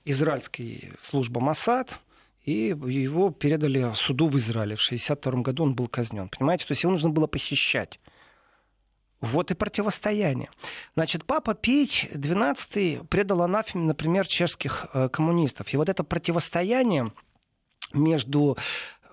израильская 0.05 0.93
служба 0.99 1.39
Масад– 1.39 1.99
и 2.45 2.67
его 2.67 3.31
передали 3.31 3.93
суду 3.95 4.27
в 4.27 4.37
Израиле. 4.37 4.75
В 4.75 4.83
1962 4.85 5.41
году 5.41 5.63
он 5.63 5.75
был 5.75 5.87
казнен. 5.87 6.27
Понимаете? 6.27 6.65
То 6.65 6.71
есть 6.71 6.83
его 6.83 6.91
нужно 6.91 7.09
было 7.09 7.27
похищать. 7.27 7.99
Вот 9.21 9.51
и 9.51 9.53
противостояние. 9.53 10.49
Значит, 10.95 11.23
папа 11.23 11.53
Пий 11.53 11.85
XII 11.85 13.07
предал 13.07 13.43
анафеме, 13.43 13.85
например, 13.85 14.27
чешских 14.27 14.87
э, 14.93 15.07
коммунистов. 15.07 15.73
И 15.73 15.77
вот 15.77 15.87
это 15.87 16.03
противостояние 16.03 17.13
между, 17.93 18.57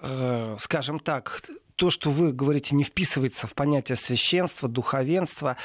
э, 0.02 0.56
скажем 0.58 0.98
так, 0.98 1.42
то, 1.80 1.88
что 1.88 2.10
вы 2.10 2.30
говорите, 2.30 2.74
не 2.74 2.84
вписывается 2.84 3.46
в 3.46 3.54
понятие 3.54 3.96
священства, 3.96 4.68
духовенства, 4.68 5.56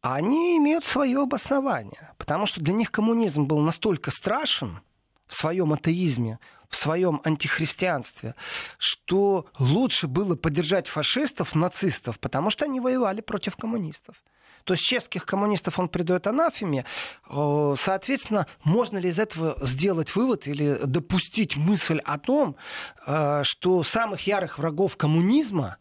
они 0.00 0.56
имеют 0.56 0.86
свое 0.86 1.20
обоснование. 1.20 2.14
Потому 2.16 2.46
что 2.46 2.62
для 2.62 2.72
них 2.72 2.90
коммунизм 2.90 3.44
был 3.44 3.58
настолько 3.60 4.10
страшен 4.10 4.80
в 5.26 5.34
своем 5.34 5.74
атеизме, 5.74 6.38
в 6.70 6.76
своем 6.76 7.20
антихристианстве, 7.24 8.34
что 8.78 9.44
лучше 9.58 10.06
было 10.06 10.36
поддержать 10.36 10.88
фашистов, 10.88 11.54
нацистов, 11.54 12.18
потому 12.18 12.48
что 12.48 12.64
они 12.64 12.80
воевали 12.80 13.20
против 13.20 13.54
коммунистов. 13.56 14.16
То 14.64 14.74
есть 14.74 14.84
чешских 14.84 15.26
коммунистов 15.26 15.78
он 15.78 15.88
придает 15.88 16.26
анафеме. 16.26 16.84
Соответственно, 17.28 18.46
можно 18.64 18.98
ли 18.98 19.08
из 19.08 19.18
этого 19.18 19.56
сделать 19.60 20.14
вывод 20.14 20.46
или 20.46 20.78
допустить 20.84 21.56
мысль 21.56 22.00
о 22.04 22.18
том, 22.18 22.56
э, 23.06 23.42
что 23.44 23.82
самых 23.82 24.26
ярых 24.26 24.58
врагов 24.58 24.96
коммунизма 24.96 25.76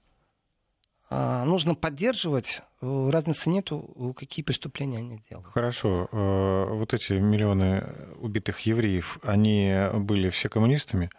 э, 1.10 1.44
нужно 1.44 1.76
поддерживать 1.76 2.62
Э, 2.82 3.10
разницы 3.12 3.50
нету, 3.50 4.16
какие 4.18 4.44
преступления 4.44 4.98
они 4.98 5.22
делали. 5.30 5.46
Хорошо. 5.54 6.10
Э, 6.12 6.66
вот 6.70 6.94
эти 6.94 7.14
миллионы 7.14 7.86
убитых 8.20 8.60
евреев, 8.62 9.20
они 9.24 9.88
были 9.94 10.30
все 10.30 10.50
коммунистами? 10.50 11.10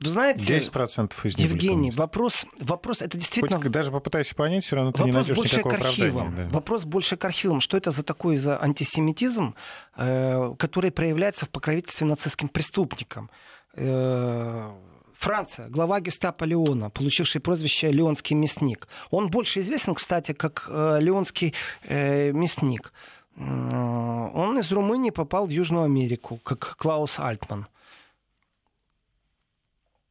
Вы 0.00 0.10
знаете, 0.10 0.58
10% 0.58 1.12
из 1.24 1.38
них 1.38 1.50
Евгений, 1.50 1.90
вопрос, 1.90 2.44
вопрос, 2.60 3.00
это 3.00 3.16
действительно... 3.16 3.60
Хоть 3.60 3.70
даже 3.70 3.90
попытайся 3.90 4.34
понять, 4.34 4.64
все 4.64 4.76
равно 4.76 4.92
ты 4.92 4.98
вопрос 4.98 5.06
не 5.06 5.12
найдешь 5.12 5.36
больше 5.36 5.56
никакого 5.56 5.74
к 5.74 5.80
архивам. 5.80 6.34
Да. 6.36 6.48
Вопрос 6.48 6.84
больше 6.84 7.16
к 7.16 7.24
архивам. 7.24 7.60
Что 7.60 7.78
это 7.78 7.90
за 7.92 8.02
такой 8.02 8.36
за 8.36 8.62
антисемитизм, 8.62 9.54
э, 9.96 10.54
который 10.58 10.90
проявляется 10.90 11.46
в 11.46 11.48
покровительстве 11.48 12.06
нацистским 12.06 12.48
преступникам? 12.48 13.30
Э, 13.74 14.70
Франция, 15.14 15.68
глава 15.68 16.00
гестапо 16.00 16.44
Леона, 16.44 16.90
получивший 16.90 17.40
прозвище 17.40 17.90
Леонский 17.90 18.36
мясник. 18.36 18.88
Он 19.10 19.30
больше 19.30 19.60
известен, 19.60 19.94
кстати, 19.94 20.32
как 20.32 20.68
э, 20.68 20.98
Леонский 21.00 21.54
э, 21.84 22.32
мясник. 22.32 22.92
Он 23.38 24.58
из 24.58 24.72
Румынии 24.72 25.10
попал 25.10 25.46
в 25.46 25.50
Южную 25.50 25.84
Америку, 25.84 26.40
как 26.42 26.76
Клаус 26.78 27.18
Альтман. 27.18 27.66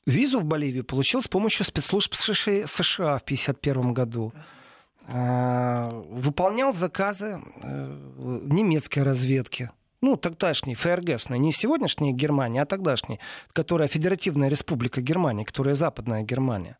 Визу 0.05 0.39
в 0.39 0.45
Боливию 0.45 0.83
получил 0.83 1.21
с 1.23 1.27
помощью 1.27 1.65
спецслужб 1.65 2.13
США 2.13 2.67
в 2.67 2.73
1951 3.23 3.93
году. 3.93 4.33
Э, 5.07 5.89
выполнял 6.09 6.73
заказы 6.73 7.41
э, 7.61 8.39
немецкой 8.43 8.99
разведки 8.99 9.71
ну, 10.05 10.17
тогдашней 10.17 10.75
ФРГшной, 10.75 11.39
не 11.39 11.51
сегодняшней 11.51 12.13
Германии, 12.13 12.61
а 12.61 12.65
тогдашней, 12.65 13.19
которая 13.53 13.87
Федеративная 13.87 14.49
Республика 14.49 15.01
Германия, 15.01 15.45
которая 15.45 15.73
Западная 15.75 16.21
Германия. 16.21 16.77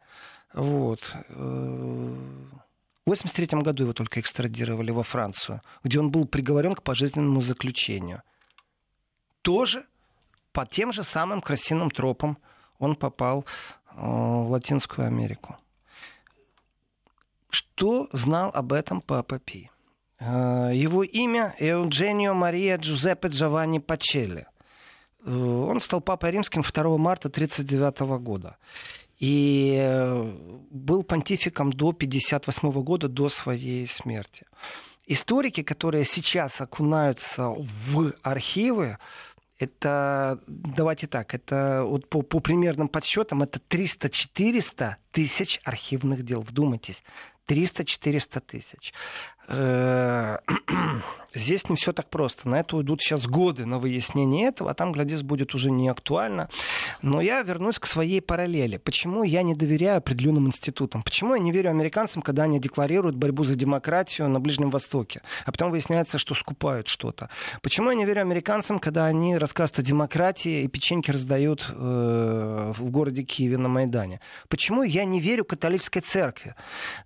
Вот. 0.53 1.01
В 1.29 3.11
1983 3.11 3.61
году 3.61 3.83
его 3.83 3.93
только 3.93 4.19
экстрадировали 4.19 4.91
во 4.91 5.01
Францию, 5.01 5.61
где 5.83 5.99
он 5.99 6.11
был 6.11 6.25
приговорен 6.27 6.75
к 6.75 6.83
пожизненному 6.83 7.41
заключению. 7.41 8.21
Тоже 9.41 9.85
по 10.51 10.65
тем 10.65 10.91
же 10.91 11.03
самым 11.03 11.41
красивым 11.41 11.89
тропам 11.89 12.37
он 12.79 12.95
попал 12.95 13.45
э, 13.91 13.93
в 13.97 14.51
Латинскую 14.51 15.07
Америку. 15.07 15.55
Что 17.49 18.09
знал 18.11 18.51
об 18.53 18.73
этом 18.73 19.01
Папа 19.01 19.39
Пи? 19.39 19.69
Э, 20.19 20.71
его 20.73 21.03
имя 21.03 21.55
Эудженио 21.59 22.33
Мария 22.33 22.77
Джузеппе 22.77 23.29
Джованни 23.29 23.79
Пачелли. 23.79 24.47
Э, 25.25 25.31
он 25.31 25.79
стал 25.79 26.01
папой 26.01 26.31
римским 26.31 26.61
2 26.61 26.97
марта 26.97 27.29
1939 27.29 28.21
года. 28.21 28.57
И 29.17 29.79
был 30.71 31.03
понтификом 31.03 31.71
до 31.71 31.91
1958 31.91 32.83
года, 32.83 33.07
до 33.07 33.29
своей 33.29 33.87
смерти. 33.87 34.45
Историки, 35.07 35.63
которые 35.63 36.03
сейчас 36.03 36.59
окунаются 36.59 37.47
в 37.47 38.13
архивы, 38.23 38.97
это, 39.57 40.39
давайте 40.47 41.07
так, 41.07 41.33
это 41.33 41.83
вот 41.85 42.09
по, 42.09 42.21
по 42.21 42.39
примерным 42.39 42.87
подсчетам, 42.87 43.43
это 43.43 43.59
300-400 43.69 44.95
тысяч 45.11 45.59
архивных 45.63 46.23
дел. 46.23 46.41
Вдумайтесь, 46.41 47.03
300-400 47.47 48.41
тысяч. 48.41 48.93
Здесь 51.35 51.69
не 51.69 51.75
все 51.75 51.93
так 51.93 52.09
просто. 52.09 52.49
На 52.49 52.61
это 52.61 52.77
уйдут 52.77 53.01
сейчас 53.01 53.27
годы 53.27 53.65
на 53.65 53.77
выяснение 53.77 54.47
этого, 54.47 54.71
а 54.71 54.73
там, 54.73 54.91
глядишь, 54.91 55.21
будет 55.21 55.53
уже 55.53 55.69
не 55.69 55.89
актуально. 55.89 56.49
Но 57.01 57.21
я 57.21 57.41
вернусь 57.43 57.77
к 57.77 57.85
своей 57.85 58.21
параллели. 58.21 58.77
Почему 58.77 59.23
я 59.23 59.43
не 59.43 59.53
доверяю 59.53 59.97
определенным 59.97 60.47
институтам? 60.47 61.03
Почему 61.03 61.35
я 61.35 61.39
не 61.39 61.51
верю 61.51 61.69
американцам, 61.69 62.21
когда 62.21 62.43
они 62.43 62.59
декларируют 62.59 63.15
борьбу 63.15 63.43
за 63.43 63.55
демократию 63.55 64.29
на 64.29 64.39
Ближнем 64.39 64.69
Востоке, 64.69 65.21
а 65.45 65.51
потом 65.51 65.69
выясняется, 65.69 66.17
что 66.17 66.33
скупают 66.33 66.87
что-то? 66.87 67.29
Почему 67.61 67.89
я 67.89 67.95
не 67.95 68.05
верю 68.05 68.21
американцам, 68.21 68.79
когда 68.79 69.05
они 69.05 69.37
рассказывают 69.37 69.79
о 69.79 69.81
демократии 69.83 70.63
и 70.63 70.67
печеньки 70.67 71.11
раздают 71.11 71.69
э, 71.69 72.71
в 72.75 72.89
городе 72.89 73.23
Киеве 73.23 73.57
на 73.57 73.69
Майдане? 73.69 74.21
Почему 74.47 74.81
я 74.81 75.05
не 75.05 75.19
верю 75.19 75.45
католической 75.45 75.99
церкви? 75.99 76.55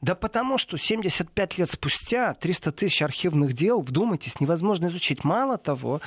Да 0.01 0.15
потому 0.15 0.57
что 0.57 0.77
75 0.77 1.57
лет 1.57 1.71
спустя 1.71 2.29
дня 2.29 2.33
300 2.33 2.71
тысяч 2.71 3.01
архивных 3.01 3.53
дел, 3.53 3.81
вдумайтесь, 3.81 4.18
невозможно 4.39 4.87
изучить. 4.87 5.23
Мало 5.23 5.57
того, 5.57 6.01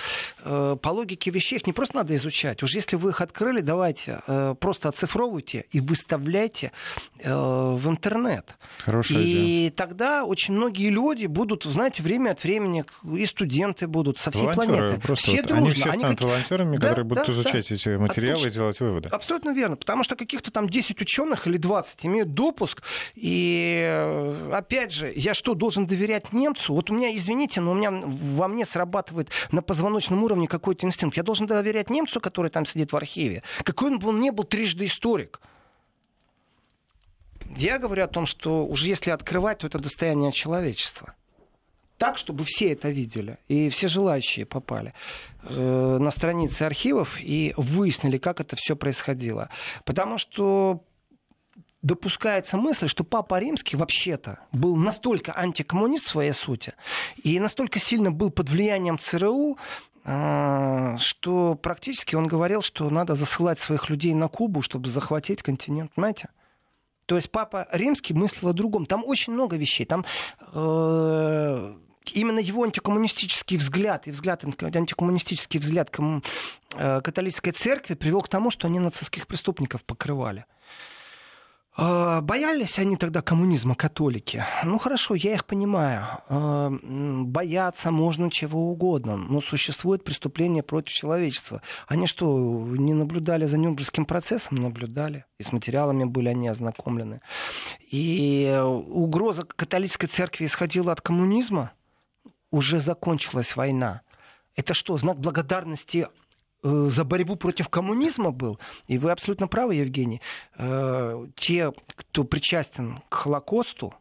э, 0.44 0.76
по 0.80 0.88
логике 0.90 1.30
вещей 1.30 1.56
их 1.56 1.66
не 1.66 1.72
просто 1.72 1.96
надо 1.96 2.14
изучать. 2.16 2.62
Уж 2.62 2.74
если 2.74 2.96
вы 2.96 3.10
их 3.10 3.20
открыли, 3.20 3.60
давайте 3.60 4.20
э, 4.26 4.54
просто 4.58 4.88
оцифровывайте 4.88 5.64
и 5.70 5.80
выставляйте 5.80 6.72
э, 7.22 7.32
в 7.34 7.88
интернет. 7.88 8.56
Хорошая 8.84 9.18
и 9.18 9.32
идея. 9.32 9.70
тогда 9.70 10.24
очень 10.24 10.54
многие 10.54 10.88
люди 10.90 11.26
будут, 11.26 11.64
знаете, 11.64 12.02
время 12.02 12.30
от 12.30 12.42
времени, 12.44 12.84
и 13.16 13.26
студенты 13.26 13.86
будут 13.86 14.18
со 14.18 14.30
всей 14.30 14.42
Волонтеры, 14.46 14.78
планеты. 14.78 15.00
просто 15.00 15.26
все 15.26 15.36
вот 15.38 15.46
дружно. 15.46 15.64
Они 15.66 15.74
все 15.74 15.92
станут 15.92 16.18
как- 16.18 16.20
волонтерами, 16.28 16.76
Да, 16.76 16.82
которые 16.88 17.04
будут 17.04 17.26
да, 17.26 17.32
изучать 17.32 17.68
да. 17.68 17.74
эти 17.74 17.88
материалы 17.96 18.34
Отлично. 18.34 18.48
и 18.48 18.52
делать 18.52 18.80
выводы. 18.80 19.08
Абсолютно 19.10 19.50
верно, 19.50 19.76
потому 19.76 20.02
что 20.02 20.16
каких-то 20.16 20.50
там 20.50 20.68
10 20.68 21.00
ученых 21.00 21.46
или 21.46 21.56
20 21.56 22.06
имеют 22.06 22.34
допуск, 22.34 22.82
и 23.14 24.48
опять 24.52 24.92
же, 24.92 25.12
я 25.14 25.34
что, 25.34 25.54
должен 25.54 25.86
доверять 25.86 26.32
немцу? 26.32 26.74
Вот 26.74 26.90
у 26.90 26.94
меня, 26.94 27.14
извините, 27.16 27.60
но 27.60 27.72
у 27.72 27.74
меня 27.74 27.90
во 28.00 28.48
мне 28.48 28.64
срабатывает 28.64 29.30
на 29.50 29.62
позвоночном 29.62 30.22
уровне 30.24 30.48
какой-то 30.48 30.86
инстинкт. 30.86 31.16
Я 31.16 31.22
должен 31.22 31.46
доверять 31.46 31.90
немцу, 31.90 32.20
который 32.20 32.50
там 32.50 32.64
сидит 32.66 32.92
в 32.92 32.96
архиве. 32.96 33.42
Какой 33.64 33.90
он 33.90 33.98
был, 33.98 34.12
не 34.12 34.30
был 34.30 34.44
трижды 34.44 34.86
историк. 34.86 35.40
Я 37.56 37.78
говорю 37.78 38.04
о 38.04 38.08
том, 38.08 38.26
что 38.26 38.64
уже 38.66 38.88
если 38.88 39.10
открывать, 39.10 39.58
то 39.58 39.66
это 39.66 39.78
достояние 39.78 40.32
человечества. 40.32 41.14
Так, 41.98 42.18
чтобы 42.18 42.44
все 42.44 42.72
это 42.72 42.88
видели, 42.88 43.38
и 43.46 43.68
все 43.68 43.86
желающие 43.86 44.44
попали 44.44 44.92
э, 45.44 45.98
на 46.00 46.10
страницы 46.10 46.62
архивов 46.62 47.16
и 47.20 47.54
выяснили, 47.56 48.18
как 48.18 48.40
это 48.40 48.56
все 48.56 48.74
происходило. 48.74 49.50
Потому 49.84 50.18
что 50.18 50.82
допускается 51.82 52.56
мысль, 52.56 52.88
что 52.88 53.04
Папа 53.04 53.38
Римский 53.38 53.76
вообще-то 53.76 54.38
был 54.52 54.76
настолько 54.76 55.36
антикоммунист 55.36 56.06
в 56.06 56.10
своей 56.10 56.32
сути 56.32 56.74
и 57.22 57.38
настолько 57.40 57.78
сильно 57.78 58.12
был 58.12 58.30
под 58.30 58.48
влиянием 58.48 58.98
ЦРУ, 58.98 59.58
а, 60.04 60.96
что 60.98 61.54
практически 61.54 62.14
он 62.14 62.26
говорил, 62.26 62.62
что 62.62 62.88
надо 62.90 63.14
засылать 63.14 63.58
своих 63.58 63.90
людей 63.90 64.14
на 64.14 64.28
Кубу, 64.28 64.62
чтобы 64.62 64.90
захватить 64.90 65.42
континент, 65.42 65.92
понимаете? 65.94 66.28
То 67.06 67.16
есть 67.16 67.30
Папа 67.30 67.68
Римский 67.72 68.14
мыслил 68.14 68.50
о 68.50 68.52
другом. 68.52 68.86
Там 68.86 69.04
очень 69.04 69.32
много 69.32 69.56
вещей. 69.56 69.84
Там 69.84 70.04
э, 70.52 71.74
именно 72.12 72.38
его 72.38 72.62
антикоммунистический 72.62 73.56
взгляд 73.56 74.06
и 74.06 74.12
взгляд, 74.12 74.44
антикоммунистический 74.44 75.58
взгляд 75.58 75.90
э, 76.74 77.00
католической 77.02 77.50
церкви 77.50 77.94
привел 77.94 78.22
к 78.22 78.28
тому, 78.28 78.50
что 78.50 78.68
они 78.68 78.78
нацистских 78.78 79.26
преступников 79.26 79.84
покрывали. 79.84 80.46
Э, 81.76 82.20
Боялись 82.20 82.78
они 82.78 82.96
тогда 82.96 83.22
коммунизма, 83.22 83.74
католики? 83.74 84.44
Ну 84.64 84.78
хорошо, 84.78 85.14
я 85.14 85.32
их 85.34 85.44
понимаю. 85.46 86.06
М, 86.28 87.26
Бояться 87.26 87.90
можно 87.90 88.30
чего 88.30 88.70
угодно, 88.70 89.16
но 89.16 89.40
существует 89.40 90.04
преступление 90.04 90.62
против 90.62 90.94
человечества. 90.94 91.62
Они 91.88 92.06
что, 92.06 92.38
не 92.76 92.92
наблюдали 92.92 93.46
за 93.46 93.58
Нюрнбергским 93.58 94.04
процессом? 94.04 94.58
Наблюдали. 94.58 95.24
И 95.38 95.42
с 95.42 95.52
материалами 95.52 96.04
были 96.04 96.28
они 96.28 96.48
ознакомлены. 96.48 97.20
И 97.90 98.60
угроза 98.64 99.44
католической 99.44 100.06
церкви 100.06 100.44
исходила 100.46 100.92
от 100.92 101.00
коммунизма? 101.00 101.72
Уже 102.50 102.80
закончилась 102.80 103.56
война. 103.56 104.02
Это 104.54 104.74
что, 104.74 104.98
знак 104.98 105.18
благодарности 105.18 106.08
за 106.62 107.04
борьбу 107.04 107.36
против 107.36 107.68
коммунизма 107.68 108.30
был. 108.30 108.58
И 108.86 108.98
вы 108.98 109.10
абсолютно 109.10 109.48
правы, 109.48 109.74
Евгений. 109.74 110.20
Э, 110.56 111.26
Те, 111.34 111.72
кто 111.96 112.24
причастен 112.24 113.00
к 113.08 113.14
Холокосту, 113.14 113.94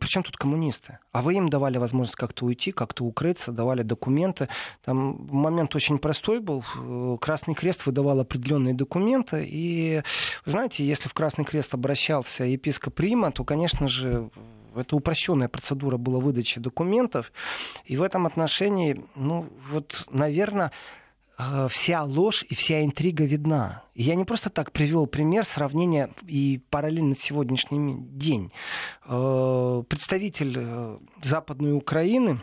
причем 0.00 0.24
тут 0.24 0.36
коммунисты? 0.36 0.98
А 1.12 1.22
вы 1.22 1.34
им 1.34 1.48
давали 1.48 1.78
возможность 1.78 2.16
как-то 2.16 2.46
уйти, 2.46 2.72
как-то 2.72 3.04
укрыться, 3.04 3.52
давали 3.52 3.82
документы. 3.82 4.48
Там 4.84 5.28
момент 5.30 5.76
очень 5.76 5.98
простой 5.98 6.40
был. 6.40 6.64
Э, 6.76 7.16
Красный 7.20 7.54
Крест 7.54 7.86
выдавал 7.86 8.20
определенные 8.20 8.74
документы. 8.74 9.46
И, 9.48 10.02
знаете, 10.44 10.84
если 10.84 11.08
в 11.08 11.14
Красный 11.14 11.44
Крест 11.44 11.72
обращался 11.74 12.44
епископ 12.44 12.98
Рима, 12.98 13.30
то, 13.30 13.44
конечно 13.44 13.86
же, 13.86 14.30
это 14.74 14.96
упрощенная 14.96 15.48
процедура 15.48 15.96
была 15.98 16.18
выдачи 16.18 16.58
документов. 16.58 17.32
И 17.84 17.96
в 17.96 18.02
этом 18.02 18.26
отношении, 18.26 19.04
ну, 19.14 19.46
вот, 19.70 20.04
наверное, 20.10 20.66
э, 20.66 20.70
вся 21.68 22.02
ложь 22.02 22.44
и 22.48 22.54
вся 22.54 22.84
интрига 22.84 23.24
видна. 23.24 23.82
И 23.94 24.02
я 24.02 24.14
не 24.14 24.24
просто 24.24 24.50
так 24.50 24.72
привел 24.72 25.06
пример 25.06 25.44
сравнения 25.44 26.10
и 26.26 26.60
параллельно 26.70 27.14
сегодняшний 27.14 27.96
день. 27.98 28.52
Э, 29.06 29.82
Представитель 29.88 30.54
э, 30.56 30.98
Западной 31.22 31.72
Украины, 31.72 32.40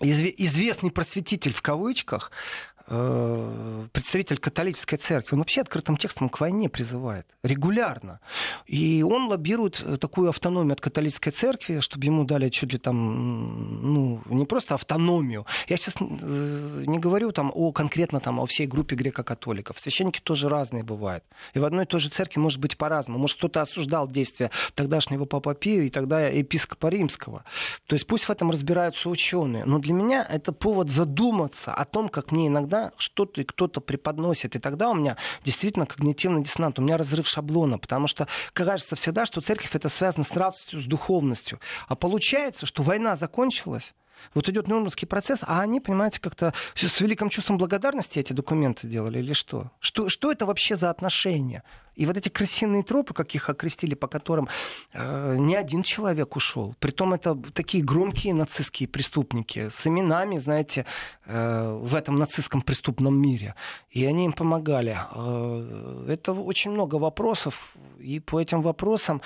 изве- 0.00 0.34
известный 0.38 0.90
просветитель 0.90 1.52
в 1.52 1.62
кавычках, 1.62 2.30
э, 2.73 2.73
представитель 2.86 4.38
католической 4.38 4.96
церкви, 4.96 5.34
он 5.34 5.40
вообще 5.40 5.62
открытым 5.62 5.96
текстом 5.96 6.28
к 6.28 6.40
войне 6.40 6.68
призывает 6.68 7.26
регулярно. 7.42 8.20
И 8.66 9.02
он 9.02 9.28
лоббирует 9.28 9.82
э, 9.84 9.96
такую 9.96 10.28
автономию 10.28 10.72
от 10.72 10.80
католической 10.80 11.30
церкви, 11.30 11.80
чтобы 11.80 12.06
ему 12.06 12.24
дали 12.24 12.48
чуть 12.48 12.72
ли 12.72 12.78
там, 12.78 13.92
ну, 13.92 14.22
не 14.26 14.44
просто 14.44 14.74
автономию. 14.74 15.46
Я 15.68 15.76
сейчас 15.76 15.94
э, 16.00 16.84
не 16.86 16.98
говорю 16.98 17.32
там 17.32 17.52
о 17.54 17.72
конкретно 17.72 18.20
там 18.20 18.40
о 18.40 18.46
всей 18.46 18.66
группе 18.66 18.96
греко-католиков. 18.96 19.78
Священники 19.78 20.20
тоже 20.20 20.48
разные 20.48 20.82
бывают. 20.82 21.24
И 21.54 21.58
в 21.58 21.64
одной 21.64 21.84
и 21.84 21.86
той 21.86 22.00
же 22.00 22.08
церкви 22.08 22.40
может 22.40 22.60
быть 22.60 22.76
по-разному. 22.76 23.18
Может, 23.18 23.38
кто-то 23.38 23.60
осуждал 23.60 24.08
действия 24.08 24.50
тогдашнего 24.74 25.26
Папа 25.26 25.54
Пия 25.54 25.82
и 25.82 25.90
тогда 25.90 26.28
епископа 26.28 26.88
Римского. 26.88 27.44
То 27.86 27.94
есть 27.94 28.06
пусть 28.06 28.24
в 28.24 28.30
этом 28.30 28.50
разбираются 28.50 29.08
ученые. 29.10 29.64
Но 29.64 29.78
для 29.78 29.92
меня 29.92 30.26
это 30.28 30.52
повод 30.52 30.90
задуматься 30.90 31.74
о 31.74 31.84
том, 31.84 32.08
как 32.08 32.32
мне 32.32 32.48
иногда 32.48 32.73
что-то 32.96 33.40
и 33.40 33.44
кто-то 33.44 33.80
преподносит. 33.80 34.56
И 34.56 34.58
тогда 34.58 34.90
у 34.90 34.94
меня 34.94 35.16
действительно 35.44 35.86
когнитивный 35.86 36.42
диссонанс, 36.42 36.78
у 36.78 36.82
меня 36.82 36.96
разрыв 36.96 37.28
шаблона, 37.28 37.78
потому 37.78 38.06
что 38.06 38.26
кажется 38.52 38.96
всегда, 38.96 39.26
что 39.26 39.40
церковь 39.40 39.74
это 39.74 39.88
связано 39.88 40.24
с 40.24 40.34
нравственностью, 40.34 40.80
с 40.80 40.84
духовностью. 40.84 41.60
А 41.88 41.94
получается, 41.94 42.66
что 42.66 42.82
война 42.82 43.16
закончилась, 43.16 43.94
вот 44.34 44.48
идет 44.48 44.68
Нюрнбергский 44.68 45.06
процесс, 45.06 45.40
а 45.42 45.60
они, 45.60 45.80
понимаете, 45.80 46.20
как-то 46.20 46.52
с 46.74 47.00
великим 47.00 47.28
чувством 47.28 47.58
благодарности 47.58 48.18
эти 48.18 48.32
документы 48.32 48.88
делали 48.88 49.18
или 49.18 49.32
что? 49.32 49.70
Что, 49.80 50.08
что 50.08 50.32
это 50.32 50.46
вообще 50.46 50.76
за 50.76 50.90
отношения? 50.90 51.62
И 51.94 52.06
вот 52.06 52.16
эти 52.16 52.28
крысиные 52.28 52.82
тропы, 52.82 53.14
как 53.14 53.34
их 53.34 53.48
окрестили, 53.48 53.94
по 53.94 54.08
которым 54.08 54.48
э, 54.92 55.36
ни 55.38 55.54
один 55.54 55.82
человек 55.82 56.36
ушел. 56.36 56.74
Притом 56.80 57.14
это 57.14 57.36
такие 57.52 57.84
громкие 57.84 58.34
нацистские 58.34 58.88
преступники 58.88 59.68
с 59.68 59.86
именами, 59.86 60.38
знаете, 60.38 60.86
э, 61.24 61.78
в 61.80 61.94
этом 61.94 62.16
нацистском 62.16 62.62
преступном 62.62 63.16
мире. 63.16 63.54
И 63.90 64.04
они 64.04 64.24
им 64.24 64.32
помогали. 64.32 64.98
Э, 65.14 66.06
это 66.08 66.32
очень 66.32 66.72
много 66.72 66.96
вопросов. 66.96 67.76
И 68.00 68.18
по 68.18 68.40
этим 68.40 68.60
вопросам 68.60 69.22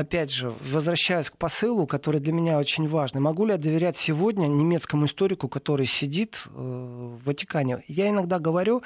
опять 0.00 0.32
же, 0.32 0.52
возвращаясь 0.70 1.30
к 1.30 1.36
посылу, 1.36 1.86
который 1.86 2.20
для 2.20 2.32
меня 2.32 2.58
очень 2.58 2.88
важный, 2.88 3.20
могу 3.20 3.44
ли 3.44 3.52
я 3.52 3.58
доверять 3.58 3.96
сегодня 3.96 4.46
немецкому 4.46 5.06
историку, 5.06 5.48
который 5.48 5.86
сидит 5.86 6.42
э, 6.46 6.50
в 6.50 7.24
Ватикане? 7.24 7.84
Я 7.86 8.08
иногда 8.08 8.38
говорю, 8.38 8.82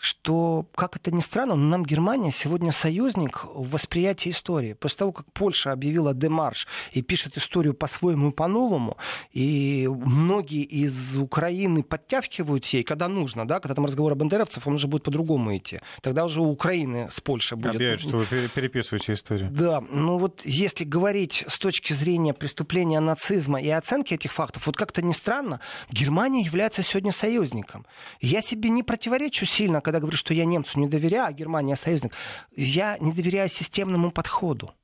что, 0.00 0.66
как 0.74 0.96
это 0.96 1.10
ни 1.10 1.20
странно, 1.20 1.54
но 1.54 1.66
нам 1.68 1.84
Германия 1.84 2.30
сегодня 2.30 2.72
союзник 2.72 3.44
в 3.44 3.70
восприятии 3.70 4.30
истории. 4.30 4.74
После 4.74 4.98
того, 4.98 5.12
как 5.12 5.32
Польша 5.32 5.72
объявила 5.72 6.14
демарш 6.14 6.66
и 6.92 7.02
пишет 7.02 7.36
историю 7.36 7.74
по-своему 7.74 8.30
и 8.30 8.32
по-новому, 8.32 8.96
и 9.32 9.88
многие 9.88 10.62
из 10.62 11.16
Украины 11.16 11.82
подтягивают 11.82 12.64
ей, 12.66 12.82
когда 12.82 13.08
нужно, 13.08 13.46
да, 13.46 13.60
когда 13.60 13.74
там 13.74 13.86
разговор 13.86 14.12
о 14.12 14.14
бандеровцев, 14.14 14.66
он 14.66 14.74
уже 14.74 14.88
будет 14.88 15.02
по-другому 15.02 15.56
идти. 15.56 15.80
Тогда 16.02 16.24
уже 16.24 16.40
у 16.40 16.50
Украины 16.50 17.08
с 17.10 17.20
Польшей 17.20 17.56
будет. 17.56 17.76
Объявят, 17.76 18.00
что 18.00 18.18
вы 18.18 18.26
пере- 18.26 18.48
переписываете 18.48 19.12
историю. 19.12 19.50
Да, 19.50 19.80
ну 19.90 20.18
вот 20.18 20.42
если 20.44 20.84
говорить 20.84 21.44
с 21.46 21.58
точки 21.58 21.92
зрения 21.92 22.32
преступления 22.32 23.00
нацизма 23.00 23.60
и 23.60 23.68
оценки 23.68 24.14
этих 24.14 24.32
фактов, 24.32 24.66
вот 24.66 24.76
как-то 24.76 25.02
не 25.02 25.12
странно, 25.12 25.60
Германия 25.90 26.42
является 26.42 26.82
сегодня 26.82 27.12
союзником. 27.12 27.86
Я 28.20 28.42
себе 28.42 28.70
не 28.70 28.82
противоречу 28.82 29.46
сильно, 29.46 29.75
когда 29.80 30.00
говорю, 30.00 30.16
что 30.16 30.34
я 30.34 30.44
немцу 30.44 30.78
не 30.78 30.88
доверяю, 30.88 31.26
а 31.26 31.32
Германия 31.32 31.76
союзник. 31.76 32.12
Я 32.56 32.98
не 32.98 33.12
доверяю 33.12 33.48
системному 33.48 34.10
подходу. 34.10 34.74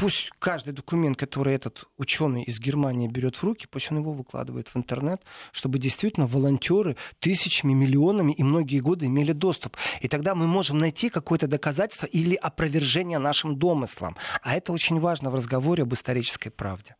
Пусть 0.00 0.30
каждый 0.38 0.72
документ, 0.72 1.18
который 1.18 1.54
этот 1.54 1.84
ученый 1.98 2.42
из 2.44 2.58
Германии 2.58 3.06
берет 3.06 3.36
в 3.36 3.44
руки, 3.44 3.66
пусть 3.70 3.90
он 3.90 3.98
его 3.98 4.14
выкладывает 4.14 4.68
в 4.68 4.76
интернет, 4.78 5.20
чтобы 5.52 5.78
действительно 5.78 6.26
волонтеры 6.26 6.96
тысячами, 7.18 7.74
миллионами 7.74 8.32
и 8.32 8.42
многие 8.42 8.80
годы 8.80 9.04
имели 9.06 9.32
доступ. 9.32 9.76
И 10.00 10.08
тогда 10.08 10.34
мы 10.34 10.46
можем 10.46 10.78
найти 10.78 11.10
какое-то 11.10 11.48
доказательство 11.48 12.06
или 12.06 12.34
опровержение 12.34 13.18
нашим 13.18 13.56
домыслам. 13.56 14.16
А 14.40 14.56
это 14.56 14.72
очень 14.72 14.98
важно 15.00 15.28
в 15.28 15.34
разговоре 15.34 15.82
об 15.82 15.92
исторической 15.92 16.48
правде. 16.48 16.96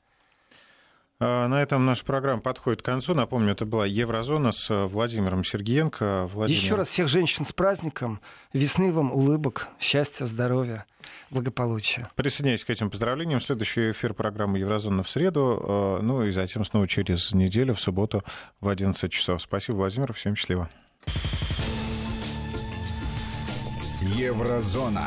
А, 1.22 1.48
на 1.48 1.62
этом 1.62 1.84
наша 1.84 2.02
программа 2.02 2.40
подходит 2.40 2.80
к 2.80 2.84
концу. 2.84 3.14
Напомню, 3.14 3.52
это 3.52 3.66
была 3.66 3.84
Еврозона 3.84 4.52
с 4.52 4.70
э, 4.70 4.84
Владимиром 4.84 5.44
Сергиенко. 5.44 6.26
Владимир... 6.32 6.58
Еще 6.58 6.74
раз 6.76 6.88
всех 6.88 7.08
женщин 7.08 7.44
с 7.44 7.52
праздником. 7.52 8.20
Весны 8.54 8.90
вам 8.90 9.12
улыбок, 9.12 9.68
счастья, 9.78 10.24
здоровья, 10.24 10.86
благополучия. 11.28 12.10
Присоединяюсь 12.16 12.64
к 12.64 12.70
этим 12.70 12.88
поздравлениям. 12.88 13.42
Следующий 13.42 13.90
эфир 13.90 14.14
программы 14.14 14.60
Еврозона 14.60 15.02
в 15.02 15.10
среду. 15.10 15.98
Э, 16.00 16.02
ну 16.02 16.24
и 16.24 16.30
затем 16.30 16.64
снова 16.64 16.88
через 16.88 17.34
неделю, 17.34 17.74
в 17.74 17.80
субботу 17.82 18.24
в 18.62 18.68
11 18.68 19.12
часов. 19.12 19.42
Спасибо, 19.42 19.76
Владимир. 19.76 20.14
Всем 20.14 20.34
счастливо. 20.34 20.70
Еврозона. 24.00 25.06